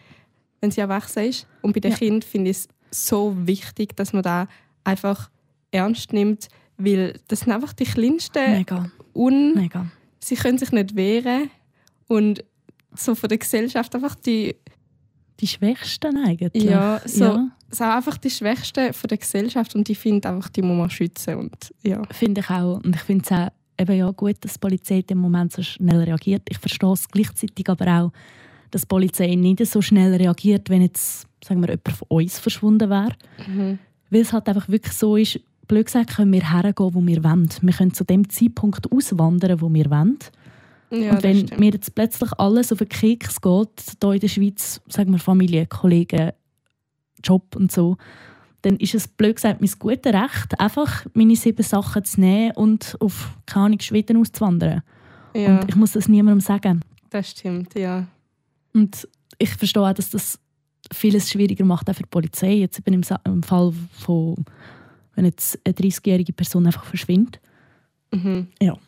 wenn 0.60 0.70
sie 0.70 0.80
erwachsen 0.80 1.24
ist. 1.24 1.46
Und 1.62 1.74
bei 1.74 1.80
den 1.80 1.92
ja. 1.92 1.98
Kindern 1.98 2.22
finde 2.22 2.50
ich 2.50 2.56
es 2.58 2.68
so 2.90 3.34
wichtig, 3.46 3.96
dass 3.96 4.12
man 4.12 4.22
da 4.22 4.48
einfach 4.84 5.30
ernst 5.70 6.12
nimmt, 6.12 6.48
weil 6.78 7.20
das 7.28 7.40
sind 7.40 7.52
einfach 7.52 7.72
die 7.72 7.84
kleinsten 7.84 8.52
Mega. 8.52 8.90
Un 9.14 9.54
Mega. 9.54 9.86
Sie 10.20 10.36
können 10.36 10.58
sich 10.58 10.72
nicht 10.72 10.96
wehren 10.96 11.50
und 12.06 12.44
so 12.94 13.14
von 13.14 13.28
der 13.28 13.38
Gesellschaft 13.38 13.94
einfach 13.94 14.14
die 14.14 14.56
die 15.40 15.46
Schwächsten 15.46 16.16
eigentlich. 16.16 16.64
Ja, 16.64 17.00
so, 17.04 17.24
ja. 17.24 17.48
so 17.70 17.84
einfach 17.84 18.18
die 18.18 18.30
Schwächsten 18.30 18.92
von 18.92 19.08
der 19.08 19.18
Gesellschaft 19.18 19.74
und 19.74 19.88
ich 19.88 19.98
finde 19.98 20.28
einfach, 20.28 20.48
die 20.48 20.62
muss 20.62 20.76
man 20.76 20.90
schützen 20.90 21.36
und 21.36 21.74
ja. 21.82 22.02
Finde 22.10 22.40
ich 22.40 22.50
auch 22.50 22.80
und 22.82 22.94
ich 22.94 23.02
finde 23.02 23.24
es 23.24 23.32
auch 23.32 23.48
eben 23.78 23.96
ja 23.96 24.10
gut, 24.10 24.36
dass 24.40 24.54
die 24.54 24.58
Polizei 24.58 25.04
im 25.08 25.18
Moment 25.18 25.52
so 25.52 25.62
schnell 25.62 26.02
reagiert. 26.02 26.42
Ich 26.48 26.58
verstehe 26.58 26.92
es 26.92 27.08
gleichzeitig 27.08 27.68
aber 27.68 27.86
auch, 27.86 28.12
dass 28.70 28.82
die 28.82 28.88
Polizei 28.88 29.34
nicht 29.34 29.64
so 29.66 29.80
schnell 29.80 30.14
reagiert, 30.14 30.68
wenn 30.70 30.82
jetzt 30.82 31.26
sagen 31.44 31.60
wir, 31.60 31.68
jemand 31.68 31.88
von 31.88 32.08
uns 32.08 32.38
verschwunden 32.38 32.90
wäre. 32.90 33.14
Mhm. 33.46 33.78
Weil 34.10 34.20
es 34.22 34.32
halt 34.32 34.48
einfach 34.48 34.68
wirklich 34.68 34.94
so 34.94 35.16
ist, 35.16 35.38
blöd 35.68 35.86
gesagt, 35.86 36.16
können 36.16 36.32
wir 36.32 36.50
hergehen, 36.50 36.94
wo 36.94 37.06
wir 37.06 37.22
wollen. 37.22 37.48
Wir 37.60 37.72
können 37.72 37.94
zu 37.94 38.04
dem 38.04 38.28
Zeitpunkt 38.28 38.90
auswandern, 38.90 39.60
wo 39.60 39.72
wir 39.72 39.90
wollen. 39.90 40.18
Ja, 40.90 41.12
und 41.12 41.22
wenn 41.22 41.50
mir 41.58 41.72
jetzt 41.72 41.94
plötzlich 41.94 42.32
alles 42.38 42.72
auf 42.72 42.78
den 42.78 42.88
Keks 42.88 43.40
geht, 43.40 43.82
hier 44.02 44.12
in 44.14 44.20
der 44.20 44.28
Schweiz, 44.28 44.80
sagen 44.88 45.12
wir 45.12 45.18
Familie, 45.18 45.66
Kollegen, 45.66 46.32
Job 47.22 47.54
und 47.56 47.70
so, 47.70 47.98
dann 48.62 48.76
ist 48.76 48.94
es 48.94 49.06
blöd 49.06 49.36
gesagt 49.36 49.60
mein 49.60 49.70
gutes 49.78 50.12
Recht, 50.12 50.58
einfach 50.58 51.06
meine 51.14 51.36
sieben 51.36 51.62
Sachen 51.62 52.04
zu 52.04 52.20
nehmen 52.20 52.52
und 52.56 52.96
auf 53.00 53.36
keine 53.46 53.66
Ahnung, 53.66 53.80
Schweden 53.80 54.16
auszuwandern. 54.16 54.82
Ja. 55.34 55.60
Und 55.60 55.68
ich 55.68 55.76
muss 55.76 55.92
das 55.92 56.08
niemandem 56.08 56.40
sagen. 56.40 56.82
Das 57.10 57.30
stimmt, 57.30 57.78
ja. 57.78 58.06
Und 58.72 59.06
ich 59.38 59.50
verstehe 59.50 59.82
auch, 59.82 59.92
dass 59.92 60.10
das 60.10 60.40
vieles 60.92 61.30
schwieriger 61.30 61.64
macht 61.64 61.88
auch 61.88 61.94
für 61.94 62.02
die 62.02 62.08
Polizei. 62.08 62.54
Jetzt 62.54 62.80
ich 62.84 63.10
im 63.24 63.42
Fall 63.42 63.72
von, 63.92 64.44
wenn 65.18 65.24
jetzt 65.24 65.58
eine 65.64 65.74
30-jährige 65.74 66.32
Person 66.32 66.64
einfach 66.66 66.84
verschwindet. 66.84 67.40
Mhm. 68.12 68.46
Ja. 68.62 68.78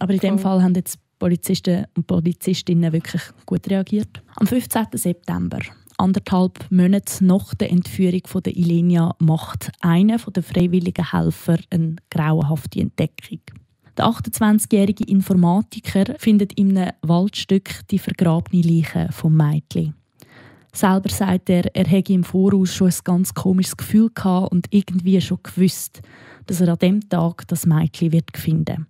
Aber 0.00 0.12
in 0.12 0.18
dem 0.18 0.38
Fall 0.38 0.60
haben 0.62 0.74
jetzt 0.74 0.98
Polizisten 1.20 1.84
und 1.96 2.08
Polizistinnen 2.08 2.92
wirklich 2.92 3.22
gut 3.46 3.70
reagiert. 3.70 4.20
Am 4.34 4.48
15. 4.48 4.86
September, 4.94 5.60
anderthalb 5.96 6.68
Monate 6.72 7.24
nach 7.24 7.54
der 7.54 7.70
Entführung 7.70 8.22
von 8.26 8.42
der 8.42 8.56
Ilenia, 8.56 9.14
macht 9.20 9.70
einer 9.80 10.16
der 10.16 10.42
freiwilligen 10.42 11.12
Helfer 11.12 11.58
eine 11.70 11.94
grauenhafte 12.10 12.80
Entdeckung. 12.80 13.40
Der 13.96 14.06
28-jährige 14.06 15.04
Informatiker 15.04 16.16
findet 16.18 16.52
in 16.54 16.76
einem 16.76 16.92
Waldstück 17.02 17.86
die 17.90 17.98
vergrabene 18.00 18.62
Leiche 18.62 19.08
vom 19.12 19.36
Mädchen. 19.36 19.94
Selber 20.72 21.10
sagt 21.10 21.50
er, 21.50 21.74
er 21.74 21.86
hätte 21.86 22.12
im 22.12 22.24
Voraus 22.24 22.74
schon 22.74 22.88
ein 22.88 22.94
ganz 23.04 23.34
komisches 23.34 23.76
Gefühl 23.76 24.10
gehabt 24.14 24.52
und 24.52 24.66
irgendwie 24.70 25.20
schon 25.20 25.40
gewusst, 25.42 26.00
dass 26.46 26.60
er 26.60 26.68
an 26.68 26.78
dem 26.78 27.08
Tag 27.08 27.46
das 27.48 27.66
Mädchen 27.66 28.12
wird 28.12 28.36
finden. 28.36 28.86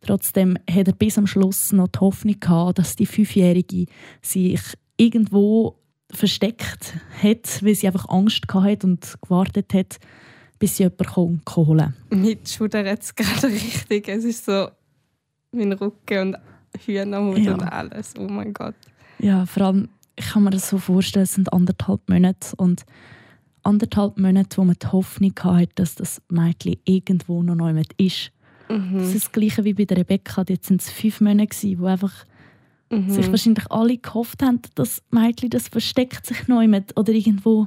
Trotzdem 0.00 0.58
hat 0.68 0.88
er 0.88 0.94
bis 0.94 1.18
am 1.18 1.26
Schluss 1.26 1.72
noch 1.72 1.88
die 1.88 2.00
Hoffnung 2.00 2.40
gehabt, 2.40 2.78
dass 2.78 2.96
die 2.96 3.06
Fünfjährige 3.06 3.86
sich 4.20 4.60
irgendwo 4.96 5.78
versteckt 6.10 6.94
hat, 7.22 7.62
weil 7.62 7.74
sie 7.74 7.86
einfach 7.86 8.08
Angst 8.08 8.44
hatte 8.52 8.86
und 8.86 9.14
gewartet 9.22 9.72
hat, 9.74 9.98
bis 10.58 10.76
sie 10.76 10.84
jemanden 10.84 11.16
holen 11.16 11.42
kann. 11.44 11.94
Mit 12.10 12.48
schudert 12.48 13.02
es 13.02 13.14
gerade 13.14 13.46
richtig. 13.52 14.08
Es 14.08 14.24
ist 14.24 14.44
so 14.44 14.68
mein 15.52 15.72
Rücken 15.72 16.34
und 16.34 16.36
Hühnerhut 16.84 17.38
ja. 17.38 17.54
und 17.54 17.62
alles. 17.62 18.14
Oh 18.18 18.28
mein 18.28 18.52
Gott. 18.52 18.74
Ja, 19.18 19.46
vor 19.46 19.64
allem, 19.64 19.88
ich 20.16 20.30
kann 20.30 20.44
mir 20.44 20.50
das 20.50 20.68
so 20.68 20.78
vorstellen, 20.78 21.24
es 21.24 21.34
sind 21.34 21.52
anderthalb 21.52 22.08
Monate 22.08 22.54
und 22.56 22.84
anderthalb 23.62 24.18
Monate, 24.18 24.56
wo 24.56 24.64
man 24.64 24.76
die 24.80 24.86
Hoffnung 24.86 25.32
hatte, 25.42 25.72
dass 25.74 25.94
das 25.94 26.22
Mädchen 26.28 26.76
irgendwo 26.84 27.42
noch 27.42 27.54
neu 27.54 27.82
ist. 27.96 28.32
Mhm. 28.68 28.98
Das 28.98 29.14
ist 29.14 29.26
das 29.26 29.32
Gleiche 29.32 29.64
wie 29.64 29.74
bei 29.74 29.84
der 29.84 29.98
Rebecca. 29.98 30.44
Jetzt 30.48 30.66
sind 30.66 30.82
es 30.82 30.90
fünf 30.90 31.20
Monate, 31.20 31.78
wo 31.78 31.86
einfach 31.86 32.12
mhm. 32.90 33.10
sich 33.10 33.30
wahrscheinlich 33.30 33.70
alle 33.70 33.98
gehofft 33.98 34.42
haben, 34.42 34.60
dass 34.74 34.74
das 34.74 35.02
Mädchen 35.10 35.50
das 35.50 35.68
versteckt 35.68 36.26
sich 36.26 36.48
neu 36.48 36.68
mit 36.68 36.96
oder 36.98 37.12
irgendwo, 37.12 37.66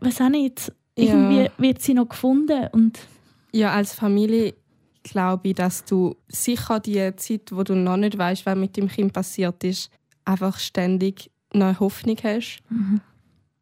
weiß 0.00 0.22
auch 0.22 0.28
nicht, 0.28 0.72
irgendwie 0.94 1.44
ja. 1.44 1.50
wird 1.58 1.80
sie 1.80 1.94
noch 1.94 2.08
gefunden 2.08 2.68
und 2.72 2.98
ja, 3.52 3.72
als 3.72 3.94
Familie 3.94 4.54
glaube 5.02 5.48
ich, 5.48 5.54
dass 5.54 5.84
du 5.84 6.16
sicher 6.28 6.78
die 6.78 7.14
Zeit, 7.16 7.52
wo 7.52 7.62
du 7.62 7.74
noch 7.74 7.96
nicht 7.96 8.16
weißt, 8.16 8.46
was 8.46 8.56
mit 8.56 8.76
dem 8.76 8.88
Kind 8.88 9.12
passiert 9.12 9.64
ist, 9.64 9.90
einfach 10.24 10.58
ständig 10.58 11.30
neue 11.52 11.78
Hoffnung 11.80 12.16
hast. 12.22 12.60
Mhm. 12.68 13.00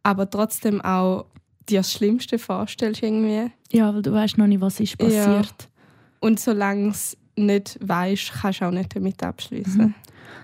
Aber 0.03 0.29
trotzdem 0.29 0.81
auch 0.81 1.27
dir 1.69 1.81
das 1.81 1.93
Schlimmste 1.93 2.39
vorstellst 2.39 3.03
irgendwie. 3.03 3.51
Ja, 3.71 3.95
weil 3.95 4.03
du 4.03 4.13
weißt 4.13 4.39
noch 4.39 4.47
nicht, 4.47 4.61
was 4.61 4.81
ist 4.81 4.97
passiert. 4.99 5.27
Ja. 5.27 5.69
Und 6.21 6.41
solange 6.41 6.89
es 6.91 7.17
nicht 7.37 7.79
weißt, 7.81 8.33
kannst 8.41 8.61
du 8.61 8.65
auch 8.67 8.71
nicht 8.71 8.95
damit 8.95 9.23
abschließen. 9.23 9.87
Mhm. 9.87 9.95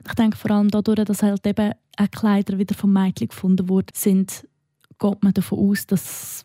Ich 0.07 0.15
denke 0.15 0.37
vor 0.37 0.51
allem 0.51 0.71
dadurch, 0.71 1.05
dass 1.05 1.23
halt 1.23 1.47
eben 1.47 1.73
auch 1.97 2.11
Kleider 2.11 2.59
wieder 2.59 2.75
vom 2.75 2.93
Mädchen 2.93 3.29
gefunden 3.29 3.69
wurden, 3.69 3.89
sind, 3.95 4.47
geht 4.99 5.23
man 5.23 5.33
davon 5.33 5.71
aus, 5.71 5.87
dass, 5.87 6.43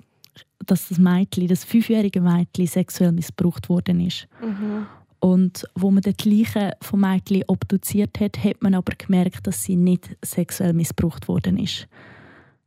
dass 0.66 0.88
das 0.88 0.98
Mädchen, 0.98 1.48
das 1.48 1.64
fünfjährige 1.64 2.22
Mädchen, 2.22 2.68
sexuell 2.68 3.12
missbraucht 3.12 3.70
worden 3.70 4.00
ist. 4.00 4.28
Mhm. 4.42 4.88
Und 5.20 5.66
wo 5.76 5.92
man 5.92 6.02
den 6.02 6.14
gleichen 6.14 6.72
vom 6.82 7.02
Mädchen 7.02 7.44
obduziert 7.48 8.20
hat, 8.20 8.42
hat 8.44 8.62
man 8.62 8.74
aber 8.74 8.94
gemerkt, 8.98 9.48
dass 9.48 9.64
sie 9.64 9.76
nicht 9.76 10.16
sexuell 10.24 10.74
missbraucht 10.74 11.28
worden 11.28 11.58
ist. 11.58 11.88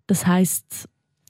Das 0.06 0.26
heißt 0.26 0.88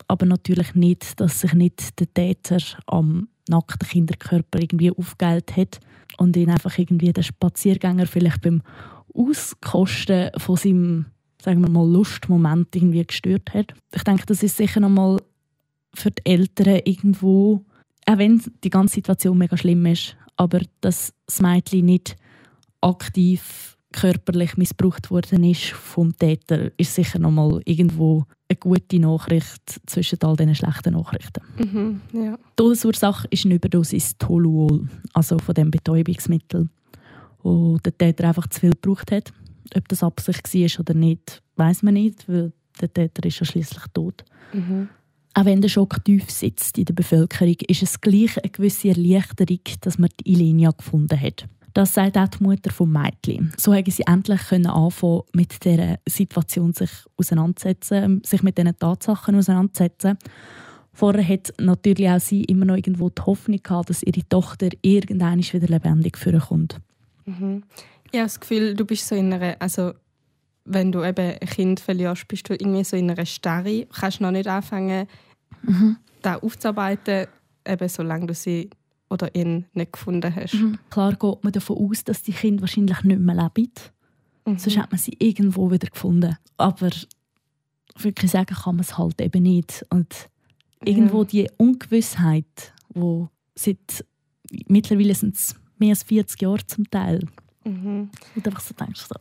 aber 0.08 0.26
natürlich 0.26 0.74
nicht, 0.74 1.20
dass 1.20 1.40
sich 1.40 1.54
nicht 1.54 2.00
der 2.00 2.12
Täter 2.12 2.58
am 2.86 3.28
nackten 3.48 3.88
Kinderkörper 3.88 4.60
irgendwie 4.60 4.90
aufgeheilt 4.90 5.56
hat 5.56 5.80
und 6.18 6.36
ihn 6.36 6.50
einfach 6.50 6.76
irgendwie 6.76 7.12
der 7.12 7.22
Spaziergänger 7.22 8.06
vielleicht 8.06 8.42
beim 8.42 8.62
Auskosten 9.14 10.30
von 10.38 10.56
seinem 10.56 11.06
sagen 11.42 11.60
wir 11.60 11.68
mal, 11.68 11.88
Lustmoment 11.88 12.74
irgendwie 12.74 13.04
gestört 13.04 13.52
hat. 13.52 13.74
Ich 13.94 14.04
denke, 14.04 14.24
das 14.26 14.42
ist 14.42 14.56
sicher 14.56 14.80
nochmal 14.80 15.20
für 15.94 16.10
die 16.10 16.24
Eltern 16.24 16.80
irgendwo, 16.84 17.64
auch 18.06 18.18
wenn 18.18 18.40
die 18.62 18.70
ganze 18.70 18.94
Situation 18.94 19.38
mega 19.38 19.56
schlimm 19.56 19.84
ist, 19.86 20.16
aber 20.36 20.60
dass 20.80 21.12
das 21.26 21.40
Mädchen 21.40 21.86
nicht 21.86 22.16
aktiv 22.80 23.76
körperlich 23.92 24.56
missbraucht 24.56 25.10
worden 25.10 25.44
ist 25.44 25.70
vom 25.70 26.16
Täter, 26.16 26.72
ist 26.78 26.94
sicher 26.94 27.18
nochmal 27.18 27.60
irgendwo 27.64 28.24
eine 28.48 28.56
gute 28.56 28.98
Nachricht 28.98 29.80
zwischen 29.86 30.18
all 30.22 30.36
diesen 30.36 30.54
schlechten 30.54 30.94
Nachrichten. 30.94 31.42
Mhm, 31.58 32.00
ja. 32.12 32.36
Die 32.36 32.56
Todesursache 32.56 33.28
ist 33.30 33.44
eine 33.44 33.54
Überdosis 33.54 34.16
Toluol, 34.18 34.88
also 35.12 35.38
von 35.38 35.54
dem 35.54 35.70
Betäubungsmittel, 35.70 36.68
wo 37.42 37.78
der 37.78 37.96
Täter 37.96 38.28
einfach 38.28 38.48
zu 38.48 38.60
viel 38.60 38.72
gebraucht 38.72 39.12
hat. 39.12 39.32
Ob 39.76 39.88
das 39.88 40.02
Absicht 40.02 40.52
war 40.52 40.80
oder 40.80 40.94
nicht, 40.94 41.42
weiß 41.56 41.82
man 41.82 41.94
nicht, 41.94 42.28
weil 42.28 42.52
der 42.80 42.92
Täter 42.92 43.26
ist 43.26 43.40
ja 43.40 43.46
schließlich 43.46 43.84
tot. 43.92 44.24
Mhm. 44.52 44.88
Auch 45.34 45.44
wenn 45.44 45.62
der 45.62 45.68
Schock 45.68 46.04
tief 46.04 46.30
sitzt 46.30 46.78
in 46.78 46.84
der 46.84 46.94
Bevölkerung, 46.94 47.56
ist 47.66 47.82
es 47.82 48.00
gleich 48.00 48.36
eine 48.42 48.50
gewisse 48.50 48.88
Erleichterung, 48.88 49.60
dass 49.80 49.98
man 49.98 50.10
die 50.20 50.32
Ilenia 50.32 50.70
gefunden 50.70 51.18
hat. 51.18 51.46
Das 51.74 51.94
sagt 51.94 52.18
auch 52.18 52.28
die 52.28 52.42
Mutter 52.42 52.70
vom 52.70 52.92
Mädchen. 52.92 53.52
So 53.56 53.72
haben 53.72 53.90
sie 53.90 54.02
endlich 54.06 54.42
können 54.48 54.66
anfangen, 54.66 55.22
mit 55.32 55.64
dieser 55.64 55.98
Situation 56.06 56.74
sich 56.74 56.90
auseinandersetzen, 57.16 58.20
sich 58.26 58.42
mit 58.42 58.58
diesen 58.58 58.78
Tatsachen 58.78 59.36
auseinandersetzen. 59.36 60.18
Vorher 60.92 61.26
hat 61.26 61.54
natürlich 61.58 62.10
auch 62.10 62.20
sie 62.20 62.44
immer 62.44 62.66
noch 62.66 62.76
irgendwo 62.76 63.08
die 63.08 63.22
Hoffnung 63.22 63.62
gehabt, 63.62 63.88
dass 63.88 64.02
ihre 64.02 64.28
Tochter 64.28 64.68
irgendwann 64.82 65.38
wieder 65.38 65.66
lebendig 65.66 66.18
vorkommt. 66.18 66.78
Mhm. 67.24 67.62
Ich 68.10 68.18
habe 68.18 68.26
das 68.26 68.40
Gefühl, 68.40 68.74
du 68.74 68.84
bist 68.84 69.08
so 69.08 69.14
in 69.14 69.32
einer, 69.32 69.56
also 69.58 69.94
wenn 70.64 70.92
du 70.92 71.04
eben 71.04 71.38
ein 71.40 71.48
Kind 71.48 71.80
verlierst, 71.80 72.28
bist 72.28 72.48
du 72.48 72.54
irgendwie 72.54 72.84
so 72.84 72.96
in 72.96 73.10
einer 73.10 73.26
Starre. 73.26 73.84
Du 73.84 73.86
kannst 73.86 74.20
noch 74.20 74.30
nicht 74.30 74.46
anfangen, 74.46 75.06
mhm. 75.62 75.96
da 76.22 76.36
aufzuarbeiten, 76.36 77.26
eben 77.66 77.88
solange 77.88 78.26
du 78.26 78.34
sie 78.34 78.70
oder 79.10 79.34
ihn 79.34 79.66
nicht 79.74 79.92
gefunden 79.92 80.34
hast. 80.34 80.54
Mhm. 80.54 80.78
Klar 80.90 81.14
geht 81.16 81.44
man 81.44 81.52
davon 81.52 81.76
aus, 81.78 82.04
dass 82.04 82.22
die 82.22 82.32
Kinder 82.32 82.62
wahrscheinlich 82.62 83.02
nicht 83.02 83.20
mehr 83.20 83.34
leben. 83.34 83.72
Mhm. 84.46 84.58
Sonst 84.58 84.78
hat 84.78 84.90
man 84.90 84.98
sie 84.98 85.16
irgendwo 85.18 85.70
wieder 85.70 85.88
gefunden. 85.88 86.36
Aber 86.56 86.90
wirklich 87.98 88.30
sagen 88.30 88.54
kann 88.54 88.76
man 88.76 88.84
es 88.84 88.96
halt 88.96 89.20
eben 89.20 89.42
nicht. 89.42 89.84
Und 89.90 90.28
irgendwo 90.84 91.24
die 91.24 91.50
Ungewissheit, 91.58 92.72
wo 92.88 93.28
seit 93.54 94.04
mittlerweile 94.66 95.14
sind 95.14 95.34
es 95.34 95.54
mehr 95.78 95.90
als 95.90 96.02
40 96.04 96.40
Jahre 96.40 96.66
zum 96.66 96.90
Teil. 96.90 97.20
Mhm. 97.64 98.10
Und 98.34 98.46
einfach 98.46 98.60
so 98.60 98.74
denkst 98.74 99.02
so. 99.02 99.14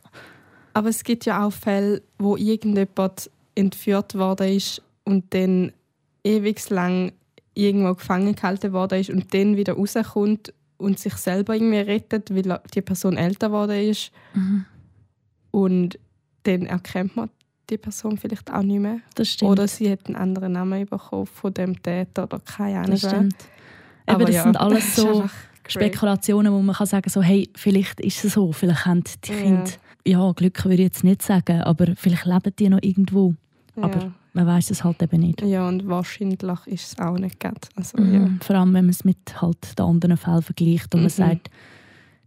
Aber 0.74 0.88
es 0.88 1.04
gibt 1.04 1.26
ja 1.26 1.44
auch 1.44 1.52
Fälle, 1.52 2.02
wo 2.18 2.36
irgendjemand 2.36 3.30
entführt 3.54 4.14
worden 4.14 4.48
ist 4.48 4.82
und 5.04 5.34
dann 5.34 5.72
ewig 6.24 6.68
lang 6.70 7.12
irgendwo 7.54 7.94
gefangen 7.94 8.34
gehalten 8.34 8.72
worden 8.72 9.00
ist 9.00 9.10
und 9.10 9.34
dann 9.34 9.56
wieder 9.56 9.74
rauskommt 9.74 10.54
und 10.78 10.98
sich 10.98 11.14
selber 11.14 11.54
irgendwie 11.54 11.78
rettet, 11.78 12.34
weil 12.34 12.60
die 12.74 12.80
Person 12.80 13.16
älter 13.16 13.48
geworden 13.48 13.78
ist. 13.78 14.10
Mhm. 14.34 14.64
Und 15.50 15.98
dann 16.44 16.66
erkennt 16.66 17.16
man 17.16 17.30
die 17.70 17.78
Person 17.78 18.18
vielleicht 18.18 18.52
auch 18.52 18.62
nicht 18.62 18.80
mehr. 18.80 18.98
Das 19.14 19.28
stimmt. 19.28 19.50
Oder 19.50 19.68
sie 19.68 19.90
hat 19.90 20.06
einen 20.06 20.16
anderen 20.16 20.52
Namen 20.52 20.86
bekommen 20.86 21.26
von 21.26 21.54
dem 21.54 21.80
Täter 21.82 22.24
oder 22.24 22.40
keine 22.40 22.78
Ahnung. 22.78 22.90
Das 22.90 23.00
stimmt. 23.00 23.36
Aber 24.06 24.22
Eben, 24.22 24.26
das 24.26 24.34
ja, 24.34 24.42
sind 24.42 24.56
alles 24.56 24.96
so 24.96 25.28
Spekulationen, 25.68 26.52
wo 26.52 26.60
man 26.60 26.74
kann 26.74 26.86
sagen 26.86 27.08
so, 27.08 27.22
hey, 27.22 27.48
vielleicht 27.54 28.00
ist 28.00 28.24
es 28.24 28.32
so, 28.34 28.52
vielleicht 28.52 28.84
haben 28.84 29.04
die 29.04 29.32
Kinder, 29.32 29.64
ja, 29.64 29.76
ja 30.06 30.32
Glück 30.32 30.64
würde 30.64 30.82
ich 30.82 30.88
jetzt 30.88 31.04
nicht 31.04 31.22
sagen, 31.22 31.62
aber 31.62 31.94
vielleicht 31.96 32.26
leben 32.26 32.52
die 32.58 32.68
noch 32.68 32.82
irgendwo. 32.82 33.34
Ja. 33.76 33.84
Aber 33.84 34.12
man 34.34 34.46
weiß 34.46 34.70
es 34.70 34.84
halt 34.84 35.02
eben 35.02 35.20
nicht. 35.20 35.42
Ja, 35.42 35.68
und 35.68 35.86
wahrscheinlich 35.86 36.42
ist 36.66 36.92
es 36.92 36.98
auch 36.98 37.18
nicht 37.18 37.40
gut. 37.40 37.68
Also, 37.76 38.00
mhm. 38.00 38.14
ja. 38.14 38.30
Vor 38.40 38.56
allem, 38.56 38.74
wenn 38.74 38.86
man 38.86 38.90
es 38.90 39.04
mit 39.04 39.40
halt 39.40 39.78
den 39.78 39.84
anderen 39.84 40.16
Fällen 40.16 40.42
vergleicht 40.42 40.94
und 40.94 41.00
mhm. 41.00 41.04
man 41.04 41.10
sagt, 41.10 41.50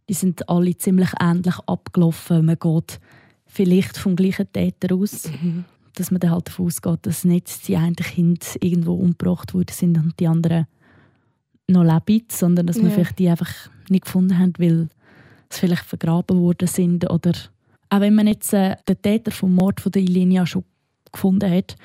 die 0.08 0.14
sind 0.14 0.48
alle 0.50 0.78
ziemlich 0.78 1.10
ähnlich 1.20 1.56
abgelaufen. 1.66 2.46
Man 2.46 2.58
geht 2.60 3.00
vielleicht 3.48 3.98
vom 3.98 4.16
gleichen 4.16 4.52
Täter 4.52 4.96
aus, 4.96 5.32
mhm. 5.32 5.66
dass 5.96 6.12
man 6.12 6.20
dann 6.20 6.32
halt 6.32 6.48
davon 6.48 6.68
ausgeht, 6.68 7.00
dass 7.04 7.26
nicht 7.26 7.68
die 7.68 7.78
einen 7.78 7.96
Kinder 7.96 8.46
irgendwo 8.62 8.94
umgebracht 8.94 9.54
worden 9.54 9.72
sind 9.72 9.98
und 9.98 10.20
die 10.20 10.28
anderen 10.28 10.68
noch 11.68 11.84
leben, 11.84 12.26
sondern 12.30 12.68
dass 12.68 12.78
man 12.78 12.88
ja. 12.88 12.92
vielleicht 12.92 13.18
die 13.18 13.30
einfach 13.30 13.52
nicht 13.90 14.06
gefunden 14.06 14.38
hat, 14.38 14.60
weil 14.60 14.90
sie 15.50 15.60
vielleicht 15.62 15.86
vergraben 15.86 16.40
worden 16.40 16.68
sind 16.68 17.10
oder 17.10 17.34
auch 17.90 18.00
wenn 18.00 18.16
man 18.16 18.28
jetzt 18.28 18.54
äh, 18.54 18.76
den 18.88 19.02
Täter 19.02 19.32
vom 19.32 19.54
Mord 19.54 19.82
von 19.82 19.92
der 19.92 20.02
Ilinia 20.02 20.46
schon 20.46 20.64
gefunden 21.12 21.52
hat, 21.52 21.76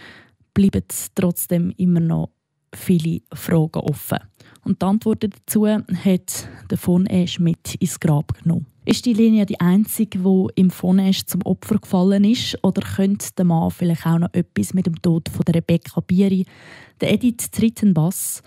bleiben 0.54 0.84
trotzdem 1.14 1.72
immer 1.76 2.00
noch 2.00 2.30
viele 2.74 3.20
Fragen 3.32 3.80
offen. 3.80 4.18
Und 4.62 4.82
die 4.82 4.86
Antwort 4.86 5.24
dazu 5.24 5.66
hat 5.66 6.48
der 6.70 6.78
von 6.78 7.06
Esch 7.06 7.38
mit 7.38 7.74
ins 7.76 7.98
Grab 7.98 8.34
genommen. 8.42 8.66
Ist 8.84 9.06
die 9.06 9.12
Linie 9.12 9.46
die 9.46 9.60
einzige, 9.60 10.18
die 10.18 10.46
im 10.54 10.70
von 10.70 10.98
Esch 10.98 11.24
zum 11.26 11.42
Opfer 11.42 11.78
gefallen 11.78 12.24
ist? 12.24 12.58
Oder 12.62 12.82
könnte 12.82 13.28
der 13.36 13.44
Mann 13.44 13.70
vielleicht 13.70 14.06
auch 14.06 14.18
noch 14.18 14.32
etwas 14.32 14.74
mit 14.74 14.86
dem 14.86 15.00
Tod 15.00 15.28
von 15.28 15.42
der 15.46 15.56
Rebecca 15.56 16.00
Bieri, 16.00 16.46
der 17.00 17.12
Edith 17.12 17.50
Trittenbass, 17.50 18.42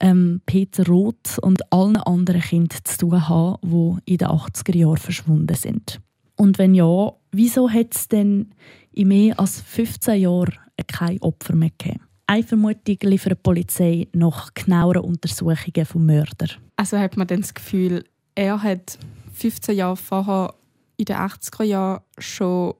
ähm, 0.00 0.40
Peter 0.44 0.86
Roth 0.86 1.38
und 1.40 1.72
allen 1.72 1.96
anderen 1.96 2.40
Kindern 2.40 2.80
zu 2.84 2.98
tun 2.98 3.28
haben, 3.28 3.58
die 3.62 4.12
in 4.12 4.18
den 4.18 4.28
80er 4.28 4.76
Jahren 4.76 4.96
verschwunden 4.96 5.54
sind? 5.54 6.00
Und 6.36 6.58
wenn 6.58 6.74
ja, 6.74 7.12
wieso 7.32 7.70
hat 7.70 7.94
es 7.94 8.08
denn 8.08 8.54
in 8.92 9.08
mehr 9.08 9.38
als 9.38 9.60
15 9.60 10.20
Jahren 10.20 10.54
kein 10.86 11.20
Opfer 11.22 11.54
mehr 11.54 11.70
gegeben. 11.70 12.00
Eine 12.26 12.42
Vermutung 12.42 12.96
liefert 13.02 13.38
die 13.38 13.42
Polizei 13.42 14.08
nach 14.12 14.52
genaueren 14.54 15.02
Untersuchungen 15.02 15.86
vom 15.86 16.06
Mörder. 16.06 16.48
Also 16.76 16.98
hat 16.98 17.16
man 17.16 17.26
dann 17.26 17.40
das 17.40 17.54
Gefühl, 17.54 18.04
er 18.34 18.62
hat 18.62 18.98
15 19.32 19.76
Jahre 19.76 19.96
vorher 19.96 20.54
in 20.96 21.04
den 21.04 21.16
80er 21.16 21.64
Jahren 21.64 22.02
schon 22.18 22.74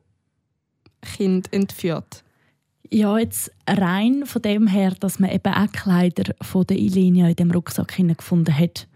Kind 1.00 1.52
entführt? 1.52 2.24
Ja, 2.90 3.18
jetzt 3.18 3.52
rein 3.68 4.26
von 4.26 4.42
dem 4.42 4.66
her, 4.66 4.92
dass 4.98 5.18
man 5.18 5.30
eben 5.30 5.52
auch 5.52 5.70
Kleider 5.72 6.34
von 6.40 6.66
der 6.66 6.78
Ilenia 6.78 7.28
in 7.28 7.36
dem 7.36 7.50
Rucksack 7.50 7.96
gefunden 7.96 8.57
hat, 8.57 8.88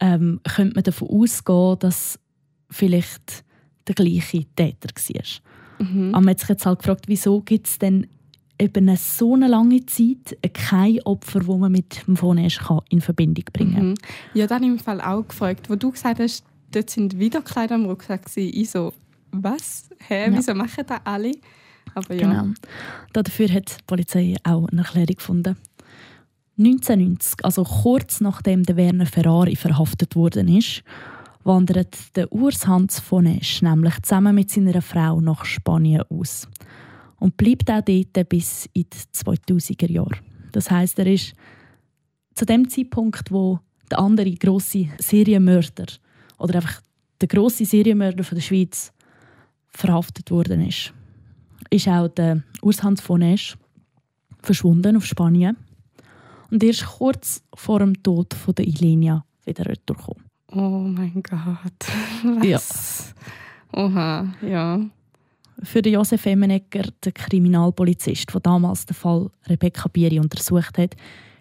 ähm, 0.00 0.40
könnte 0.44 0.74
man 0.74 0.84
davon 0.84 1.08
ausgehen, 1.08 1.78
dass 1.78 2.18
vielleicht 2.70 3.44
der 3.86 3.94
gleiche 3.94 4.44
Täter 4.56 4.88
war. 4.88 5.86
Mhm. 5.86 6.14
Aber 6.14 6.20
man 6.20 6.30
hat 6.30 6.40
sich 6.40 6.48
jetzt 6.48 6.66
halt 6.66 6.78
gefragt, 6.78 7.04
wieso 7.08 7.40
gibt 7.40 7.66
es 7.66 7.78
denn 7.78 8.06
eben 8.58 8.88
eine 8.88 8.96
so 8.96 9.34
eine 9.34 9.48
lange 9.48 9.84
Zeit 9.86 10.36
kein 10.52 11.00
Opfer, 11.02 11.46
wo 11.46 11.56
man 11.56 11.72
mit 11.72 12.06
dem 12.06 12.16
Phonesch 12.16 12.60
in 12.90 13.00
Verbindung 13.00 13.44
bringen 13.52 13.74
kann. 13.74 13.88
Mhm. 13.88 13.94
Ja, 14.34 14.46
dann 14.46 14.62
im 14.62 14.78
Fall 14.78 15.00
auch 15.00 15.26
gefragt, 15.26 15.68
wo 15.68 15.74
du 15.74 15.90
gesagt 15.90 16.20
hast, 16.20 16.44
dort 16.70 16.90
sind 16.90 17.18
wieder 17.18 17.42
Kleider 17.42 17.74
am 17.74 17.86
Rucksack. 17.86 18.22
Ich 18.36 18.70
so, 18.70 18.92
was? 19.32 19.88
Hä, 20.06 20.26
ja. 20.26 20.36
wieso 20.36 20.54
machen 20.54 20.84
das 20.86 21.00
alle? 21.04 21.32
Aber 21.94 22.14
ja. 22.14 22.28
Genau. 22.28 22.54
Dafür 23.12 23.48
hat 23.48 23.78
die 23.78 23.82
Polizei 23.86 24.36
auch 24.44 24.68
eine 24.68 24.82
Erklärung 24.82 25.16
gefunden. 25.16 25.56
1990, 26.58 27.44
also 27.44 27.64
kurz 27.64 28.20
nachdem 28.20 28.62
der 28.62 28.76
Werner 28.76 29.06
Ferrari 29.06 29.56
verhaftet 29.56 30.14
worden 30.14 30.48
ist, 30.48 30.84
wandert 31.44 32.16
der 32.16 32.32
Urs 32.32 32.66
Hans 32.66 33.00
von 33.00 33.26
Esch 33.26 33.62
nämlich 33.62 34.00
zusammen 34.02 34.34
mit 34.34 34.50
seiner 34.50 34.82
Frau 34.82 35.20
nach 35.20 35.44
Spanien 35.44 36.02
aus 36.08 36.48
und 37.18 37.36
bleibt 37.36 37.70
auch 37.70 37.82
dort 37.82 38.28
bis 38.28 38.68
in 38.72 38.84
die 38.84 38.98
2000er 39.14 39.90
Jahre. 39.90 40.18
Das 40.52 40.70
heißt, 40.70 40.98
er 40.98 41.06
ist 41.06 41.34
zu 42.34 42.44
dem 42.44 42.68
Zeitpunkt, 42.68 43.30
wo 43.30 43.58
der 43.90 43.98
andere 43.98 44.30
große 44.32 44.88
Serienmörder 44.98 45.86
oder 46.38 46.56
einfach 46.56 46.80
der 47.20 47.28
große 47.28 47.64
Serienmörder 47.64 48.24
von 48.24 48.36
der 48.36 48.42
Schweiz 48.42 48.92
verhaftet 49.68 50.30
worden 50.30 50.66
ist, 50.66 50.92
ist 51.70 51.88
auch 51.88 52.08
der 52.08 52.42
Urs 52.60 52.82
Hans 52.82 53.00
von 53.00 53.22
Esch 53.22 53.56
verschwunden 54.42 54.96
auf 54.96 55.06
Spanien 55.06 55.56
und 56.50 56.62
erst 56.62 56.84
kurz 56.84 57.42
vor 57.54 57.78
dem 57.78 58.02
Tod 58.02 58.34
von 58.34 58.54
der 58.54 58.66
Ilenia 58.66 59.24
wieder 59.44 59.66
retourgekommen. 59.66 60.31
Oh 60.54 60.58
mein 60.58 61.22
Gott. 61.22 61.88
Was? 62.24 63.14
Ja. 63.72 63.84
Oha, 63.84 64.34
ja. 64.42 64.80
Für 65.62 65.80
den 65.80 65.94
Josef 65.94 66.26
Emmenegger, 66.26 66.84
den 67.04 67.14
Kriminalpolizist, 67.14 68.32
der 68.34 68.40
damals 68.40 68.84
den 68.84 68.94
Fall 68.94 69.30
Rebecca 69.46 69.88
Bieri 69.88 70.18
untersucht 70.18 70.76
hat, 70.76 70.96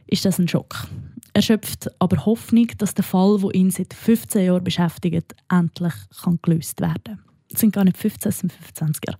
ist 0.07 0.23
das 0.25 0.39
ein 0.39 0.47
Schock. 0.47 0.87
Er 1.33 1.41
schöpft 1.41 1.89
aber 1.99 2.25
Hoffnung, 2.25 2.67
dass 2.77 2.93
der 2.93 3.03
Fall, 3.03 3.39
der 3.39 3.55
ihn 3.55 3.71
seit 3.71 3.93
15 3.93 4.45
Jahren 4.45 4.63
beschäftigt, 4.63 5.35
endlich 5.49 5.93
kann 6.21 6.39
gelöst 6.41 6.81
werden 6.81 7.03
kann. 7.03 7.19
Es 7.53 7.59
sind 7.59 7.73
gar 7.73 7.83
nicht 7.83 7.97
15, 7.97 8.29
es 8.29 8.39
sind 8.39 8.53
25 8.53 9.01
Jahre. 9.07 9.19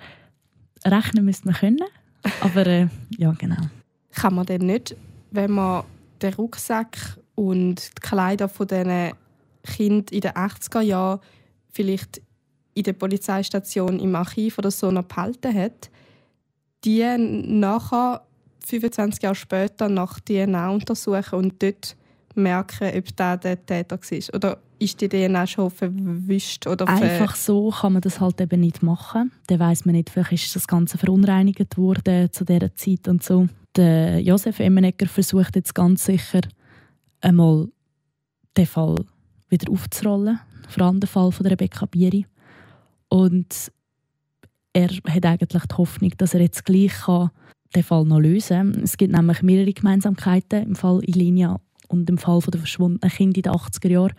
Rechnen 0.85 1.25
müsste 1.25 1.47
man 1.47 1.55
können, 1.55 1.79
aber 2.41 2.67
äh, 2.67 2.87
ja, 3.17 3.31
genau. 3.31 3.61
Kann 4.11 4.35
man 4.35 4.45
denn 4.45 4.65
nicht, 4.65 4.95
wenn 5.31 5.51
man 5.51 5.83
den 6.21 6.33
Rucksack 6.33 7.17
und 7.35 7.75
die 7.97 8.01
Kleider 8.01 8.49
von 8.49 8.67
diesen 8.67 9.13
Kind 9.63 10.11
in 10.11 10.21
den 10.21 10.31
80er 10.31 10.81
Jahren 10.81 11.19
vielleicht 11.69 12.21
in 12.73 12.83
der 12.83 12.93
Polizeistation 12.93 13.99
im 13.99 14.15
Archiv 14.15 14.57
oder 14.57 14.71
so 14.71 14.91
noch 14.91 15.03
behalten 15.03 15.53
hat, 15.53 15.89
die 16.83 17.03
nachher 17.17 18.21
25 18.65 19.23
Jahre 19.23 19.35
später 19.35 19.89
nach 19.89 20.19
DNA 20.19 20.69
untersuchen 20.69 21.35
und 21.35 21.61
dort 21.61 21.95
merken, 22.35 22.91
ob 22.95 23.15
das 23.15 23.39
der 23.41 23.65
Täter 23.65 23.97
war? 23.97 24.35
Oder 24.35 24.57
ist 24.79 24.99
die 25.01 25.09
DNA 25.09 25.45
schon 25.47 25.69
verwischt? 25.69 26.65
Oder 26.67 26.87
Einfach 26.87 27.35
so 27.35 27.69
kann 27.69 27.93
man 27.93 28.01
das 28.01 28.19
halt 28.19 28.39
eben 28.41 28.61
nicht 28.61 28.81
machen. 28.81 29.31
Dann 29.47 29.59
weiß 29.59 29.85
man 29.85 29.95
nicht, 29.95 30.09
vielleicht 30.09 30.31
ist 30.31 30.55
das 30.55 30.67
Ganze 30.67 30.97
verunreinigt 30.97 31.77
worden 31.77 32.31
zu 32.31 32.45
dieser 32.45 32.73
Zeit 32.75 33.07
und 33.07 33.23
so. 33.23 33.47
Der 33.75 34.19
Josef 34.21 34.59
Emmenegger 34.59 35.07
versucht 35.07 35.55
jetzt 35.55 35.75
ganz 35.75 36.05
sicher 36.05 36.41
einmal 37.21 37.69
den 38.57 38.65
Fall 38.65 39.05
wieder 39.51 39.71
aufzurollen. 39.71 40.39
Vor 40.67 40.85
allem 40.85 40.99
den 40.99 41.07
Fall 41.07 41.31
von 41.31 41.45
Rebecca 41.45 41.85
Bieri. 41.85 42.25
Und 43.09 43.71
er 44.73 44.89
hat 44.89 45.25
eigentlich 45.25 45.65
die 45.65 45.77
Hoffnung, 45.77 46.13
dass 46.17 46.33
er 46.33 46.41
jetzt 46.41 46.65
gleich 46.65 46.93
den 47.75 47.83
Fall 47.83 48.05
noch 48.05 48.19
lösen 48.19 48.73
kann. 48.73 48.83
Es 48.83 48.97
gibt 48.97 49.13
nämlich 49.13 49.41
mehrere 49.41 49.73
Gemeinsamkeiten 49.73 50.63
im 50.63 50.75
Fall 50.75 51.01
Ilinia 51.03 51.59
und 51.89 52.09
im 52.09 52.17
Fall 52.17 52.39
der 52.39 52.59
verschwundenen 52.59 53.11
Kinder 53.11 53.37
in 53.37 53.43
den 53.43 53.53
80er 53.53 53.89
Jahren. 53.89 54.13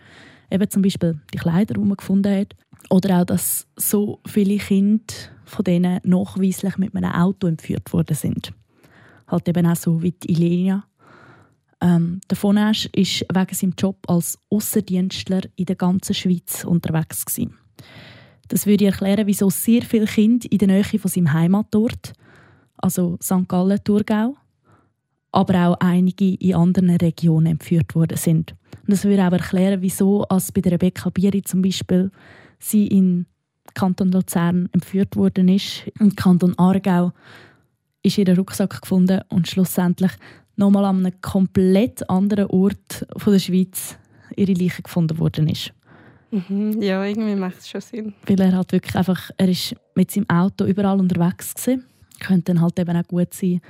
Eben 0.51 0.69
zum 0.69 0.83
Beispiel 0.83 1.19
die 1.33 1.39
Kleider, 1.39 1.73
die 1.73 1.79
man 1.79 1.97
gefunden 1.97 2.35
hat. 2.35 2.55
Oder 2.89 3.21
auch, 3.21 3.25
dass 3.25 3.67
so 3.75 4.19
viele 4.27 4.57
Kinder 4.57 5.13
von 5.45 5.63
denen 5.63 5.99
nachweislich 6.03 6.77
mit 6.77 6.95
einem 6.95 7.11
Auto 7.11 7.47
entführt 7.47 7.91
worden 7.93 8.15
sind. 8.15 8.53
Halt 9.27 9.47
eben 9.47 9.65
auch 9.65 9.75
so 9.75 10.03
wie 10.03 10.11
die 10.11 10.31
Ilenia. 10.31 10.83
Ähm, 11.83 12.21
der 12.29 12.37
Fonash 12.37 12.89
war 12.95 13.41
wegen 13.41 13.55
seinem 13.55 13.73
Job 13.77 13.97
als 14.07 14.39
Außendienstler 14.49 15.41
in 15.57 15.65
der 15.65 15.75
ganzen 15.75 16.13
Schweiz 16.13 16.63
unterwegs. 16.63 17.25
Gewesen. 17.25 17.55
Das 18.47 18.65
würde 18.65 18.85
erklären, 18.85 19.27
wieso 19.27 19.49
sehr 19.49 19.81
viele 19.81 20.05
Kinder 20.05 20.47
in 20.49 20.57
der 20.59 20.67
Nähe 20.69 20.83
von 20.83 21.11
seinem 21.11 21.33
Heimatort, 21.33 22.13
also 22.77 23.17
St. 23.21 23.47
Gallen, 23.49 23.83
Thurgau, 23.83 24.37
aber 25.33 25.67
auch 25.67 25.77
einige 25.79 26.35
in 26.35 26.55
anderen 26.55 26.91
Regionen 26.91 27.47
entführt 27.47 27.95
worden 27.95 28.17
sind. 28.17 28.55
Und 28.81 28.91
das 28.91 29.03
würde 29.03 29.27
auch 29.27 29.31
erklären, 29.31 29.81
wieso 29.81 30.23
als 30.23 30.51
bei 30.51 30.61
Rebecca 30.61 31.09
Bieri 31.09 31.41
zum 31.41 31.61
Beispiel 31.61 32.11
sie 32.59 32.87
in 32.87 33.25
Kanton 33.73 34.11
Luzern 34.11 34.69
entführt 34.71 35.15
worden 35.17 35.49
ist. 35.49 35.83
Im 35.99 36.15
Kanton 36.15 36.57
Aargau 36.57 37.11
ist 38.03 38.17
ihr 38.17 38.37
Rucksack 38.37 38.81
gefunden 38.81 39.21
und 39.29 39.47
schlussendlich 39.47 40.11
nochmal 40.55 40.85
an 40.85 41.05
einem 41.05 41.21
komplett 41.21 42.09
anderen 42.09 42.47
Ort 42.47 43.05
von 43.17 43.33
der 43.33 43.39
Schweiz 43.39 43.97
ihre 44.35 44.53
Leiche 44.53 44.81
gefunden 44.81 45.17
worden 45.19 45.47
ist. 45.47 45.73
Mhm, 46.31 46.81
ja, 46.81 47.03
irgendwie 47.03 47.35
macht 47.35 47.59
es 47.59 47.69
schon 47.69 47.81
Sinn. 47.81 48.13
Weil 48.25 48.41
er 48.41 48.55
halt 48.55 48.71
wirklich 48.71 48.95
einfach, 48.95 49.29
er 49.37 49.49
ist 49.49 49.75
mit 49.95 50.09
seinem 50.09 50.29
Auto 50.29 50.65
überall 50.65 50.99
unterwegs 50.99 51.53
gewesen. 51.53 51.85
Könnte 52.19 52.53
dann 52.53 52.61
halt 52.61 52.79
eben 52.79 52.97
auch 52.97 53.07
gut 53.07 53.33
sein. 53.33 53.61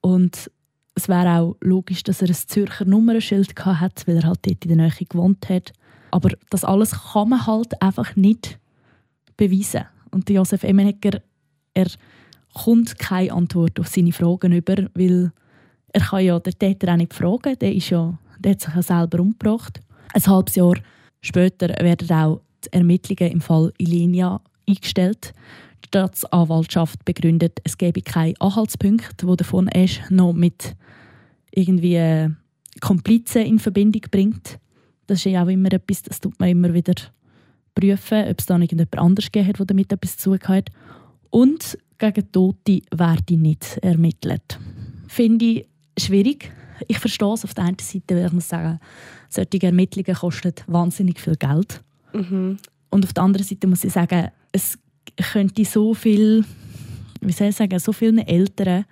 Und 0.00 0.50
es 0.94 1.08
wäre 1.08 1.38
auch 1.38 1.56
logisch, 1.60 2.02
dass 2.02 2.22
er 2.22 2.28
ein 2.28 2.34
Zürcher 2.34 2.84
Nummernschild 2.84 3.54
hat, 3.64 4.06
weil 4.06 4.16
er 4.16 4.24
halt 4.24 4.40
dort 4.44 4.64
in 4.64 4.76
der 4.76 4.88
Nähe 4.88 5.06
gewohnt 5.08 5.48
hat. 5.48 5.72
Aber 6.10 6.30
das 6.50 6.64
alles 6.64 7.12
kann 7.12 7.28
man 7.28 7.46
halt 7.46 7.80
einfach 7.80 8.16
nicht 8.16 8.58
beweisen. 9.36 9.84
Und 10.10 10.28
Josef 10.28 10.64
Emenegger, 10.64 11.20
er 11.74 11.86
kommt 12.54 12.98
keine 12.98 13.32
Antwort 13.32 13.78
auf 13.78 13.86
seine 13.86 14.12
Fragen 14.12 14.52
über, 14.52 14.88
weil 14.94 15.30
er 15.98 16.04
kann 16.04 16.24
ja 16.24 16.38
den 16.38 16.58
Täter 16.58 16.92
auch 16.92 16.96
nicht 16.96 17.12
fragen. 17.12 17.58
Der, 17.58 17.74
ist 17.74 17.90
ja, 17.90 18.16
der 18.38 18.52
hat 18.52 18.60
sich 18.60 18.74
ja 18.74 18.82
selber 18.82 19.20
umgebracht. 19.20 19.80
Ein 20.14 20.26
halbes 20.26 20.54
Jahr 20.54 20.76
später 21.20 21.68
werden 21.68 22.10
auch 22.10 22.40
die 22.64 22.72
Ermittlungen 22.72 23.32
im 23.32 23.40
Fall 23.40 23.72
Ilinia 23.78 24.40
eingestellt. 24.68 25.32
Die 25.84 25.88
Staatsanwaltschaft 25.88 27.04
begründet, 27.04 27.60
es 27.64 27.78
gebe 27.78 28.02
keine 28.02 28.34
Anhaltspunkte, 28.40 29.26
wo 29.26 29.34
davon 29.34 29.68
Esch 29.68 30.00
noch 30.10 30.32
mit 30.32 30.76
irgendwie 31.50 31.96
äh, 31.96 32.30
Komplizen 32.80 33.42
in 33.42 33.58
Verbindung 33.58 34.02
bringt. 34.10 34.58
Das 35.06 35.18
ist 35.18 35.32
ja 35.32 35.42
auch 35.42 35.48
immer 35.48 35.72
etwas, 35.72 36.02
das 36.02 36.20
tut 36.20 36.38
man 36.38 36.50
immer 36.50 36.72
wieder 36.74 36.94
prüfen, 37.74 38.28
ob 38.28 38.38
es 38.38 38.46
da 38.46 38.54
irgendjemand 38.54 38.98
anders 38.98 39.26
gegeben 39.26 39.48
hat, 39.48 39.58
der 39.58 39.66
damit 39.66 39.92
etwas 39.92 40.16
zu 40.16 40.36
hat. 40.36 40.70
Und 41.30 41.78
gegen 41.98 42.32
Tote 42.32 42.82
werde 42.94 43.36
nicht 43.36 43.78
ermittelt. 43.82 44.58
Finde 45.08 45.44
ich 45.44 45.67
schwierig. 45.98 46.50
Ich 46.86 46.98
verstehe 46.98 47.32
es 47.32 47.44
auf 47.44 47.54
der 47.54 47.64
einen 47.64 47.78
Seite, 47.80 48.16
weil 48.16 48.26
ich 48.26 48.32
muss 48.32 48.48
sagen, 48.48 48.78
solche 49.28 49.62
Ermittlungen 49.62 50.14
kosten 50.14 50.54
wahnsinnig 50.66 51.20
viel 51.20 51.36
Geld. 51.36 51.80
Mhm. 52.12 52.58
Und 52.90 53.04
auf 53.04 53.12
der 53.12 53.24
anderen 53.24 53.46
Seite 53.46 53.66
muss 53.66 53.84
ich 53.84 53.92
sagen, 53.92 54.28
es 54.52 54.78
könnte 55.32 55.64
so 55.64 55.94
viel, 55.94 56.44
wie 57.20 57.32
soll 57.32 57.48
ich 57.48 57.56
sagen, 57.56 57.78
so 57.78 57.92
vielen 57.92 58.18
Eltern 58.18 58.84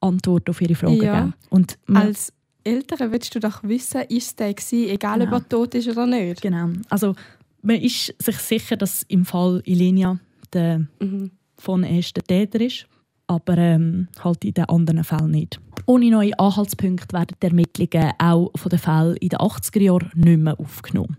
Antworten 0.00 0.50
auf 0.50 0.60
ihre 0.60 0.74
Fragen 0.74 1.02
ja. 1.02 1.20
geben. 1.20 1.34
Und 1.50 1.78
Als 1.92 2.32
Eltern 2.64 3.12
willst 3.12 3.34
du 3.34 3.40
doch 3.40 3.62
wissen, 3.62 4.02
ist 4.08 4.38
der 4.38 4.52
gewesen, 4.54 4.90
egal 4.90 5.20
genau. 5.20 5.36
ob 5.36 5.42
er 5.42 5.48
tot 5.48 5.74
ist 5.74 5.88
oder 5.88 6.06
nicht. 6.06 6.42
Genau. 6.42 6.68
Also 6.88 7.14
man 7.62 7.76
ist 7.76 8.14
sich 8.18 8.36
sicher, 8.38 8.76
dass 8.76 9.02
im 9.04 9.24
Fall 9.24 9.62
Ilenia 9.64 10.18
der 10.52 10.86
mhm. 11.00 11.30
von 11.58 11.84
ersten 11.84 12.22
Täter 12.24 12.60
ist 12.60 12.86
aber 13.26 13.58
ähm, 13.58 14.08
halt 14.22 14.44
in 14.44 14.54
den 14.54 14.66
anderen 14.66 15.04
Fällen 15.04 15.30
nicht. 15.30 15.60
Ohne 15.86 16.10
neue 16.10 16.38
Anhaltspunkte 16.38 17.12
werden 17.12 17.36
die 17.42 17.46
Ermittlungen 17.46 18.12
auch 18.18 18.50
von 18.56 18.70
den 18.70 18.78
Fällen 18.78 19.16
in 19.16 19.28
den 19.28 19.38
80er 19.38 19.80
Jahren 19.80 20.10
nicht 20.14 20.38
mehr 20.38 20.58
aufgenommen. 20.58 21.16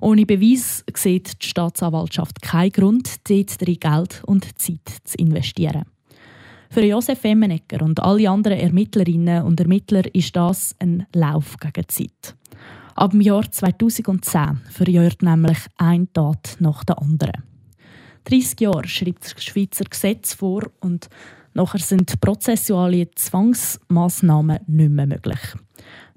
Ohne 0.00 0.26
Beweis 0.26 0.84
sieht 0.94 1.42
die 1.42 1.48
Staatsanwaltschaft 1.48 2.42
keinen 2.42 2.72
Grund, 2.72 3.28
dort 3.28 3.60
drin 3.60 3.78
Geld 3.80 4.22
und 4.26 4.58
Zeit 4.58 4.88
zu 5.04 5.16
investieren. 5.18 5.84
Für 6.70 6.84
Josef 6.84 7.24
Emmenegger 7.24 7.82
und 7.82 8.00
alle 8.00 8.30
anderen 8.30 8.58
Ermittlerinnen 8.58 9.42
und 9.42 9.58
Ermittler 9.58 10.14
ist 10.14 10.36
das 10.36 10.76
ein 10.78 11.06
Lauf 11.12 11.56
gegen 11.58 11.82
die 11.82 11.86
Zeit. 11.86 12.36
Ab 12.94 13.10
dem 13.10 13.20
Jahr 13.20 13.50
2010 13.50 14.60
verjährt 14.70 15.22
nämlich 15.22 15.58
ein 15.78 16.12
Tat 16.12 16.56
nach 16.60 16.84
der 16.84 17.00
anderen. 17.00 17.42
30 18.24 18.60
Jahre 18.60 18.86
schreibt 18.86 19.24
das 19.24 19.42
Schweizer 19.42 19.84
Gesetz 19.84 20.34
vor 20.34 20.70
und 20.80 21.08
Nachher 21.54 21.80
sind 21.80 22.20
prozessuale 22.20 23.10
Zwangsmaßnahmen 23.10 24.60
nicht 24.66 24.90
mehr 24.90 25.06
möglich. 25.06 25.40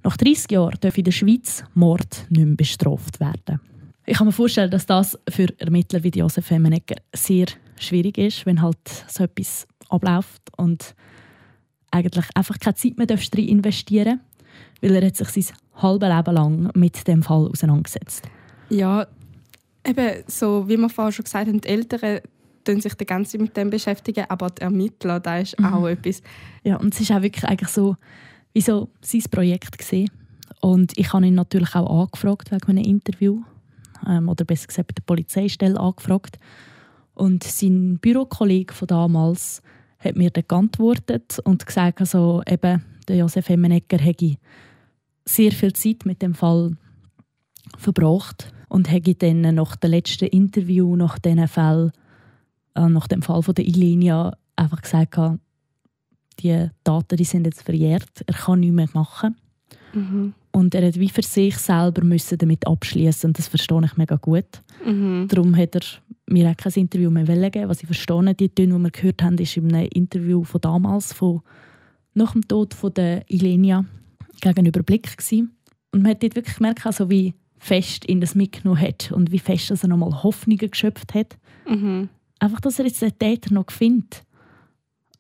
Nach 0.03 0.17
30 0.17 0.51
Jahren 0.51 0.77
darf 0.81 0.97
in 0.97 1.05
der 1.05 1.11
Schweiz 1.11 1.63
Mord 1.73 2.25
nicht 2.29 2.45
mehr 2.45 2.55
bestraft 2.55 3.19
werden. 3.19 3.59
Ich 4.05 4.17
kann 4.17 4.27
mir 4.27 4.33
vorstellen, 4.33 4.69
dass 4.69 4.85
das 4.85 5.17
für 5.29 5.47
Ermittler 5.59 6.03
wie 6.03 6.09
Josef 6.09 6.45
Femmenegger 6.45 6.97
sehr 7.15 7.45
schwierig 7.77 8.17
ist, 8.17 8.45
wenn 8.45 8.61
halt 8.61 8.77
so 9.07 9.23
etwas 9.23 9.65
abläuft 9.89 10.41
und 10.57 10.93
eigentlich 11.91 12.25
einfach 12.35 12.59
keine 12.59 12.75
Zeit 12.75 12.97
mehr 12.97 13.07
rein 13.09 13.47
investieren 13.47 14.19
weil 14.83 14.95
er 14.95 15.07
hat 15.07 15.15
sich 15.15 15.29
sein 15.29 15.57
halbes 15.75 16.09
Leben 16.09 16.35
lang 16.35 16.71
mit 16.75 17.07
dem 17.07 17.23
Fall 17.23 17.47
auseinandergesetzt. 17.47 18.27
Ja, 18.69 19.07
eben 19.87 20.23
so, 20.27 20.67
wie 20.67 20.77
wir 20.77 20.89
vorhin 20.89 21.13
schon 21.13 21.23
gesagt 21.23 21.47
haben, 21.47 21.61
die 21.61 21.67
Eltern 21.67 22.19
tun 22.63 22.81
sich 22.81 22.93
die 22.95 23.05
ganze 23.05 23.33
Zeit 23.33 23.41
mit 23.41 23.57
dem 23.57 23.69
beschäftigen, 23.69 24.25
aber 24.29 24.49
die 24.49 24.61
Ermittler, 24.61 25.19
da 25.19 25.37
ist 25.37 25.59
mhm. 25.59 25.65
auch 25.65 25.87
etwas. 25.87 26.21
Ja, 26.63 26.77
und 26.77 26.93
es 26.93 27.01
ist 27.01 27.11
auch 27.11 27.21
wirklich 27.21 27.45
eigentlich 27.45 27.69
so, 27.69 27.95
wie 28.53 28.61
so 28.61 28.89
sein 29.01 29.23
Projekt 29.29 29.77
gesehen. 29.77 30.09
Und 30.61 30.97
ich 30.97 31.11
habe 31.13 31.27
ihn 31.27 31.35
natürlich 31.35 31.75
auch 31.75 32.03
angefragt 32.03 32.51
wegen 32.51 32.69
einem 32.69 32.85
Interview 32.85 33.41
ähm, 34.07 34.29
oder 34.29 34.45
besser 34.45 34.67
gesagt 34.67 34.87
bei 34.87 34.93
der 34.93 35.03
Polizeistelle 35.03 35.79
angefragt. 35.79 36.39
Und 37.13 37.43
sein 37.43 37.99
Bürokollege 37.99 38.73
von 38.73 38.87
damals 38.87 39.61
hat 39.99 40.15
mir 40.15 40.29
dann 40.29 40.45
geantwortet 40.47 41.39
und 41.43 41.65
gesagt, 41.65 41.99
also 41.99 42.41
eben, 42.47 42.83
der 43.07 43.17
Josef 43.17 43.49
Emmenegger 43.49 43.97
hätte 43.97 44.37
sehr 45.25 45.51
viel 45.51 45.73
Zeit 45.73 46.05
mit 46.05 46.21
dem 46.21 46.33
Fall 46.33 46.75
verbracht 47.77 48.53
und 48.69 48.91
hätte 48.91 49.15
dann 49.15 49.41
nach 49.41 49.75
dem 49.75 49.91
letzten 49.91 50.25
Interview, 50.25 50.95
nach 50.95 51.19
diesen 51.19 51.47
Fall, 51.47 51.91
nach 52.75 53.07
dem 53.07 53.21
Fall 53.21 53.43
von 53.43 53.55
der 53.55 53.65
Ilenia, 53.65 54.35
einfach 54.55 54.81
gesagt, 54.81 55.17
die 56.39 56.67
Daten 56.83 57.17
die 57.17 57.23
sind 57.23 57.45
jetzt 57.45 57.61
verjährt, 57.61 58.23
er 58.25 58.33
kann 58.33 58.59
nichts 58.59 58.75
mehr 58.75 58.89
machen. 58.93 59.35
Mhm. 59.93 60.33
Und 60.51 60.75
er 60.75 60.87
hat 60.87 60.99
wie 60.99 61.09
für 61.09 61.23
sich 61.23 61.57
selber 61.57 62.03
müssen 62.03 62.37
damit 62.37 62.67
abschließen 62.67 63.29
und 63.29 63.37
das 63.37 63.47
verstehe 63.47 63.81
ich 63.85 63.97
mega 63.97 64.15
gut. 64.15 64.61
Mhm. 64.85 65.27
Darum 65.27 65.55
hat 65.55 65.75
er 65.75 65.81
mir 66.27 66.49
auch 66.49 66.57
kein 66.57 66.73
Interview 66.73 67.09
mehr 67.09 67.25
geben 67.49 67.69
Was 67.69 67.81
ich 67.81 67.87
verstehe, 67.87 68.33
die 68.33 68.49
Töne, 68.49 68.75
die 68.75 68.83
wir 68.83 68.91
gehört 68.91 69.23
haben, 69.23 69.37
ist 69.37 69.57
in 69.57 69.73
einem 69.73 69.89
Interview 69.93 70.43
von 70.43 70.61
damals, 70.61 71.13
von 71.13 71.41
nach 72.13 72.33
dem 72.33 72.47
Tod 72.47 72.73
von 72.73 72.93
der 72.93 73.29
Ilenia, 73.29 73.85
gegenüber 74.41 74.83
Blick 74.83 75.17
gewesen. 75.17 75.55
Und 75.91 76.03
man 76.03 76.11
hat 76.11 76.23
dort 76.23 76.35
wirklich 76.35 76.57
gemerkt, 76.57 76.85
also 76.85 77.09
wie 77.09 77.33
fest 77.57 78.07
ihn 78.07 78.19
das 78.19 78.35
mitgenommen 78.35 78.81
hat 78.81 79.11
und 79.11 79.31
wie 79.31 79.39
fest 79.39 79.71
er 79.71 79.87
nochmal 79.87 80.23
Hoffnungen 80.23 80.69
geschöpft 80.69 81.13
hat. 81.13 81.37
Mhm. 81.67 82.09
Einfach, 82.43 82.59
dass 82.59 82.77
er 82.77 82.85
jetzt 82.85 83.01
den 83.01 83.17
Täter 83.17 83.53
noch 83.53 83.71
findet. 83.71 84.21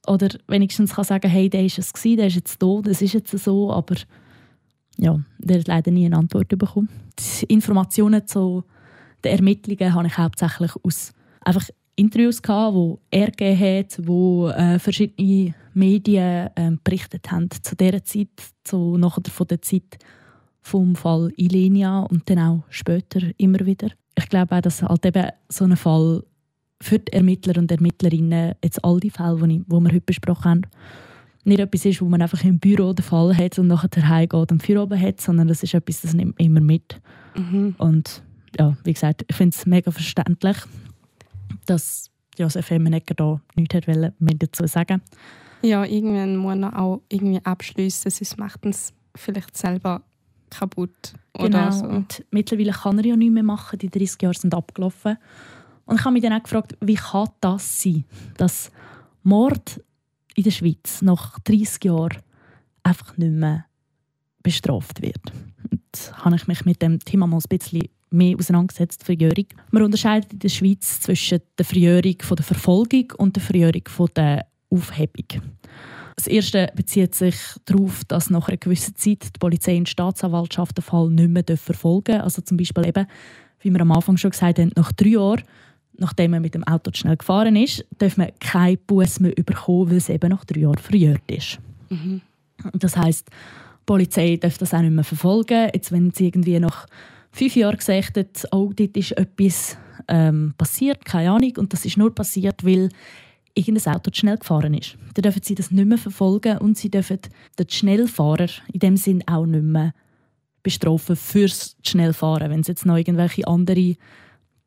Oder 0.07 0.27
wenigstens 0.49 0.93
kann 0.93 1.05
sagen, 1.05 1.31
hey, 1.31 1.49
der 1.49 1.63
ist 1.63 1.79
es 1.79 1.93
gewesen, 1.93 2.17
der 2.17 2.27
ist 2.27 2.35
jetzt 2.35 2.59
tot, 2.59 2.85
das 2.85 3.01
ist 3.01 3.13
jetzt 3.13 3.31
so, 3.31 3.71
aber 3.71 3.95
ja, 4.97 5.17
der 5.37 5.59
hat 5.59 5.67
leider 5.69 5.91
nie 5.91 6.05
eine 6.05 6.17
Antwort 6.17 6.49
bekommen. 6.49 6.89
Die 7.17 7.45
Informationen 7.45 8.27
zu 8.27 8.65
den 9.23 9.37
Ermittlungen 9.37 9.93
habe 9.93 10.07
ich 10.07 10.17
hauptsächlich 10.17 10.71
aus 10.83 11.13
einfach 11.39 11.69
Interviews 11.95 12.41
gehabt, 12.41 12.75
wo 12.75 12.99
er 13.09 13.27
gegeben 13.27 13.59
hat, 13.79 14.05
wo 14.05 14.49
äh, 14.49 14.77
verschiedene 14.77 15.55
Medien 15.73 16.49
äh, 16.55 16.71
berichtet 16.83 17.31
haben 17.31 17.47
zu 17.49 17.73
dieser 17.77 18.03
Zeit, 18.03 18.27
zu 18.65 18.97
nachher 18.97 19.23
von 19.31 19.47
der 19.47 19.61
Zeit 19.61 19.97
vom 20.61 20.97
Fall 20.97 21.31
Ilenia 21.37 22.01
und 22.01 22.29
dann 22.29 22.39
auch 22.39 22.63
später 22.67 23.21
immer 23.37 23.65
wieder. 23.65 23.91
Ich 24.17 24.27
glaube 24.27 24.57
auch, 24.57 24.61
dass 24.61 24.83
halt 24.83 25.05
eben 25.05 25.29
so 25.47 25.63
ein 25.63 25.77
Fall 25.77 26.23
für 26.83 26.99
die 26.99 27.13
Ermittler 27.13 27.57
und 27.57 27.71
Ermittlerinnen, 27.71 28.55
jetzt 28.63 28.83
all 28.83 28.99
die 28.99 29.09
Fälle, 29.09 29.37
die, 29.47 29.63
wir 29.67 29.91
heute 29.91 30.01
besprochen 30.01 30.43
haben, 30.43 30.61
nicht 31.45 31.59
etwas 31.59 31.85
ist, 31.85 32.01
wo 32.01 32.05
man 32.05 32.21
einfach 32.21 32.43
im 32.43 32.59
Büro 32.59 32.93
den 32.93 33.03
Fall 33.03 33.35
hat 33.35 33.57
und 33.57 33.67
nachher 33.67 34.07
heimgeht 34.07 34.51
und 34.51 34.61
für 34.61 34.81
oben 34.81 34.99
hat, 34.99 35.21
sondern 35.21 35.47
das 35.47 35.63
ist 35.63 35.73
etwas, 35.73 36.01
das 36.01 36.13
nimmt 36.13 36.37
man 36.37 36.45
immer 36.45 36.61
mit. 36.61 37.01
Mhm. 37.35 37.75
Und 37.77 38.21
ja, 38.59 38.75
wie 38.83 38.93
gesagt, 38.93 39.25
ich 39.27 39.35
finde 39.35 39.55
es 39.55 39.65
mega 39.65 39.91
verständlich, 39.91 40.57
dass 41.65 42.11
Josef 42.37 42.69
Emmenegger 42.71 43.15
da 43.15 43.41
nichts 43.55 43.87
wollte, 43.87 44.13
mehr 44.19 44.35
dazu 44.35 44.67
sagen. 44.67 45.01
Ja, 45.61 45.85
irgendwann 45.85 46.35
muss 46.35 46.57
er 46.57 46.77
auch 46.77 47.01
irgendwie 47.07 47.39
abschließen, 47.43 48.11
sonst 48.11 48.37
macht 48.37 48.65
es 48.65 48.93
vielleicht 49.15 49.55
selber 49.55 50.01
kaputt. 50.49 51.13
Oder 51.33 51.49
genau, 51.49 51.71
so. 51.71 51.85
und 51.85 52.25
mittlerweile 52.31 52.71
kann 52.71 52.99
er 52.99 53.05
ja 53.05 53.15
nichts 53.15 53.33
mehr 53.33 53.43
machen, 53.43 53.79
die 53.79 53.89
30 53.89 54.21
Jahre 54.21 54.35
sind 54.35 54.53
abgelaufen. 54.53 55.17
Und 55.85 55.99
ich 55.99 56.05
habe 56.05 56.13
mich 56.13 56.23
dann 56.23 56.33
auch 56.33 56.43
gefragt, 56.43 56.77
wie 56.81 56.95
kann 56.95 57.29
das 57.41 57.81
sein, 57.81 58.05
dass 58.37 58.71
Mord 59.23 59.81
in 60.35 60.43
der 60.43 60.51
Schweiz 60.51 61.01
nach 61.01 61.39
30 61.39 61.83
Jahren 61.85 62.17
einfach 62.83 63.17
nicht 63.17 63.31
mehr 63.31 63.65
bestraft 64.41 65.01
wird. 65.01 65.21
Und 65.71 66.13
habe 66.23 66.35
ich 66.35 66.47
mich 66.47 66.65
mit 66.65 66.81
dem 66.81 66.99
Thema 66.99 67.27
mal 67.27 67.37
ein 67.37 67.57
bisschen 67.57 67.87
mehr 68.09 68.37
auseinandergesetzt, 68.37 69.03
Verjährung. 69.03 69.45
Man 69.71 69.83
unterscheidet 69.83 70.33
in 70.33 70.39
der 70.39 70.49
Schweiz 70.49 71.01
zwischen 71.01 71.39
der 71.57 71.65
Verjährung 71.65 72.15
von 72.21 72.35
der 72.35 72.45
Verfolgung 72.45 73.11
und 73.17 73.35
der 73.35 73.43
Verjährung 73.43 73.83
von 73.87 74.09
der 74.15 74.45
Aufhebung. 74.69 75.41
Das 76.15 76.27
erste 76.27 76.71
bezieht 76.75 77.15
sich 77.15 77.35
darauf, 77.65 78.05
dass 78.05 78.29
nach 78.29 78.47
einer 78.47 78.57
gewissen 78.57 78.95
Zeit 78.95 79.23
die 79.23 79.39
Polizei 79.39 79.77
und 79.77 79.87
die 79.87 79.91
Staatsanwaltschaft 79.91 80.77
den 80.77 80.83
Fall 80.83 81.09
nicht 81.09 81.29
mehr 81.29 81.57
verfolgen 81.57 82.03
dürfen. 82.05 82.21
Also 82.21 82.41
zum 82.41 82.57
Beispiel 82.57 82.87
eben, 82.87 83.07
wie 83.61 83.71
wir 83.71 83.81
am 83.81 83.91
Anfang 83.91 84.17
schon 84.17 84.31
gesagt 84.31 84.59
haben, 84.59 84.71
nach 84.75 84.91
drei 84.91 85.09
Jahren, 85.09 85.43
nachdem 85.97 86.31
man 86.31 86.41
mit 86.41 86.55
dem 86.55 86.63
Auto 86.63 86.91
schnell 86.93 87.17
gefahren 87.17 87.55
ist, 87.55 87.85
darf 87.97 88.17
man 88.17 88.31
keinen 88.39 88.77
Bus 88.87 89.19
mehr 89.19 89.33
bekommen, 89.33 89.89
weil 89.89 89.97
es 89.97 90.09
eben 90.09 90.29
nach 90.29 90.45
drei 90.45 90.61
Jahren 90.61 90.77
verjährt 90.77 91.29
ist. 91.31 91.59
Mhm. 91.89 92.21
Das 92.73 92.97
heißt, 92.97 93.27
die 93.29 93.85
Polizei 93.85 94.37
darf 94.37 94.57
das 94.57 94.73
auch 94.73 94.81
nicht 94.81 94.93
mehr 94.93 95.03
verfolgen. 95.03 95.69
Jetzt, 95.73 95.91
wenn 95.91 96.11
sie 96.11 96.27
irgendwie 96.27 96.59
nach 96.59 96.87
fünf 97.31 97.55
Jahren 97.55 97.77
gesagt 97.77 98.17
hat, 98.17 98.47
oh, 98.51 98.71
dort 98.75 98.97
ist 98.97 99.11
etwas 99.13 99.77
ähm, 100.07 100.53
passiert, 100.57 101.05
keine 101.05 101.31
Ahnung, 101.31 101.53
und 101.57 101.73
das 101.73 101.85
ist 101.85 101.97
nur 101.97 102.13
passiert, 102.13 102.63
weil 102.65 102.89
irgendein 103.55 103.95
Auto 103.95 104.11
zu 104.11 104.19
schnell 104.19 104.37
gefahren 104.37 104.73
ist. 104.73 104.97
Dann 105.13 105.23
dürfen 105.23 105.43
sie 105.43 105.55
das 105.55 105.71
nicht 105.71 105.85
mehr 105.85 105.97
verfolgen 105.97 106.57
und 106.57 106.77
sie 106.77 106.89
dürfen 106.89 107.19
den 107.59 107.69
Schnellfahrer 107.69 108.49
in 108.71 108.79
dem 108.79 108.97
Sinn 108.97 109.23
auch 109.27 109.45
nicht 109.45 109.63
mehr 109.63 109.93
bestrafen 110.63 111.15
fürs 111.15 111.75
Schnellfahren. 111.83 112.49
Wenn 112.49 112.61
es 112.61 112.67
jetzt 112.67 112.85
noch 112.85 112.97
irgendwelche 112.97 113.47
andere 113.47 113.95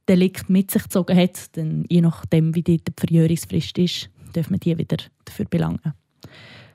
Delikte 0.09 0.53
mit 0.53 0.71
sich 0.71 0.85
gezogen 0.85 1.17
hat, 1.17 1.57
dann 1.57 1.85
je 1.89 2.01
nachdem, 2.01 2.55
wie 2.55 2.63
die 2.63 2.81
Verjährungsfrist 2.97 3.79
ist, 3.79 4.11
dürfen 4.35 4.53
wir 4.53 4.59
die 4.59 4.79
wieder 4.79 4.99
dafür 5.25 5.47
belangen. 5.47 5.95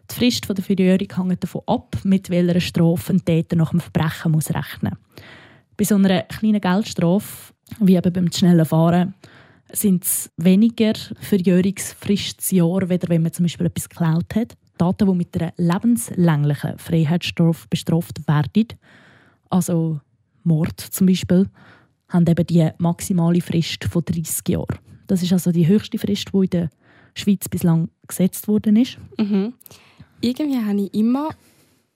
Die 0.09 0.15
Frist 0.15 0.49
der 0.49 0.63
Verjährung 0.63 1.29
hängt 1.29 1.43
davon 1.43 1.61
ab, 1.67 1.97
mit 2.03 2.29
welcher 2.29 2.59
Strafe 2.59 3.13
ein 3.13 3.23
Täter 3.23 3.55
nach 3.55 3.71
dem 3.71 3.79
Verbrechen 3.79 4.31
muss 4.31 4.49
rechnen 4.49 4.97
muss. 5.15 5.23
Bei 5.77 5.83
so 5.85 5.95
einer 5.95 6.23
kleinen 6.23 6.59
Geldstrafe, 6.59 7.53
wie 7.79 7.95
eben 7.95 8.13
beim 8.13 8.31
schnellen 8.31 8.65
Fahren, 8.65 9.13
sind 9.71 10.03
es 10.03 10.29
weniger 10.37 10.93
Verjährungsfristjahre, 11.21 12.89
weder 12.89 13.07
wenn 13.07 13.23
man 13.23 13.31
zum 13.31 13.45
Beispiel 13.45 13.67
etwas 13.67 13.87
geklaut 13.87 14.35
hat. 14.35 14.57
Daten, 14.77 15.07
die 15.07 15.15
mit 15.15 15.41
einer 15.41 15.53
lebenslänglichen 15.57 16.77
Freiheitsstrafe 16.77 17.67
bestraft 17.69 18.27
werden, 18.27 18.67
also 19.49 20.01
Mord 20.43 20.79
zum 20.79 21.07
Beispiel, 21.07 21.47
haben 22.11 22.27
eben 22.27 22.45
die 22.45 22.69
maximale 22.77 23.41
Frist 23.41 23.85
von 23.85 24.03
30 24.03 24.47
Jahren. 24.49 24.77
Das 25.07 25.23
ist 25.23 25.33
also 25.33 25.51
die 25.51 25.67
höchste 25.67 25.97
Frist, 25.97 26.29
die 26.33 26.37
in 26.37 26.49
der 26.49 26.69
Schweiz 27.15 27.49
bislang 27.49 27.89
gesetzt 28.07 28.47
worden 28.47 28.75
ist. 28.75 28.97
Mhm. 29.17 29.53
Irgendwie 30.21 30.59
hatte 30.59 30.81
ich 30.81 30.93
immer 30.93 31.29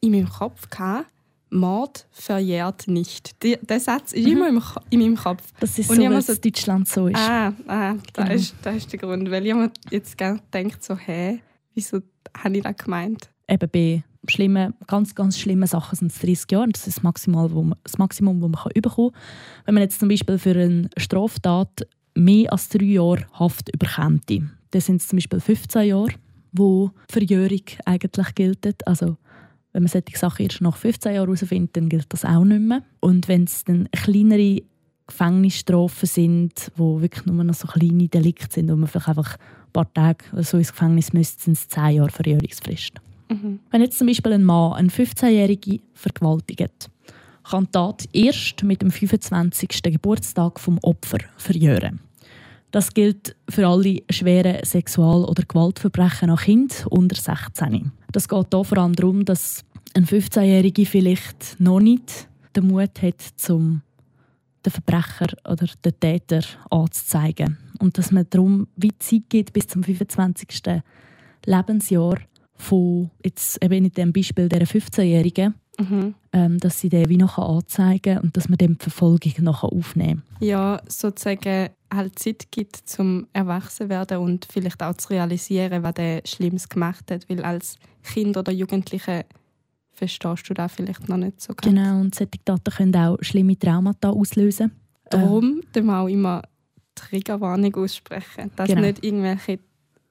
in 0.02 0.12
meinem 0.12 0.30
Kopf, 0.30 0.70
gehabt, 0.70 1.06
Mord 1.50 2.08
verjährt 2.12 2.88
nicht. 2.88 3.42
Die, 3.44 3.58
der 3.62 3.80
Satz 3.80 4.12
ist 4.14 4.26
mhm. 4.26 4.32
immer 4.32 4.50
im, 4.50 4.62
in 4.90 5.00
meinem 5.00 5.16
Kopf. 5.16 5.44
Das 5.60 5.78
ist 5.78 5.90
und 5.90 5.98
so, 5.98 6.04
weil 6.04 6.22
so, 6.22 6.36
Deutschland 6.36 6.88
so 6.88 7.08
ist. 7.08 7.18
Ah, 7.18 7.54
ah 7.68 7.92
genau. 7.92 8.28
das, 8.28 8.42
ist, 8.42 8.56
das 8.62 8.76
ist 8.76 8.92
der 8.92 9.00
Grund. 9.00 9.30
Weil 9.32 9.46
jemand 9.46 9.78
jetzt 9.90 10.18
denkt 10.54 10.84
so, 10.84 10.98
hä, 10.98 11.40
wieso 11.74 12.02
habe 12.36 12.58
ich 12.58 12.64
das 12.64 12.76
gemeint? 12.76 13.30
Eben 13.48 13.70
bei 13.72 14.04
schlimmen, 14.28 14.74
ganz, 14.88 15.16
ganz 15.16 15.38
schlimmen 15.38 15.68
Sachen 15.68 15.96
sind 15.96 16.12
es 16.12 16.20
30 16.20 16.52
Jahre. 16.52 16.70
Das 16.70 16.88
ist 16.88 16.98
das, 16.98 17.04
Maximal, 17.04 17.52
wo 17.52 17.64
man, 17.64 17.78
das 17.84 17.98
Maximum, 17.98 18.42
das 18.42 18.50
man 18.50 18.62
kann 18.62 18.72
bekommen 18.82 19.12
kann. 19.12 19.22
Wenn 19.66 19.74
man 19.76 19.84
jetzt 19.84 20.00
zum 20.00 20.10
Beispiel 20.10 20.38
für 20.38 20.52
eine 20.52 20.90
Straftat 20.98 21.88
mehr 22.16 22.52
als 22.52 22.70
drei 22.70 22.86
Jahre 22.86 23.26
Haft 23.34 23.74
überkommt, 23.74 24.30
dann 24.30 24.82
sind 24.82 25.02
es 25.02 25.08
zum 25.08 25.18
Beispiel 25.18 25.40
15 25.40 25.88
Jahre, 25.88 26.14
wo 26.52 26.92
Verjährung 27.10 27.64
eigentlich 27.86 28.36
gilt. 28.36 28.88
Also 28.88 29.18
wenn 29.74 29.84
man 29.84 29.90
solche 29.90 30.18
Sachen 30.18 30.44
erst 30.46 30.62
nach 30.62 30.78
15 30.78 31.16
Jahren 31.16 31.26
herausfindet, 31.28 31.76
dann 31.76 31.90
gilt 31.90 32.08
das 32.10 32.24
auch 32.24 32.46
nicht 32.46 32.62
mehr. 32.62 32.82
Und 33.02 33.28
wenn 33.28 33.44
es 33.44 33.66
dann 33.66 33.90
kleinere 33.92 34.62
Gefängnisstrafen 35.08 36.08
sind, 36.08 36.72
wo 36.76 37.02
wirklich 37.02 37.26
nur 37.26 37.44
noch 37.44 37.54
so 37.54 37.68
kleine 37.68 38.08
Delikte 38.08 38.48
sind, 38.52 38.72
wo 38.72 38.76
man 38.76 38.88
vielleicht 38.88 39.10
einfach 39.10 39.38
ein 39.38 39.72
paar 39.74 39.94
Tage 39.94 40.26
so 40.44 40.58
ins 40.58 40.72
Gefängnis 40.72 41.14
müsste, 41.14 41.44
sind 41.44 41.58
es 41.58 41.68
10 41.68 41.90
Jahre 41.90 42.10
Verjährungsfrist. 42.10 42.94
Mhm. 43.30 43.60
Wenn 43.72 43.82
jetzt 43.82 43.98
zum 43.98 44.08
Beispiel 44.08 44.34
ein 44.34 44.44
Mann 44.44 44.74
einen 44.74 44.90
15-Jährigen 44.90 45.82
vergewaltigt, 45.94 46.90
kann 47.44 47.66
die 47.66 47.72
Tat 47.72 48.06
erst 48.14 48.64
mit 48.64 48.82
dem 48.82 48.92
25. 48.92 49.84
Geburtstag 49.84 50.60
vom 50.60 50.80
Opfer 50.80 51.20
verjähren. 51.38 52.00
Das 52.72 52.94
gilt 52.94 53.36
für 53.50 53.68
alle 53.68 54.02
schweren 54.10 54.64
Sexual- 54.66 55.26
oder 55.26 55.44
Gewaltverbrechen 55.44 56.30
an 56.30 56.38
Kindern 56.38 56.88
unter 56.90 57.16
16. 57.16 57.92
Das 58.12 58.28
geht 58.28 58.48
hier 58.52 58.64
vor 58.64 58.78
allem 58.78 58.96
darum, 58.96 59.24
dass 59.24 59.64
ein 59.94 60.06
15-Jähriger 60.06 60.86
vielleicht 60.86 61.60
noch 61.60 61.80
nicht 61.80 62.28
den 62.56 62.68
Mut 62.68 63.02
hat, 63.02 63.22
zum 63.38 63.82
den 64.66 64.72
Verbrecher 64.72 65.28
oder 65.50 65.68
den 65.84 66.00
Täter 66.00 66.42
anzuzeigen. 66.70 67.58
Und 67.80 67.98
dass 67.98 68.12
man 68.12 68.26
darum 68.30 68.68
wie 68.76 68.98
Zeit 68.98 69.30
gibt 69.30 69.54
bis 69.54 69.68
zum 69.68 69.84
25. 69.84 70.48
Lebensjahr 71.46 72.18
von, 72.58 73.10
jetzt 73.24 73.62
eben 73.64 73.86
in 73.86 73.92
dem 73.92 74.14
Beispiel 74.14 74.50
der 74.50 74.66
15-Jährigen, 74.68 75.56
Mhm. 75.78 76.16
ähm, 76.32 76.58
dass 76.60 76.80
sie 76.80 76.88
den 76.88 77.10
wie 77.10 77.18
noch 77.18 77.38
anzeigen 77.38 78.16
kann 78.16 78.24
und 78.24 78.38
dass 78.38 78.48
man 78.48 78.58
dem 78.58 78.78
die 78.78 78.84
Verfolgung 78.84 79.34
noch 79.40 79.64
aufnehmen 79.66 80.24
kann. 80.40 80.48
Ja, 80.48 80.82
sozusagen 80.88 81.70
halt 81.94 82.18
Zeit 82.18 82.48
gibt 82.52 82.78
zum 82.78 83.28
Erwachsenwerden 83.34 84.20
und 84.20 84.48
vielleicht 84.50 84.82
auch 84.82 84.94
zu 84.96 85.10
realisieren, 85.10 85.84
was 85.84 85.96
der 85.96 86.22
Schlimmes 86.26 86.70
gemacht 86.70 87.12
hat. 87.12 87.28
Weil 87.30 87.44
als 87.44 87.76
Kind 88.04 88.38
oder 88.38 88.54
Jugendliche 88.54 89.26
verstehst 89.92 90.50
du 90.50 90.54
das 90.54 90.72
vielleicht 90.74 91.10
noch 91.10 91.18
nicht 91.18 91.42
so 91.42 91.54
ganz. 91.54 91.68
Genau, 91.76 92.00
und 92.00 92.16
solche 92.16 92.32
Daten 92.44 92.72
können 92.74 92.96
auch 92.96 93.18
schlimme 93.22 93.58
Traumata 93.60 94.10
auslösen. 94.12 94.72
Darum 95.10 95.62
ähm. 95.76 95.86
wir 95.86 96.00
auch 96.00 96.08
immer 96.08 96.42
Triggerwarnung 96.96 97.76
aussprechen, 97.76 98.52
dass 98.56 98.70
Genau. 98.70 98.82
nicht 98.82 99.04
irgendwelche 99.04 99.60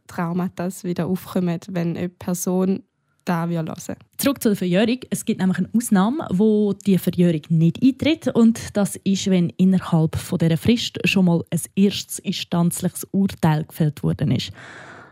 Traumata 0.06 0.68
wieder 0.82 1.06
aufkommen, 1.06 1.60
wenn 1.68 1.96
eine 1.96 2.08
Person 2.08 2.82
da 3.24 3.48
will 3.48 3.56
hören. 3.56 3.96
Zurück 4.18 4.42
zur 4.42 4.54
Verjährung. 4.56 4.98
Es 5.10 5.24
gibt 5.24 5.40
nämlich 5.40 5.58
eine 5.58 5.70
Ausnahme, 5.74 6.26
wo 6.30 6.72
die 6.72 6.98
Verjährung 6.98 7.40
nicht 7.48 7.82
eintritt. 7.82 8.28
Und 8.28 8.76
das 8.76 8.96
ist, 8.96 9.30
wenn 9.30 9.50
innerhalb 9.50 10.18
dieser 10.40 10.56
Frist 10.56 10.98
schon 11.04 11.24
mal 11.24 11.42
ein 11.50 11.60
erstes 11.74 12.18
instanzliches 12.18 13.04
Urteil 13.12 13.64
gefällt 13.64 14.02
worden 14.02 14.30
ist. 14.30 14.52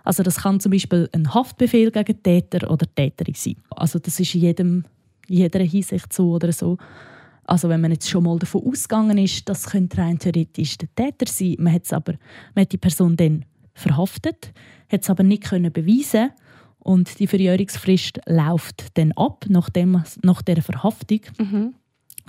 Also 0.05 0.23
das 0.23 0.39
kann 0.43 0.61
zum 0.61 0.73
Beispiel 0.73 1.09
ein 1.13 1.33
Haftbefehl 1.33 1.91
gegen 1.91 2.23
Täter 2.23 2.71
oder 2.71 2.87
Täterin 2.93 3.35
sein. 3.35 3.57
Also 3.71 3.99
das 3.99 4.19
ist 4.19 4.35
in 4.35 4.41
jedem, 4.41 4.85
jeder 5.29 5.61
Hinsicht 5.61 6.13
so 6.13 6.33
oder 6.33 6.53
so. 6.53 6.77
Also 7.45 7.69
wenn 7.69 7.81
man 7.81 7.93
jetzt 7.93 8.09
schon 8.09 8.25
mal 8.25 8.39
davon 8.39 8.67
ausgegangen 8.67 9.19
ist, 9.19 9.49
das 9.49 9.71
könnte 9.71 9.99
rein 9.99 10.19
theoretisch 10.19 10.79
der 10.79 10.89
Täter 10.95 11.27
sein, 11.31 11.57
man 11.59 11.81
aber, 11.91 12.15
man 12.55 12.63
hat 12.63 12.73
die 12.73 12.79
Person 12.79 13.17
dann 13.17 13.45
verhaftet, 13.75 14.53
hat 14.91 15.03
es 15.03 15.11
aber 15.11 15.23
nicht 15.23 15.45
können 15.45 15.73
beweisen 15.73 16.31
und 16.79 17.19
die 17.19 17.27
Verjährungsfrist 17.27 18.21
läuft 18.27 18.97
dann 18.99 19.13
ab, 19.13 19.45
nachdem, 19.49 20.03
nach 20.23 20.43
der 20.43 20.63
Verhaftung. 20.63 21.21
Mhm. 21.39 21.75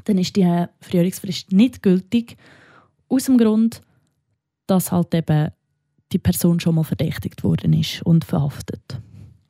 Dann 0.05 0.17
ist 0.17 0.35
die 0.35 0.65
Verjährungsfrist 0.81 1.51
nicht 1.51 1.81
gültig, 1.81 2.37
aus 3.09 3.25
dem 3.25 3.37
Grund, 3.37 3.81
dass 4.67 4.91
halt 4.91 5.13
eben 5.13 5.51
die 6.11 6.19
Person 6.19 6.59
schon 6.59 6.75
mal 6.75 6.83
verdächtigt 6.83 7.43
worden 7.43 7.73
ist 7.73 8.01
und 8.03 8.23
verhaftet. 8.25 8.99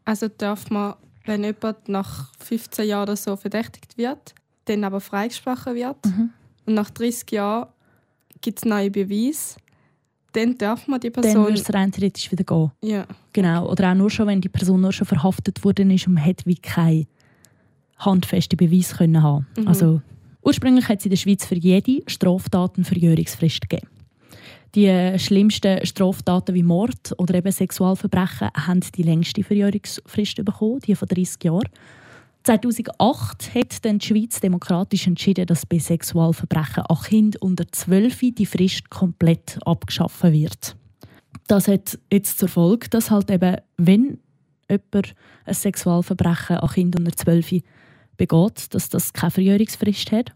Also 0.05 0.27
darf 0.27 0.69
man, 0.69 0.95
wenn 1.25 1.43
jemand 1.43 1.87
nach 1.87 2.33
15 2.39 2.87
Jahren 2.87 3.03
oder 3.03 3.15
so 3.15 3.35
verdächtigt 3.35 3.97
wird, 3.97 4.33
dann 4.65 4.83
aber 4.83 4.99
freigesprochen 4.99 5.75
wird 5.75 6.05
Mhm. 6.05 6.29
und 6.65 6.73
nach 6.73 6.89
30 6.89 7.31
Jahren 7.31 7.67
gibt 8.41 8.59
es 8.59 8.65
neue 8.65 8.91
Beweise, 8.91 9.57
dann 10.33 10.57
darf 10.57 10.87
man 10.87 10.99
die 10.99 11.11
Dann 11.11 11.23
Person... 11.23 11.43
würde 11.43 11.59
es 11.59 11.73
rein 11.73 11.91
theoretisch 11.91 12.31
wieder 12.31 12.43
gehen. 12.43 12.71
ja. 12.81 13.05
Genau. 13.31 13.71
Oder 13.71 13.91
auch 13.91 13.95
nur 13.95 14.11
schon, 14.11 14.27
wenn 14.27 14.41
die 14.41 14.49
Person 14.49 14.81
nur 14.81 14.91
schon 14.91 15.07
verhaftet 15.07 15.63
worden 15.63 15.89
ist 15.89 16.05
und 16.07 16.13
man 16.13 16.25
hat 16.25 16.45
wie 16.45 16.55
keine 16.55 17.07
handfesten 17.97 18.57
Beweis 18.57 18.97
können 18.97 19.23
haben. 19.23 19.47
Mhm. 19.57 19.67
Also 19.67 20.01
ursprünglich 20.43 20.87
hat 20.87 20.99
es 20.99 21.05
in 21.05 21.09
der 21.11 21.17
Schweiz 21.17 21.45
für 21.45 21.55
jede 21.55 22.03
Straftat 22.07 22.75
eine 22.75 22.85
Verjährungsfrist 22.85 23.61
gegeben. 23.61 23.87
Die 24.75 24.87
äh, 24.87 25.19
schlimmsten 25.19 25.85
Straftaten 25.85 26.55
wie 26.55 26.63
Mord 26.63 27.13
oder 27.17 27.35
eben 27.35 27.51
Sexualverbrechen 27.51 28.49
haben 28.55 28.79
die 28.95 29.03
längste 29.03 29.43
Verjährungsfrist 29.43 30.43
bekommen, 30.43 30.79
die 30.79 30.95
von 30.95 31.07
30 31.07 31.43
Jahren. 31.43 31.69
2008 32.43 33.55
hat 33.55 33.85
dann 33.85 33.99
die 33.99 34.05
Schweiz 34.05 34.39
demokratisch 34.39 35.07
entschieden, 35.07 35.45
dass 35.45 35.65
bei 35.65 35.79
Sexualverbrechen 35.79 36.83
an 36.83 36.97
Kindern 36.97 37.41
unter 37.41 37.65
12 37.71 38.19
die 38.35 38.45
Frist 38.45 38.89
komplett 38.89 39.59
abgeschafft 39.65 40.23
wird. 40.23 40.75
Das 41.47 41.67
hat 41.67 41.97
jetzt 42.11 42.39
zur 42.39 42.49
Folge, 42.49 42.89
dass 42.89 43.11
halt 43.11 43.31
eben, 43.31 43.57
wenn 43.77 44.19
jemand 44.69 45.15
ein 45.45 45.53
Sexualverbrechen 45.53 46.57
an 46.57 46.69
Kindern 46.69 47.05
unter 47.05 47.15
12 47.15 47.61
begeht, 48.17 48.73
dass 48.73 48.89
das 48.89 49.13
keine 49.13 49.31
Verjährungsfrist 49.31 50.11
hat 50.11 50.33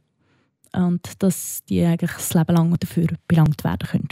und 0.73 1.23
dass 1.23 1.63
die 1.65 1.83
eigentlich 1.83 2.11
das 2.11 2.33
Leben 2.33 2.55
lang 2.55 2.75
dafür 2.79 3.07
belangt 3.27 3.63
werden 3.63 3.87
können. 3.87 4.07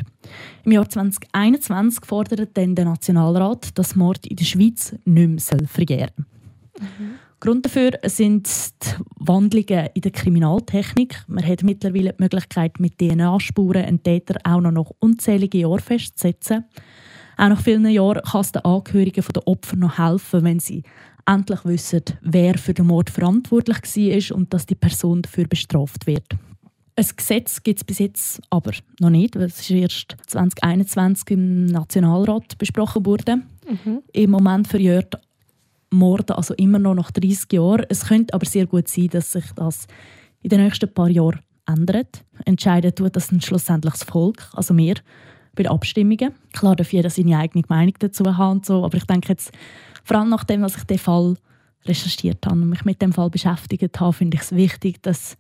Im 0.64 0.72
Jahr 0.72 0.90
2021 0.90 2.06
fordert 2.06 2.58
dann 2.58 2.76
der 2.76 2.86
Nationalrat, 2.86 3.78
dass 3.78 3.96
Mord 3.96 4.26
in 4.28 4.36
der 4.36 4.46
Schweiz 4.46 4.96
nicht 5.06 5.52
mehr 5.52 5.68
verjähren 5.68 6.12
soll. 6.18 7.20
Grund 7.46 7.64
dafür 7.64 7.92
sind 8.06 8.48
die 8.48 9.04
Wandlungen 9.20 9.90
in 9.94 10.02
der 10.02 10.12
Kriminaltechnik. 10.12 11.24
Man 11.28 11.46
hat 11.46 11.62
mittlerweile 11.62 12.14
die 12.14 12.24
Möglichkeit, 12.24 12.80
mit 12.80 12.98
DNA-Spuren 12.98 13.86
einen 13.86 14.02
Täter 14.02 14.40
auch 14.44 14.62
noch 14.62 14.72
nach 14.72 14.90
unzählige 14.98 15.60
Jahre 15.60 15.80
festzusetzen. 15.80 16.66
Auch 17.38 17.50
nach 17.50 17.62
vielen 17.62 17.88
Jahren 17.88 18.24
kann 18.24 18.42
es 18.42 18.52
den 18.52 18.66
Angehörigen 18.66 19.24
der 19.36 19.48
Opfer 19.48 19.76
noch 19.76 20.00
helfen, 20.00 20.44
wenn 20.44 20.60
sie 20.60 20.82
endlich 21.28 21.64
wissen, 21.66 22.02
wer 22.22 22.58
für 22.58 22.74
den 22.74 22.88
Mord 22.88 23.12
verantwortlich 23.12 23.78
war 23.96 24.38
und 24.38 24.52
dass 24.52 24.66
die 24.66 24.74
Person 24.74 25.22
dafür 25.22 25.46
bestraft 25.46 26.08
wird. 26.08 26.26
Ein 26.96 27.06
Gesetz 27.16 27.62
gibt 27.62 27.80
es 27.80 27.84
bis 27.84 28.00
jetzt 28.00 28.42
aber 28.50 28.72
noch 29.00 29.12
nicht, 29.12 29.36
weil 29.36 29.44
es 29.44 29.60
ist 29.60 29.70
erst 29.70 30.16
2021 30.28 31.30
im 31.30 31.66
Nationalrat 31.66 32.58
besprochen 32.58 33.06
wurde. 33.06 33.36
Mhm. 33.68 34.02
Im 34.14 34.32
Moment 34.32 34.68
verjährt 34.68 35.16
Morde 35.96 36.38
also 36.38 36.54
immer 36.56 36.80
noch 36.80 36.96
nach 36.96 37.12
30 37.12 37.54
Jahren. 37.54 37.86
Es 37.90 38.06
könnte 38.06 38.34
aber 38.34 38.46
sehr 38.46 38.66
gut 38.66 38.88
sein, 38.88 39.08
dass 39.10 39.32
sich 39.32 39.46
das 39.56 39.88
in 40.42 40.50
den 40.50 40.64
nächsten 40.64 40.94
paar 40.94 41.10
Jahren 41.10 41.40
ändert. 41.68 42.24
Entscheiden 42.46 42.94
tut 42.94 43.16
das 43.16 43.30
schlussendlich 43.40 43.94
das 43.94 44.04
Volk, 44.04 44.50
also 44.54 44.76
wir, 44.78 44.96
bei 45.56 45.64
den 45.64 45.72
Abstimmungen. 45.72 46.34
Klar 46.54 46.76
darf 46.76 46.94
jeder 46.94 47.10
seine 47.10 47.38
eigene 47.38 47.64
Meinung 47.68 47.96
dazu 48.00 48.26
haben, 48.38 48.62
so, 48.64 48.84
aber 48.86 48.98
ich 48.98 49.06
denke 49.06 49.30
jetzt, 49.30 49.52
vor 50.04 50.18
allem 50.18 50.30
nachdem, 50.30 50.62
dass 50.62 50.78
ich 50.78 50.84
den 50.84 51.00
Fall 51.00 51.36
recherchiert 51.86 52.46
habe 52.46 52.62
und 52.62 52.70
mich 52.70 52.86
mit 52.86 53.02
dem 53.02 53.14
Fall 53.14 53.30
beschäftigt 53.30 54.00
habe, 54.00 54.14
finde 54.14 54.36
ich 54.36 54.42
es 54.42 54.56
wichtig, 54.56 55.02
dass 55.02 55.38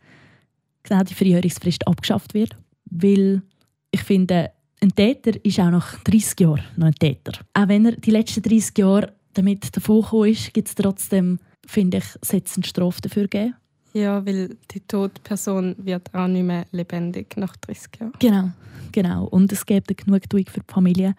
genau 0.84 1.04
die 1.04 1.14
Verjährungsfrist 1.14 1.88
abgeschafft 1.88 2.34
wird, 2.34 2.56
weil 2.90 3.42
ich 3.92 4.02
finde, 4.02 4.52
ein 4.82 4.94
Täter 4.94 5.44
ist 5.44 5.60
auch 5.60 5.72
nach 5.72 6.00
30 6.04 6.40
Jahren 6.40 6.64
noch 6.76 6.88
ein 6.88 6.96
Täter. 6.96 7.40
Auch 7.54 7.68
wenn 7.68 7.86
er 7.86 7.94
die 7.94 8.12
letzten 8.12 8.44
30 8.44 8.78
Jahre 8.78 9.14
damit 9.36 9.76
davongekommen 9.76 10.32
ist, 10.32 10.54
gibt 10.54 10.68
es 10.68 10.76
trotzdem, 10.76 11.40
finde 11.66 11.98
ich, 11.98 12.06
eine 12.34 12.64
Strafe 12.66 13.02
dafür 13.02 13.28
geben. 13.28 13.56
ja, 13.94 14.26
weil 14.26 14.58
die 14.72 14.82
tote 14.82 15.22
Person 15.22 15.76
wird 15.78 16.14
auch 16.14 16.28
nicht 16.28 16.44
mehr 16.44 16.66
lebendig 16.72 17.38
nach 17.38 17.56
30 17.58 17.90
Jahren. 18.00 18.14
Genau, 18.20 18.50
genau. 18.92 19.26
Und 19.26 19.52
es 19.52 19.66
gibt 19.66 19.90
eine 19.90 19.96
Genugtuung 19.96 20.46
für 20.48 20.60
die 20.60 20.74
Familie, 20.74 21.16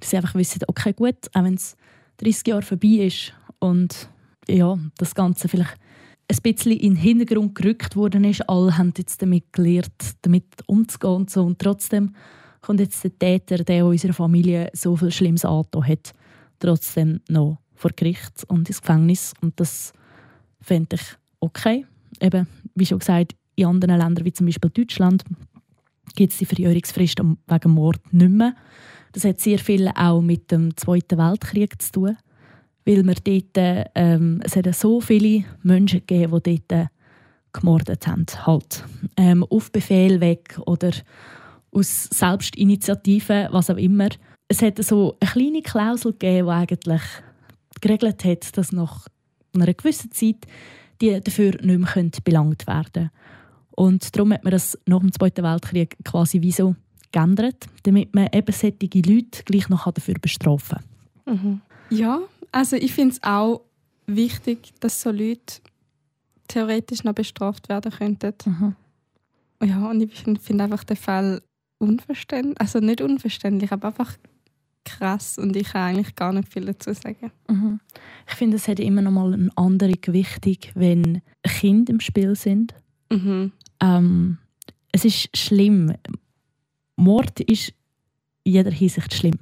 dass 0.00 0.10
sie 0.10 0.16
einfach 0.16 0.34
wissen, 0.34 0.60
okay, 0.66 0.92
gut, 0.92 1.16
auch 1.32 1.44
wenn 1.44 1.54
es 1.54 1.76
30 2.18 2.48
Jahre 2.48 2.62
vorbei 2.62 3.06
ist 3.06 3.34
und 3.60 4.08
ja, 4.48 4.78
das 4.96 5.14
Ganze 5.14 5.48
vielleicht 5.48 5.76
ein 6.30 6.38
bisschen 6.42 6.72
in 6.72 6.94
den 6.94 6.96
Hintergrund 6.96 7.54
gerückt 7.54 7.96
worden 7.96 8.24
ist, 8.24 8.48
alle 8.48 8.76
haben 8.76 8.92
jetzt 8.96 9.22
damit 9.22 9.52
gelernt, 9.52 10.16
damit 10.22 10.44
umzugehen 10.66 11.14
und 11.14 11.30
so. 11.30 11.44
Und 11.44 11.58
trotzdem 11.58 12.14
kommt 12.60 12.80
jetzt 12.80 13.02
der 13.02 13.18
Täter, 13.18 13.64
der 13.64 13.86
unserer 13.86 14.12
Familie 14.12 14.70
so 14.74 14.96
viel 14.96 15.10
Schlimmes 15.10 15.44
angetan 15.44 15.86
hat, 15.86 16.12
trotzdem 16.58 17.20
noch 17.28 17.58
vor 17.74 17.90
Gericht 17.94 18.44
und 18.48 18.68
ins 18.68 18.80
Gefängnis. 18.80 19.34
Und 19.40 19.58
das 19.60 19.92
fände 20.60 20.96
ich 20.96 21.02
okay. 21.40 21.86
Eben, 22.20 22.46
wie 22.74 22.86
schon 22.86 22.98
gesagt, 22.98 23.34
in 23.54 23.66
anderen 23.66 23.98
Ländern, 23.98 24.24
wie 24.24 24.32
zum 24.32 24.46
Beispiel 24.46 24.70
Deutschland, 24.70 25.24
gibt 26.14 26.32
es 26.32 26.38
die 26.38 26.46
Verjährungsfrist 26.46 27.20
wegen 27.20 27.70
Mord 27.70 28.12
nicht 28.12 28.30
mehr. 28.30 28.54
Das 29.12 29.24
hat 29.24 29.40
sehr 29.40 29.58
viel 29.58 29.88
auch 29.88 30.20
mit 30.20 30.50
dem 30.50 30.76
Zweiten 30.76 31.18
Weltkrieg 31.18 31.80
zu 31.80 31.92
tun, 31.92 32.16
weil 32.84 33.04
wir 33.04 33.14
dort, 33.14 33.90
ähm, 33.94 34.40
es 34.44 34.56
hat 34.56 34.72
so 34.74 35.00
viele 35.00 35.44
Menschen 35.62 36.00
gegeben, 36.00 36.40
die 36.44 36.62
dort 36.66 36.88
gemordet 37.52 38.06
haben. 38.06 38.26
Halt. 38.46 38.84
Ähm, 39.16 39.44
auf 39.44 39.72
Befehl 39.72 40.20
weg 40.20 40.58
oder 40.66 40.90
aus 41.70 42.04
Selbstinitiative, 42.04 43.48
was 43.50 43.70
auch 43.70 43.76
immer. 43.76 44.08
Es 44.48 44.62
hat 44.62 44.82
so 44.82 45.16
eine 45.20 45.30
kleine 45.30 45.62
Klausel 45.62 46.12
gegeben, 46.12 46.46
die 46.46 46.52
eigentlich 46.52 47.02
geregelt 47.80 48.24
hat, 48.24 48.56
dass 48.56 48.72
nach 48.72 49.06
einer 49.54 49.72
gewissen 49.74 50.10
Zeit 50.12 50.46
die 51.00 51.20
dafür 51.20 51.52
nicht 51.62 51.78
mehr 51.78 51.88
können 51.88 52.10
belangt 52.24 52.66
werden 52.66 52.92
können. 52.92 53.10
Und 53.70 54.16
darum 54.16 54.32
hat 54.32 54.42
man 54.42 54.50
das 54.50 54.76
nach 54.86 54.98
dem 55.00 55.12
Zweiten 55.12 55.44
Weltkrieg 55.44 55.96
quasi 56.04 56.42
wie 56.42 56.50
so 56.50 56.74
geändert, 57.12 57.66
damit 57.84 58.14
man 58.14 58.28
eben 58.32 58.52
solche 58.52 58.76
Leute 58.94 59.44
gleich 59.44 59.68
noch 59.68 59.90
dafür 59.90 60.14
bestrafen 60.20 60.78
kann. 61.24 61.62
Ja, 61.90 62.20
also 62.50 62.76
ich 62.76 62.92
finde 62.92 63.14
es 63.14 63.22
auch 63.22 63.62
wichtig, 64.06 64.72
dass 64.80 65.00
so 65.00 65.10
Leute 65.10 65.60
theoretisch 66.48 67.04
noch 67.04 67.14
bestraft 67.14 67.68
werden 67.68 67.92
könnten. 67.92 68.32
Mhm. 68.44 68.76
Ja, 69.68 69.88
und 69.90 70.00
ich 70.00 70.14
finde 70.14 70.40
find 70.40 70.60
einfach 70.60 70.84
den 70.84 70.96
Fall 70.96 71.42
unverständlich, 71.78 72.60
also 72.60 72.80
nicht 72.80 73.00
unverständlich, 73.00 73.70
aber 73.72 73.88
einfach 73.88 74.16
krass 74.88 75.38
und 75.38 75.56
ich 75.56 75.68
kann 75.68 75.96
eigentlich 75.96 76.14
gar 76.14 76.32
nicht 76.32 76.52
viel 76.52 76.64
dazu 76.66 76.92
sagen. 76.92 77.30
Mhm. 77.48 77.80
Ich 78.28 78.34
finde, 78.34 78.56
es 78.56 78.68
hat 78.68 78.80
immer 78.80 79.02
noch 79.02 79.10
mal 79.10 79.34
eine 79.34 79.50
andere 79.56 79.92
Gewichtung, 79.92 80.56
wenn 80.74 81.22
Kinder 81.42 81.92
im 81.92 82.00
Spiel 82.00 82.34
sind. 82.34 82.74
Mhm. 83.10 83.52
Ähm, 83.80 84.38
es 84.92 85.04
ist 85.04 85.36
schlimm. 85.36 85.94
Mord 86.96 87.40
ist 87.40 87.72
in 88.44 88.52
jeder 88.52 88.70
Hinsicht 88.70 89.14
schlimm. 89.14 89.38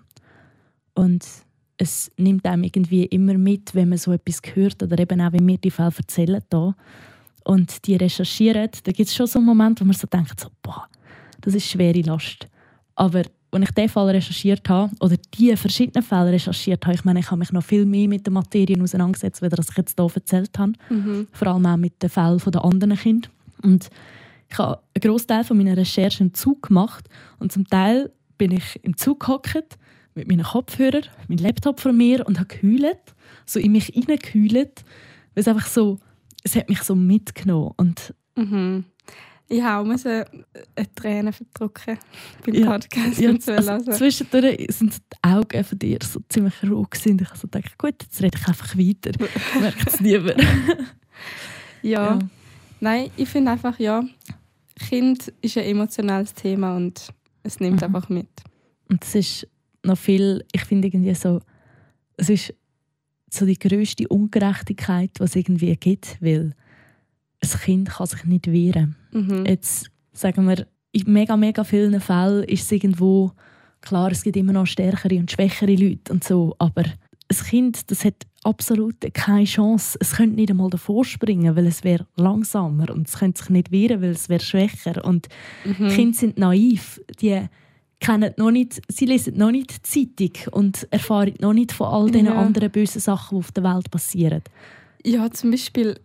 Und 0.95 1.25
es 1.79 2.11
nimmt 2.17 2.45
einem 2.47 2.65
irgendwie 2.65 3.05
immer 3.05 3.35
mit, 3.35 3.75
wenn 3.75 3.91
man 3.91 3.99
so 3.99 4.13
etwas 4.13 4.41
hört 4.55 4.83
oder 4.83 4.99
eben 4.99 5.21
auch, 5.21 5.33
wenn 5.33 5.47
wir 5.47 5.59
die 5.59 5.71
Fälle 5.71 5.93
erzählen 5.97 6.43
hier 6.51 6.75
und 7.45 7.87
die 7.87 7.97
recherchieren, 7.97 8.71
da 8.83 8.93
gibt 8.93 9.09
es 9.09 9.15
schon 9.15 9.27
so 9.27 9.39
einen 9.39 9.47
Moment, 9.47 9.81
wo 9.81 9.85
man 9.85 9.95
so 9.95 10.07
denkt, 10.07 10.41
so, 10.41 10.49
boah, 10.63 10.89
das 11.41 11.55
ist 11.55 11.69
schwere 11.69 12.01
Last. 12.01 12.49
Aber 12.95 13.23
als 13.63 13.71
ich 13.71 13.75
diesen 13.75 13.89
Fall 13.89 14.11
recherchiert 14.11 14.69
habe, 14.69 14.93
oder 15.01 15.17
die 15.35 15.57
verschiedenen 15.57 16.03
Fälle 16.03 16.33
recherchiert 16.33 16.85
habe, 16.87 16.95
ich 16.95 17.05
meine, 17.05 17.21
ich 17.21 17.31
habe 17.31 17.39
mich 17.39 17.53
noch 17.53 17.65
viel 17.65 17.85
mehr 17.85 18.09
mit 18.09 18.27
den 18.27 18.35
Materien 18.35 18.83
auseinandergesetzt, 18.83 19.43
als 19.43 19.69
ich 19.71 19.77
jetzt 19.77 19.97
hier 19.99 20.11
erzählt 20.15 20.59
habe. 20.59 20.73
Mhm. 20.91 21.29
Vor 21.33 21.49
allem 21.49 21.67
auch 21.67 21.77
mit 21.77 22.03
den 22.03 22.11
Fällen 22.11 22.41
der 22.47 22.65
anderen 22.65 22.97
Kinder. 22.97 23.29
Und 23.63 23.91
ich 24.49 24.59
habe 24.59 24.81
einen 24.95 25.01
grossen 25.01 25.27
Teil 25.29 25.45
von 25.45 25.57
meiner 25.57 25.77
Recherche 25.77 26.23
im 26.23 26.35
Zug 26.35 26.69
gemacht 26.69 27.09
und 27.39 27.53
zum 27.53 27.67
Teil 27.67 28.13
bin 28.39 28.53
ich 28.53 28.79
im 28.83 28.97
Zug 28.97 29.21
gehockt 29.21 29.79
mit 30.15 30.29
meinen 30.29 30.45
Kopfhörern, 30.45 31.03
mit 31.29 31.41
meinem 31.41 31.47
Laptop 31.47 31.81
vor 31.81 31.93
mir 31.93 32.27
und 32.27 32.39
habe 32.39 32.49
geheult, 32.49 33.15
so 33.45 33.59
in 33.59 33.73
mich 33.73 33.87
hineingehüllt, 33.87 34.85
weil 35.35 35.41
es 35.41 35.49
einfach 35.49 35.67
so, 35.67 35.99
es 36.43 36.55
hat 36.55 36.69
mich 36.69 36.83
so 36.83 36.95
mitgenommen 36.95 37.73
und 37.77 38.15
Mhm. 38.37 38.85
Ich 39.49 39.63
habe 39.63 39.89
auch 39.89 40.05
eine 40.05 40.27
Träne 40.97 41.33
verdrücken 41.33 41.99
beim 42.45 42.55
Ja. 42.55 42.67
Podcast. 42.73 43.19
ja, 43.21 43.31
also, 43.31 43.93
zwischendurch 43.93 44.67
sind 44.71 44.95
die 44.97 45.29
Augen 45.29 45.63
von 45.63 45.79
dir 45.79 45.99
so 46.03 46.21
ziemlich 46.29 46.55
roh 46.65 46.83
gewesen. 46.83 47.19
ich 47.21 47.29
habe 47.29 47.39
so 47.39 47.47
gedacht, 47.49 47.79
gut, 47.79 47.95
jetzt 48.03 48.21
rede 48.23 48.37
ich 48.41 48.49
einfach 48.49 48.77
weiter, 48.77 49.13
merkt 49.61 49.87
es 49.89 50.01
niemand. 50.01 50.43
ja. 51.83 52.19
Nein, 52.81 53.11
ich 53.17 53.29
finde 53.29 53.53
einfach, 53.53 53.79
ja, 53.79 54.05
Kind 54.89 55.33
ist 55.41 55.57
ein 55.57 55.65
emotionales 55.65 56.35
Thema 56.35 56.77
und 56.77 57.09
es 57.43 57.61
nimmt 57.61 57.81
Mhm. 57.81 57.85
einfach 57.85 58.09
mit. 58.09 58.29
Und 58.91 59.03
es 59.05 59.15
ist 59.15 59.49
noch 59.85 59.97
viel, 59.97 60.45
ich 60.53 60.65
finde 60.65 60.89
irgendwie 60.89 61.15
so, 61.15 61.41
es 62.17 62.29
ist 62.29 62.53
so 63.31 63.47
die 63.47 63.59
grösste 63.59 64.07
Ungerechtigkeit, 64.09 65.11
was 65.19 65.31
es 65.31 65.37
irgendwie 65.37 65.75
gibt, 65.77 66.19
weil 66.21 66.55
ein 67.43 67.61
Kind 67.61 67.89
kann 67.91 68.07
sich 68.07 68.25
nicht 68.25 68.51
wehren. 68.51 68.97
Mhm. 69.13 69.45
Jetzt 69.47 69.91
sagen 70.13 70.47
wir, 70.49 70.67
in 70.93 71.13
mega, 71.13 71.37
mega 71.37 71.65
vielen 71.65 72.01
Fällen 72.01 72.45
ist 72.45 72.65
es 72.65 72.73
irgendwo, 72.73 73.33
klar, 73.83 74.11
es 74.11 74.23
gibt 74.23 74.37
immer 74.37 74.53
noch 74.53 74.67
stärkere 74.67 75.17
und 75.19 75.31
schwächere 75.31 75.75
Leute 75.75 76.13
und 76.13 76.25
so, 76.25 76.55
aber 76.59 76.85
ein 76.85 77.37
Kind, 77.49 77.91
das 77.91 78.05
hat 78.05 78.15
absolut 78.45 78.95
keine 79.13 79.45
Chance. 79.45 79.99
Es 80.01 80.13
könnte 80.17 80.37
nicht 80.37 80.51
einmal 80.51 80.71
davor 80.71 81.05
springen, 81.05 81.57
weil 81.57 81.67
es 81.67 81.83
wäre 81.85 82.07
langsamer 82.17 82.91
und 82.91 83.09
es 83.09 83.19
könnte 83.19 83.41
sich 83.43 83.51
nicht 83.51 83.73
wehren, 83.73 84.01
weil 84.01 84.11
es 84.11 84.29
wäre 84.29 84.43
schwächer 84.43 85.05
und 85.05 85.29
Mhm. 85.65 85.89
Kinder 85.89 86.17
sind 86.17 86.39
naiv. 86.39 87.01
Die 87.21 87.43
kennen 87.99 88.33
noch 88.37 88.53
nicht, 88.53 88.81
sie 88.89 89.07
lesen 89.07 89.37
noch 89.37 89.51
nicht 89.51 89.73
die 89.93 90.07
Zeitung 90.19 90.53
und 90.53 90.87
erfahren 90.93 91.35
noch 91.41 91.53
nicht 91.53 91.73
von 91.73 91.89
all 91.89 92.11
den 92.11 92.27
Ja. 92.27 92.35
anderen 92.37 92.71
bösen 92.71 93.01
Sachen, 93.01 93.37
die 93.37 93.39
auf 93.41 93.51
der 93.53 93.65
Welt 93.65 93.91
passieren. 93.91 94.43
Ja, 95.05 95.29
zum 95.33 95.51
Beispiel 95.51 95.99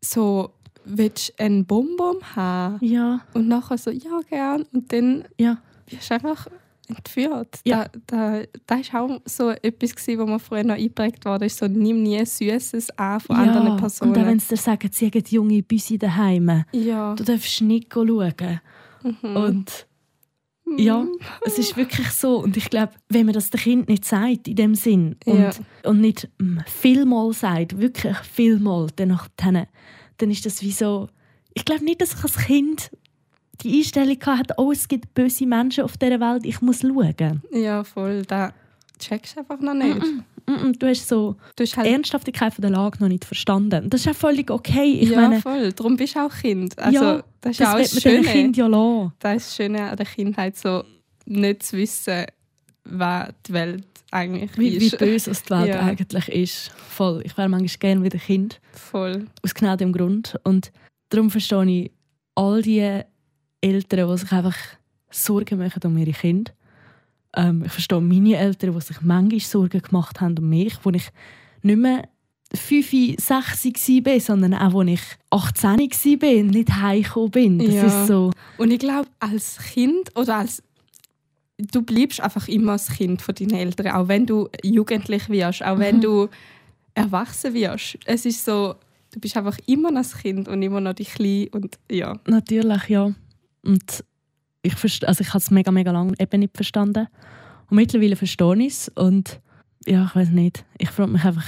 so, 0.00 0.54
willst 0.84 1.30
du 1.38 1.44
einen 1.44 1.64
Bonbon 1.66 2.16
haben? 2.36 2.84
Ja, 2.84 3.20
Und 3.34 3.48
nachher 3.48 3.78
so, 3.78 3.90
ja, 3.90 4.20
gern. 4.28 4.64
Und 4.72 4.92
dann 4.92 5.24
ja. 5.38 5.58
wirst 5.88 6.10
du 6.10 6.14
einfach 6.14 6.48
entführt. 6.88 7.60
Ja. 7.64 7.86
Da, 8.06 8.40
da, 8.40 8.42
das 8.66 8.92
war 8.92 9.02
auch 9.02 9.20
so 9.24 9.50
etwas, 9.50 9.94
gewesen, 9.94 10.20
wo 10.20 10.26
mir 10.26 10.38
früher 10.38 10.64
noch 10.64 10.74
eingeprägt 10.74 11.24
wurde. 11.24 11.46
Ist 11.46 11.58
so, 11.58 11.66
nimm 11.66 12.02
nie 12.02 12.24
Süßes 12.24 12.98
an 12.98 13.20
von 13.20 13.36
ja. 13.36 13.42
anderen 13.42 13.72
Und 13.72 13.76
Personen. 13.78 14.14
dann, 14.14 14.26
wenn 14.26 14.38
sie 14.38 14.48
dir 14.48 14.56
sagen, 14.56 14.90
sie 14.92 15.06
haben 15.06 15.24
junge 15.28 15.62
Büsi 15.62 15.98
daheim, 15.98 16.64
ja. 16.72 17.14
du 17.14 17.24
darfst 17.24 17.60
nicht 17.62 17.92
schauen. 17.92 18.60
Mhm. 19.02 19.36
Und 19.36 19.86
ja, 20.78 21.04
es 21.44 21.58
ist 21.58 21.76
wirklich 21.76 22.10
so. 22.10 22.38
Und 22.38 22.56
ich 22.56 22.70
glaube, 22.70 22.92
wenn 23.08 23.26
man 23.26 23.34
das 23.34 23.50
dem 23.50 23.60
Kind 23.60 23.88
nicht 23.88 24.04
sagt, 24.04 24.48
in 24.48 24.56
dem 24.56 24.74
Sinn, 24.74 25.16
und, 25.26 25.38
Ja. 25.38 25.50
und 25.84 26.00
nicht 26.00 26.28
mm, 26.38 26.58
vielmal 26.66 27.32
sagt, 27.32 27.78
wirklich 27.78 28.16
vielmal, 28.18 28.88
dann, 28.96 29.18
dann, 30.18 30.30
ist 30.30 30.46
das 30.46 30.62
wie 30.62 30.72
so. 30.72 31.08
Ich 31.54 31.64
glaube 31.64 31.84
nicht, 31.84 32.00
dass 32.00 32.14
ich 32.14 32.22
als 32.22 32.36
Kind 32.36 32.90
die 33.62 33.78
Einstellung 33.78 34.18
hatte, 34.24 34.54
oh, 34.56 34.72
es 34.72 34.88
gibt 34.88 35.14
böse 35.14 35.46
Menschen 35.46 35.84
auf 35.84 35.96
dieser 35.96 36.20
Welt, 36.20 36.44
ich 36.44 36.60
muss 36.60 36.80
schauen. 36.80 37.42
Ja, 37.52 37.84
voll. 37.84 38.22
Da 38.22 38.52
checkst 38.98 39.36
du 39.36 39.40
einfach 39.40 39.60
noch 39.60 39.74
nicht. 39.74 40.00
Mm, 40.46 40.52
mm, 40.52 40.72
Du 40.78 40.88
hast 40.88 41.08
so 41.08 41.36
Du 41.56 41.62
hast 41.62 41.74
die 41.74 41.76
halt, 41.76 41.88
Ernsthaftigkeit 41.88 42.54
von 42.54 42.62
der 42.62 42.70
Lage 42.70 42.98
noch 43.00 43.08
nicht 43.08 43.24
verstanden. 43.24 43.88
Das 43.90 44.00
ist 44.00 44.08
auch 44.08 44.14
völlig 44.16 44.50
okay. 44.50 44.98
Ich 45.00 45.10
ja, 45.10 45.20
meine, 45.20 45.40
voll. 45.40 45.72
Darum 45.72 45.96
bist 45.96 46.16
du 46.16 46.20
auch 46.20 46.34
Kind. 46.34 46.78
Also, 46.78 47.04
ja, 47.04 47.24
das 47.40 47.52
ist 47.52 47.58
ja 47.60 47.72
auch 47.72 47.78
das 47.78 47.90
das 47.92 48.02
Schöne. 48.02 48.26
Kind 48.26 48.56
ja 48.56 48.66
lassen. 48.66 49.12
Das 49.20 49.36
ist 49.36 49.46
das 49.46 49.56
Schöne 49.56 49.90
an 49.90 49.96
der 49.96 50.06
Kindheit, 50.06 50.56
so 50.56 50.84
nicht 51.26 51.62
zu 51.62 51.76
wissen, 51.76 52.24
was 52.84 53.28
die 53.46 53.52
Welt 53.52 53.86
eigentlich 54.12 54.56
Wie, 54.58 54.80
wie 54.80 54.90
böse 54.90 55.30
es 55.30 55.42
die 55.42 55.50
Welt 55.50 55.68
Ja. 55.68 55.80
eigentlich 55.80 56.28
ist. 56.28 56.70
Voll. 56.70 57.22
Ich 57.24 57.36
wäre 57.36 57.48
manchmal 57.48 57.78
gerne 57.78 58.04
wieder 58.04 58.18
Kind. 58.18 58.60
Voll. 58.72 59.26
Aus 59.42 59.54
genau 59.54 59.76
dem 59.76 59.92
Grund. 59.92 60.38
Und 60.44 60.70
darum 61.08 61.30
verstehe 61.30 61.64
ich 61.66 61.90
all 62.34 62.62
die 62.62 63.00
Eltern, 63.60 64.08
die 64.10 64.18
sich 64.18 64.32
einfach 64.32 64.56
Sorgen 65.10 65.58
machen 65.58 65.80
um 65.84 65.96
ihre 65.98 66.12
Kinder. 66.12 66.52
Ähm, 67.34 67.64
ich 67.64 67.72
verstehe 67.72 68.00
meine 68.00 68.36
Eltern, 68.36 68.74
die 68.74 68.80
sich 68.80 69.00
manchmal 69.00 69.40
Sorgen 69.40 69.80
gemacht 69.82 70.20
haben 70.20 70.36
um 70.38 70.48
mich, 70.48 70.74
wo 70.82 70.90
ich 70.90 71.08
nicht 71.62 71.78
mehr 71.78 72.08
5, 72.54 72.90
6 73.18 73.88
war, 74.04 74.20
sondern 74.20 74.52
auch 74.54 74.78
als 74.80 74.90
ich 74.90 75.00
18 75.30 75.70
war 76.20 76.40
und 76.40 76.46
nicht 76.48 76.70
heimgekommen 76.70 77.30
bin. 77.30 77.58
Das 77.58 77.74
Ja. 77.74 77.86
ist 77.86 78.08
so... 78.08 78.30
Und 78.58 78.70
ich 78.70 78.78
glaube, 78.78 79.08
als 79.20 79.56
Kind 79.58 80.14
oder 80.16 80.36
als 80.36 80.62
du 81.70 81.82
bleibst 81.82 82.20
einfach 82.20 82.48
immer 82.48 82.72
das 82.72 82.88
Kind 82.88 83.22
von 83.22 83.34
deinen 83.34 83.54
Eltern, 83.54 83.88
auch 83.88 84.08
wenn 84.08 84.26
du 84.26 84.48
jugendlich 84.62 85.28
wirst, 85.28 85.64
auch 85.64 85.78
wenn 85.78 85.96
Mhm. 85.96 86.00
du 86.00 86.28
erwachsen 86.94 87.54
wirst. 87.54 87.98
Es 88.04 88.26
ist 88.26 88.44
so, 88.44 88.74
du 89.12 89.20
bist 89.20 89.36
einfach 89.36 89.58
immer 89.66 89.90
noch 89.90 90.00
das 90.00 90.16
Kind 90.18 90.48
und 90.48 90.62
immer 90.62 90.80
noch 90.80 90.94
die 90.94 91.04
Kleine 91.04 91.48
und 91.52 91.78
ja. 91.90 92.18
Natürlich, 92.26 92.88
ja. 92.88 93.12
Und 93.64 94.04
ich, 94.62 94.74
also 95.06 95.20
ich 95.20 95.28
habe 95.28 95.38
es 95.38 95.50
mega, 95.50 95.70
mega 95.70 95.90
lange 95.90 96.14
eben 96.18 96.40
nicht 96.40 96.56
verstanden. 96.56 97.08
Und 97.70 97.76
mittlerweile 97.76 98.16
verstehe 98.16 98.56
ich 98.58 98.72
es. 98.72 98.88
Und 98.94 99.40
ja, 99.86 100.06
ich 100.06 100.14
weiß 100.14 100.30
nicht. 100.30 100.64
Ich 100.78 100.90
frage 100.90 101.12
mich 101.12 101.24
einfach, 101.24 101.46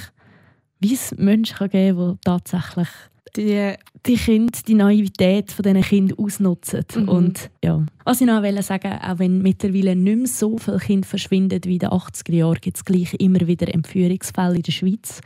wie 0.80 0.94
es 0.94 1.12
Menschen 1.16 1.56
kann 1.56 1.70
geben 1.70 1.98
kann, 1.98 2.14
die 2.14 2.20
tatsächlich 2.24 2.88
Die, 3.36 3.72
die 4.06 4.16
Kinder, 4.16 4.58
die 4.66 4.74
Naivität 4.74 5.50
von 5.50 5.64
diesen 5.64 5.82
Kindern 5.82 6.18
ausnutzen. 6.18 6.84
Mhm. 6.94 7.08
Und 7.08 7.50
ja. 7.64 7.84
Was 8.04 8.20
ich 8.20 8.26
noch 8.26 8.42
wollte 8.42 8.62
sagen, 8.62 8.92
auch 8.92 9.18
wenn 9.18 9.42
mittlerweile 9.42 9.96
nicht 9.96 10.16
mehr 10.16 10.26
so 10.26 10.56
viele 10.58 10.78
Kinder 10.78 11.06
verschwinden 11.06 11.60
wie 11.64 11.74
in 11.74 11.78
den 11.80 11.88
80er 11.88 12.32
Jahren, 12.32 12.60
gibt 12.60 12.76
es 12.76 12.84
gleich 12.84 13.14
immer 13.14 13.40
wieder 13.46 13.72
Entführungsfälle 13.72 14.56
in 14.56 14.62
der 14.62 14.72
Schweiz. 14.72 15.20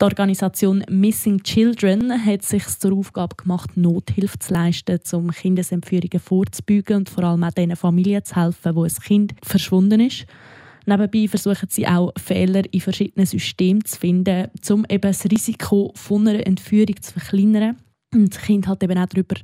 Die 0.00 0.04
Organisation 0.04 0.84
Missing 0.88 1.42
Children 1.42 2.24
hat 2.24 2.42
sich 2.42 2.66
zur 2.66 2.92
Aufgabe 2.92 3.36
gemacht, 3.36 3.76
Nothilfe 3.76 4.38
zu 4.38 4.52
leisten, 4.52 4.98
um 5.12 5.30
Kindesentführungen 5.30 6.18
vorzubeugen 6.18 6.96
und 6.96 7.10
vor 7.10 7.24
allem 7.24 7.44
auch 7.44 7.52
den 7.52 7.76
Familien 7.76 8.24
zu 8.24 8.34
helfen, 8.34 8.74
wo 8.74 8.84
ein 8.84 8.90
Kind 8.90 9.34
verschwunden 9.42 10.00
ist. 10.00 10.26
Nebenbei 10.86 11.28
versuchen 11.28 11.68
sie 11.70 11.86
auch 11.86 12.12
Fehler 12.16 12.62
in 12.72 12.80
verschiedenen 12.80 13.26
Systemen 13.26 13.84
zu 13.84 13.98
finden, 13.98 14.48
um 14.70 14.84
eben 14.88 15.00
das 15.00 15.24
Risiko 15.24 15.92
von 15.94 16.26
einer 16.26 16.46
Entführung 16.46 17.00
zu 17.00 17.12
verkleinern 17.12 17.76
und 18.12 18.34
das 18.34 18.42
Kind 18.42 18.66
halt 18.66 18.82
eben 18.82 18.98
auch 18.98 19.06
darüber 19.06 19.36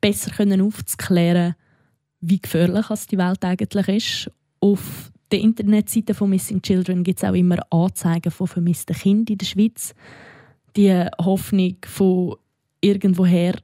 besser 0.00 0.30
können 0.32 0.60
aufzuklären, 0.60 1.54
wie 2.20 2.40
gefährlich 2.40 2.86
die 3.10 3.18
Welt 3.18 3.44
eigentlich 3.44 3.88
ist. 3.88 4.30
Auf 4.60 5.12
der 5.30 5.40
Internetseite 5.40 6.14
von 6.14 6.30
Missing 6.30 6.62
Children 6.62 7.04
gibt 7.04 7.18
es 7.18 7.28
auch 7.28 7.34
immer 7.34 7.58
Anzeigen 7.70 8.30
von 8.30 8.46
vermissten 8.46 8.96
Kindern 8.96 9.32
in 9.32 9.38
der 9.38 9.46
Schweiz. 9.46 9.94
Die 10.76 10.92
Hoffnung 11.18 11.76
von 11.86 12.36
irgendwoher 12.80 13.54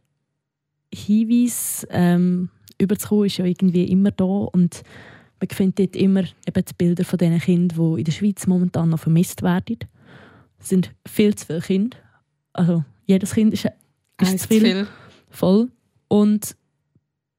Hinweis 0.93 1.87
ähm, 1.91 2.51
überzukommen, 2.79 3.27
ist 3.27 3.39
ja 3.39 3.45
irgendwie 3.45 3.85
immer 3.85 4.11
da 4.11 4.25
und 4.25 4.83
man 5.43 5.49
findet 5.51 5.79
dort 5.81 5.97
immer 5.97 6.23
eben 6.47 6.65
die 6.65 6.75
Bilder 6.79 7.05
von 7.05 7.19
diesen 7.19 7.41
Kindern, 7.41 7.95
die 7.95 8.01
in 8.01 8.05
der 8.05 8.13
Schweiz 8.13 8.47
momentan 8.47 8.91
noch 8.91 9.01
vermisst 9.01 9.43
werden. 9.43 9.79
Es 10.61 10.69
sind 10.69 10.95
viel 11.07 11.35
zu 11.35 11.47
viele 11.47 11.61
Kinder. 11.61 11.97
Also 12.53 12.85
jedes 13.07 13.35
Kind 13.35 13.53
ist, 13.53 13.69
ist 14.21 14.39
zu 14.39 14.49
viel. 14.49 14.87
Voll. 15.31 15.69
Und 16.07 16.55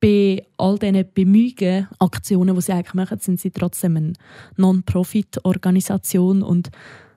bei 0.02 0.46
all 0.58 0.78
diesen 0.78 1.06
Bemühungen, 1.14 1.88
Aktionen, 2.00 2.56
die 2.56 2.62
sie 2.62 2.74
eigentlich 2.74 2.94
machen, 2.94 3.20
sind 3.20 3.40
sie 3.40 3.52
trotzdem 3.52 3.96
eine 3.96 4.14
Non-Profit-Organisation 4.58 6.44
und 6.44 6.72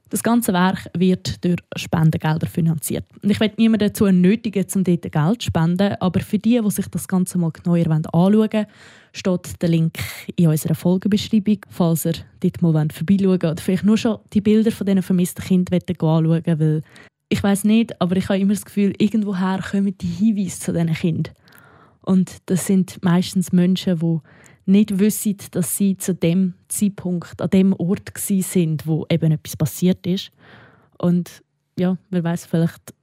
Das 0.08 0.22
ganze 0.22 0.52
Werk 0.52 0.88
wird 0.96 1.44
durch 1.44 1.56
Spendengelder 1.74 2.46
finanziert. 2.46 3.04
Ich 3.22 3.40
will 3.40 3.50
niemanden 3.56 3.88
dazu 3.88 4.06
nötigen, 4.06 4.64
um 4.74 4.84
dort 4.84 5.02
Geld 5.02 5.42
zu 5.42 5.46
spenden, 5.46 5.96
aber 5.98 6.20
für 6.20 6.38
die, 6.38 6.60
die 6.62 6.70
sich 6.70 6.86
das 6.86 7.08
Ganze 7.08 7.38
mal 7.38 7.50
genauer 7.50 7.90
anschauen 7.90 8.34
wollen, 8.34 8.66
steht 9.12 9.62
der 9.62 9.68
Link 9.68 9.98
in 10.36 10.46
unserer 10.46 10.76
Folgenbeschreibung, 10.76 11.58
falls 11.70 12.04
ihr 12.04 12.14
dort 12.38 12.62
mal 12.62 12.88
vorbeischauen 12.92 13.30
wollt 13.30 13.44
oder 13.44 13.56
vielleicht 13.56 13.84
nur 13.84 13.98
schon 13.98 14.18
die 14.32 14.40
Bilder 14.40 14.70
von 14.70 14.86
diesen 14.86 15.02
vermissten 15.02 15.44
Kindern 15.44 15.80
anschauen 15.80 16.28
wollt, 16.28 16.84
ich 17.28 17.42
weiß 17.42 17.64
nicht, 17.64 18.00
aber 18.00 18.16
ich 18.16 18.28
habe 18.28 18.38
immer 18.38 18.54
das 18.54 18.64
Gefühl, 18.64 18.94
irgendwoher 18.98 19.60
kommen 19.70 19.98
die 19.98 20.06
Hinweise 20.06 20.60
zu 20.60 20.72
diesen 20.72 20.94
Kindern. 20.94 21.34
Und 22.02 22.36
das 22.46 22.66
sind 22.66 23.02
meistens 23.02 23.50
Menschen, 23.50 23.98
die 23.98 24.20
nicht 24.66 24.98
wissen, 24.98 25.36
dass 25.52 25.76
sie 25.76 25.96
zu 25.96 26.14
dem 26.14 26.54
Zeitpunkt 26.68 27.40
an 27.40 27.50
dem 27.50 27.72
Ort 27.72 28.12
sind, 28.16 28.86
wo 28.86 29.06
eben 29.08 29.32
etwas 29.32 29.56
passiert 29.56 30.06
ist. 30.06 30.30
Und 30.98 31.42
ja, 31.78 31.96
wer 32.10 32.24
weiß, 32.24 32.46
vielleicht 32.46 32.94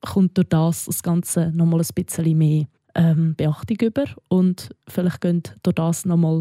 kommt 0.00 0.36
durch 0.36 0.48
das 0.48 0.86
das 0.86 1.02
Ganze 1.02 1.52
nochmal 1.54 1.80
ein 1.80 2.04
bisschen 2.04 2.38
mehr 2.38 2.66
ähm, 2.94 3.34
Beachtung 3.36 3.78
über 3.82 4.04
und 4.28 4.70
vielleicht 4.88 5.20
gehen 5.20 5.42
durch 5.62 5.74
das 5.74 6.04
nochmal 6.04 6.40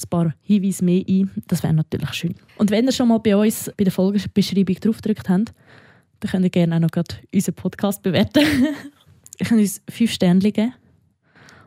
ein 0.00 0.08
paar 0.10 0.34
Hinweise 0.40 0.84
mehr 0.84 1.04
ein. 1.08 1.30
Das 1.46 1.62
wäre 1.62 1.74
natürlich 1.74 2.12
schön. 2.14 2.34
Und 2.56 2.70
wenn 2.70 2.86
ihr 2.86 2.92
schon 2.92 3.08
mal 3.08 3.18
bei 3.18 3.36
uns 3.36 3.70
bei 3.76 3.84
der 3.84 3.92
Folgenbeschreibung 3.92 4.76
draufgedrückt 4.76 5.28
habt, 5.28 5.52
dann 6.20 6.30
könnt 6.30 6.44
ihr 6.44 6.50
gerne 6.50 6.76
auch 6.76 6.80
noch 6.80 7.04
unseren 7.34 7.54
Podcast 7.54 8.02
bewerten. 8.02 8.44
ihr 9.40 9.46
könnt 9.46 9.60
uns 9.60 9.82
fünf 9.88 10.12
Sterne 10.12 10.52
geben 10.52 10.72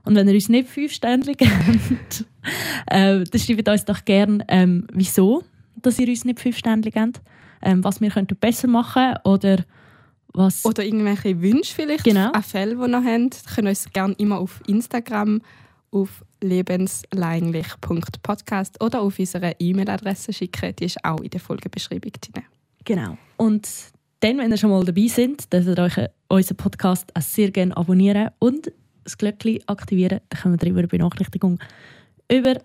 und 0.04 0.16
wenn 0.16 0.28
ihr 0.28 0.34
uns 0.34 0.50
nicht 0.50 0.70
fünf 0.70 0.92
Sterne 0.94 1.36
gebt, 1.36 2.26
äh, 2.88 3.24
dann 3.24 3.40
schreibt 3.40 3.68
uns 3.68 3.86
doch 3.86 4.06
gerne, 4.06 4.44
ähm, 4.48 4.88
wieso 4.92 5.44
dass 5.82 6.00
ihr 6.00 6.08
uns 6.08 6.24
nicht 6.26 6.40
fünf 6.40 6.58
Sterne 6.58 6.82
gebt, 6.82 7.22
ähm, 7.62 7.84
was 7.84 8.02
wir 8.02 8.10
könnten 8.10 8.38
besser 8.38 8.68
machen 8.68 9.14
oder 9.24 9.64
was... 10.34 10.66
Oder 10.66 10.84
irgendwelche 10.84 11.40
Wünsche 11.42 11.76
vielleicht 11.76 12.04
genau. 12.04 12.32
an 12.32 12.42
Fälle, 12.44 12.76
die 12.76 12.88
noch 12.88 13.04
haben, 13.04 13.30
können 13.54 13.68
uns 13.68 13.86
gerne 13.92 14.16
immer 14.18 14.40
auf 14.40 14.62
Instagram 14.68 15.42
auf 15.92 16.24
lebenslänglich.podcast 16.40 18.82
oder 18.82 19.02
auf 19.02 19.20
unsere 19.20 19.54
E-Mail-Adresse 19.60 20.32
schicken. 20.32 20.74
Die 20.78 20.86
ist 20.86 21.04
auch 21.04 21.20
in 21.20 21.30
der 21.30 21.42
Folgebeschreibung 21.42 22.14
drin. 22.14 22.46
Genau. 22.86 23.18
Und 23.36 23.68
dann, 24.22 24.38
wenn 24.38 24.52
ihr 24.52 24.58
schon 24.58 24.70
mal 24.70 24.86
dabei 24.86 25.08
seid, 25.08 25.52
dürft 25.52 25.68
ihr 25.68 25.78
euch 25.78 25.98
unseren 26.30 26.58
Podcast 26.58 27.14
auch 27.14 27.22
sehr 27.22 27.52
gerne 27.52 27.76
abonnieren 27.76 28.30
und 28.40 28.72
das 29.04 29.18
Glöckchen 29.18 29.60
aktivieren, 29.68 30.22
dann 30.30 30.42
kommen 30.42 30.54
wir 30.54 30.60
darüber 30.60 30.88
Benachrichtigung 30.88 31.60
über, 32.32 32.62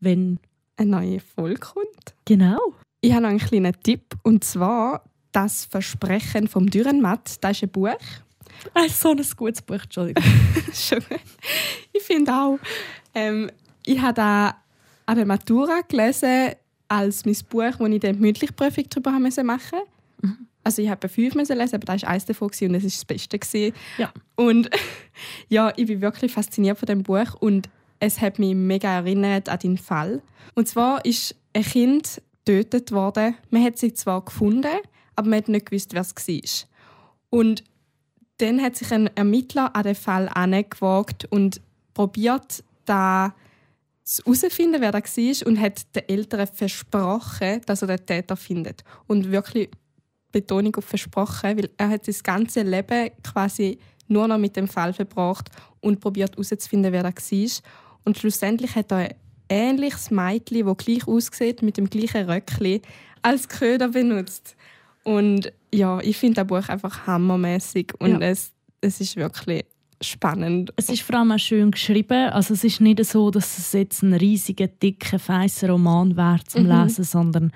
wenn 0.00 0.38
eine 0.76 0.90
neue 0.90 1.20
Folge 1.20 1.60
kommt. 1.60 2.14
Genau. 2.24 2.58
Ich 3.00 3.12
habe 3.12 3.22
noch 3.22 3.30
einen 3.30 3.38
kleinen 3.38 3.74
Tipp 3.82 4.16
und 4.22 4.44
zwar 4.44 5.04
das 5.32 5.64
Versprechen 5.64 6.48
vom 6.48 6.68
Dürrenmatt. 6.68 7.36
Das 7.42 7.52
ist 7.52 7.62
ein 7.62 7.70
Buch. 7.70 7.90
Das 8.74 8.86
ist 8.86 9.00
so 9.00 9.10
ein 9.10 9.24
gutes 9.36 9.62
Buch, 9.62 9.82
Entschuldigung. 9.82 10.24
Schon. 10.72 10.98
Ich 11.92 12.02
finde 12.02 12.32
auch. 12.32 12.58
Ähm, 13.14 13.50
ich 13.86 14.00
habe 14.00 14.14
da 14.14 14.56
an 15.06 15.16
der 15.16 15.26
Matura 15.26 15.80
gelesen 15.86 16.52
als 16.88 17.24
mein 17.24 17.36
Buch, 17.48 17.78
wo 17.78 17.86
ich 17.86 18.00
dann 18.00 18.18
mündlich 18.18 18.54
Prüfung 18.54 18.84
darüber 18.88 19.12
machen 19.12 19.46
musste. 19.46 19.76
Mhm. 20.22 20.46
Also 20.62 20.82
ich 20.82 20.90
habe 20.90 21.08
fünf 21.08 21.34
lesen, 21.34 21.74
aber 21.74 21.78
da 21.78 22.00
war 22.00 22.08
eins 22.08 22.26
davon 22.26 22.50
und 22.50 22.72
das 22.72 22.82
war 22.82 22.90
das 22.90 23.04
Beste. 23.04 23.72
Ja. 23.96 24.12
Und 24.36 24.68
ja, 25.48 25.72
ich 25.76 25.86
bin 25.86 26.00
wirklich 26.00 26.32
fasziniert 26.32 26.78
von 26.78 26.86
dem 26.86 27.02
Buch 27.02 27.34
und 27.40 27.68
es 28.00 28.20
hat 28.20 28.38
mich 28.38 28.54
mega 28.54 28.96
erinnert 28.96 29.48
an 29.48 29.58
den 29.58 29.78
Fall. 29.78 30.22
Und 30.54 30.66
zwar 30.66 31.04
ist 31.04 31.36
ein 31.52 31.62
Kind 31.62 32.20
getötet 32.44 32.92
worden. 32.92 33.36
Man 33.50 33.62
hat 33.62 33.78
sie 33.78 33.92
zwar 33.94 34.24
gefunden, 34.24 34.78
aber 35.14 35.28
man 35.28 35.38
hat 35.38 35.48
nicht 35.48 35.66
gewusst, 35.66 35.92
wer 35.92 36.00
es 36.00 36.14
war. 36.14 36.68
Und 37.28 37.62
dann 38.38 38.60
hat 38.60 38.76
sich 38.76 38.90
ein 38.92 39.14
Ermittler 39.16 39.76
an 39.76 39.84
den 39.84 39.94
Fall 39.94 40.28
angewagt 40.28 41.26
und 41.30 41.60
probiert, 41.94 42.64
da 42.86 43.34
herauszufinden, 44.16 44.80
wer 44.80 44.92
das 44.92 45.16
war 45.16 45.46
und 45.46 45.60
hat 45.60 45.94
den 45.94 46.08
Eltern 46.08 46.46
versprochen, 46.46 47.60
dass 47.66 47.82
er 47.82 47.88
den 47.88 48.06
Täter 48.06 48.36
findet. 48.36 48.82
Und 49.06 49.30
wirklich 49.30 49.68
Betonung 50.32 50.74
auf 50.76 50.84
versprochen, 50.84 51.58
weil 51.58 51.70
er 51.76 51.90
hat 51.90 52.06
sein 52.06 52.16
ganzes 52.22 52.64
Leben 52.64 53.10
quasi 53.22 53.78
nur 54.08 54.26
noch 54.26 54.38
mit 54.38 54.56
dem 54.56 54.68
Fall 54.68 54.92
verbracht 54.92 55.50
und 55.80 56.00
probiert 56.00 56.32
herauszufinden, 56.32 56.92
wer 56.92 57.02
das 57.02 57.30
war. 57.30 57.62
Und 58.04 58.18
schlussendlich 58.18 58.74
hat 58.74 58.92
er 58.92 58.98
ein 58.98 59.14
ähnliches 59.48 60.10
Mädchen, 60.10 60.66
das 60.66 60.76
gleich 60.78 61.06
aussieht, 61.06 61.62
mit 61.62 61.76
dem 61.76 61.90
gleichen 61.90 62.28
Röckchen, 62.28 62.80
als 63.22 63.48
Köder 63.48 63.88
benutzt. 63.88 64.56
Und 65.02 65.52
ja, 65.72 66.00
ich 66.00 66.16
finde 66.16 66.36
das 66.36 66.46
Buch 66.46 66.68
einfach 66.68 67.06
hammermäßig 67.06 67.94
und 67.98 68.20
ja. 68.20 68.28
es, 68.28 68.52
es 68.80 69.00
ist 69.00 69.16
wirklich 69.16 69.64
spannend. 70.00 70.72
Es 70.76 70.88
ist 70.88 71.02
vor 71.02 71.16
allem 71.16 71.32
auch 71.32 71.38
schön 71.38 71.70
geschrieben. 71.70 72.30
Also 72.30 72.54
es 72.54 72.64
ist 72.64 72.80
nicht 72.80 73.04
so, 73.04 73.30
dass 73.30 73.58
es 73.58 73.72
jetzt 73.72 74.02
ein 74.02 74.14
riesiger, 74.14 74.66
dicker, 74.66 75.18
feiser 75.18 75.70
Roman 75.70 76.16
wäre 76.16 76.40
zum 76.46 76.64
mhm. 76.64 76.70
Lesen, 76.70 77.04
sondern 77.04 77.52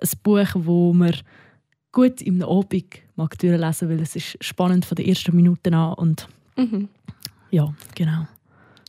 ein 0.00 0.08
Buch, 0.22 0.48
wo 0.54 0.92
man 0.92 1.16
gut 1.92 2.22
im 2.22 2.42
Abend 2.42 3.02
mag 3.16 3.38
durchlesen, 3.38 3.88
weil 3.88 4.00
es 4.00 4.16
ist 4.16 4.36
spannend 4.40 4.84
von 4.84 4.96
den 4.96 5.06
ersten 5.06 5.34
Minuten 5.34 5.74
an 5.74 5.94
und 5.94 6.28
mhm. 6.56 6.88
ja, 7.50 7.72
genau. 7.94 8.26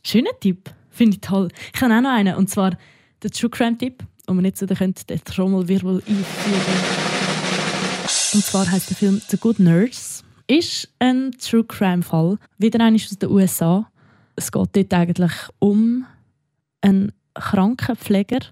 Schöner 0.06 0.38
Tipp, 0.38 0.70
finde 0.88 1.16
ich 1.16 1.20
toll. 1.20 1.48
Ich 1.74 1.80
habe 1.82 1.92
auch 1.92 2.00
noch 2.00 2.12
einen, 2.12 2.36
und 2.36 2.48
zwar 2.48 2.78
der 3.24 3.30
True 3.32 3.50
Crime 3.50 3.76
Tipp, 3.76 4.04
und 4.28 4.36
man 4.36 4.44
nicht 4.44 4.56
so 4.56 4.64
den 4.64 4.94
Trommelwirbel 5.24 5.96
einführen. 5.96 6.24
Und 8.34 8.44
zwar 8.44 8.70
heißt 8.70 8.88
der 8.88 8.96
Film 8.96 9.20
The 9.26 9.36
Good 9.36 9.58
Nurse. 9.58 10.22
Ist 10.46 10.94
ein 11.00 11.32
True 11.32 11.64
Crime 11.64 12.04
Fall, 12.04 12.38
wieder 12.56 12.78
einmal 12.78 13.02
aus 13.02 13.18
den 13.18 13.28
USA. 13.28 13.90
Es 14.36 14.52
geht 14.52 14.76
dort 14.76 14.94
eigentlich 14.94 15.32
um 15.58 16.06
einen 16.82 17.10
Krankenpfleger, 17.34 18.42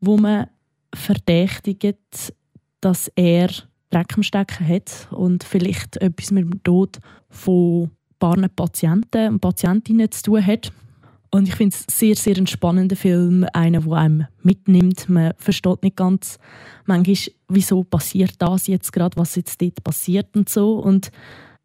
wo 0.00 0.16
man 0.16 0.46
verdächtigt, 0.94 2.32
dass 2.80 3.12
er 3.16 3.50
Dreck 3.90 4.16
am 4.16 4.22
Stecken 4.22 4.66
hat 4.66 5.08
und 5.10 5.44
vielleicht 5.44 5.98
etwas 5.98 6.30
mit 6.30 6.44
dem 6.44 6.62
Tod 6.62 7.00
von 7.28 7.90
paar 8.20 8.36
Patienten 8.48 9.34
und 9.34 9.40
Patientinnen 9.40 10.10
zu 10.12 10.22
tun 10.22 10.46
hat. 10.46 10.72
Und 11.32 11.48
ich 11.48 11.54
finde 11.54 11.76
es 11.76 11.98
sehr, 11.98 12.16
sehr 12.16 12.36
ein 12.36 12.46
spannender 12.46 12.96
Film, 12.96 13.46
einer, 13.52 13.80
der 13.80 13.92
einem 13.92 14.26
mitnimmt. 14.42 15.08
Man 15.08 15.32
versteht 15.36 15.82
nicht 15.82 15.96
ganz 15.96 16.38
manchmal, 16.86 17.34
wieso 17.48 17.84
passiert 17.84 18.34
das 18.38 18.66
jetzt 18.66 18.92
gerade, 18.92 19.16
was 19.16 19.36
jetzt 19.36 19.62
dort 19.62 19.82
passiert 19.84 20.36
und 20.36 20.48
so. 20.48 20.74
Und 20.74 21.10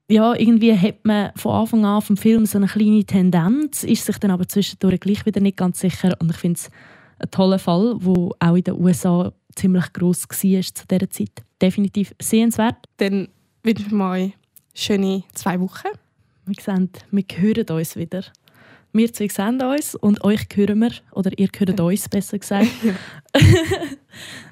ja, 0.07 0.35
irgendwie 0.35 0.77
hat 0.77 1.03
man 1.03 1.31
von 1.35 1.53
Anfang 1.53 1.85
an 1.85 2.01
vom 2.01 2.15
Film 2.15 2.45
so 2.45 2.59
eine 2.59 2.67
kleine 2.67 3.03
Tendenz, 3.05 3.83
ist 3.83 4.05
sich 4.05 4.17
dann 4.19 4.29
aber 4.29 4.47
zwischendurch 4.47 4.99
gleich 4.99 5.25
wieder 5.25 5.41
nicht 5.41 5.57
ganz 5.57 5.79
sicher. 5.79 6.15
Und 6.19 6.29
ich 6.29 6.37
finde 6.37 6.59
es 6.59 6.69
ein 7.17 7.31
toller 7.31 7.57
Fall, 7.57 7.97
der 7.99 8.49
auch 8.49 8.55
in 8.55 8.63
den 8.63 8.79
USA 8.79 9.33
ziemlich 9.55 9.91
gross 9.93 10.27
war 10.29 10.61
zu 10.61 10.87
dieser 10.87 11.09
Zeit. 11.09 11.43
Definitiv 11.59 12.13
sehenswert. 12.21 12.75
Dann 12.97 13.29
wünschen 13.63 13.97
wir 13.97 14.11
euch 14.11 14.33
schöne 14.75 15.23
zwei 15.33 15.59
Wochen. 15.59 15.87
Wir 16.45 16.55
sehen, 16.61 16.89
wir 17.11 17.23
hören 17.37 17.65
uns 17.69 17.95
wieder. 17.95 18.23
Wir 18.93 19.11
zwei 19.11 19.27
sehen 19.27 19.61
uns 19.61 19.95
und 19.95 20.23
euch 20.23 20.47
hören 20.53 20.79
wir, 20.79 20.91
oder 21.11 21.31
ihr 21.37 21.49
hört 21.57 21.79
uns, 21.79 22.07
besser 22.07 22.37
gesagt. 22.37 22.67
In 23.33 23.97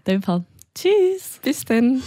dem 0.07 0.21
Fall. 0.21 0.43
Tschüss. 0.73 1.39
Bis 1.43 1.63
dann. 1.63 2.01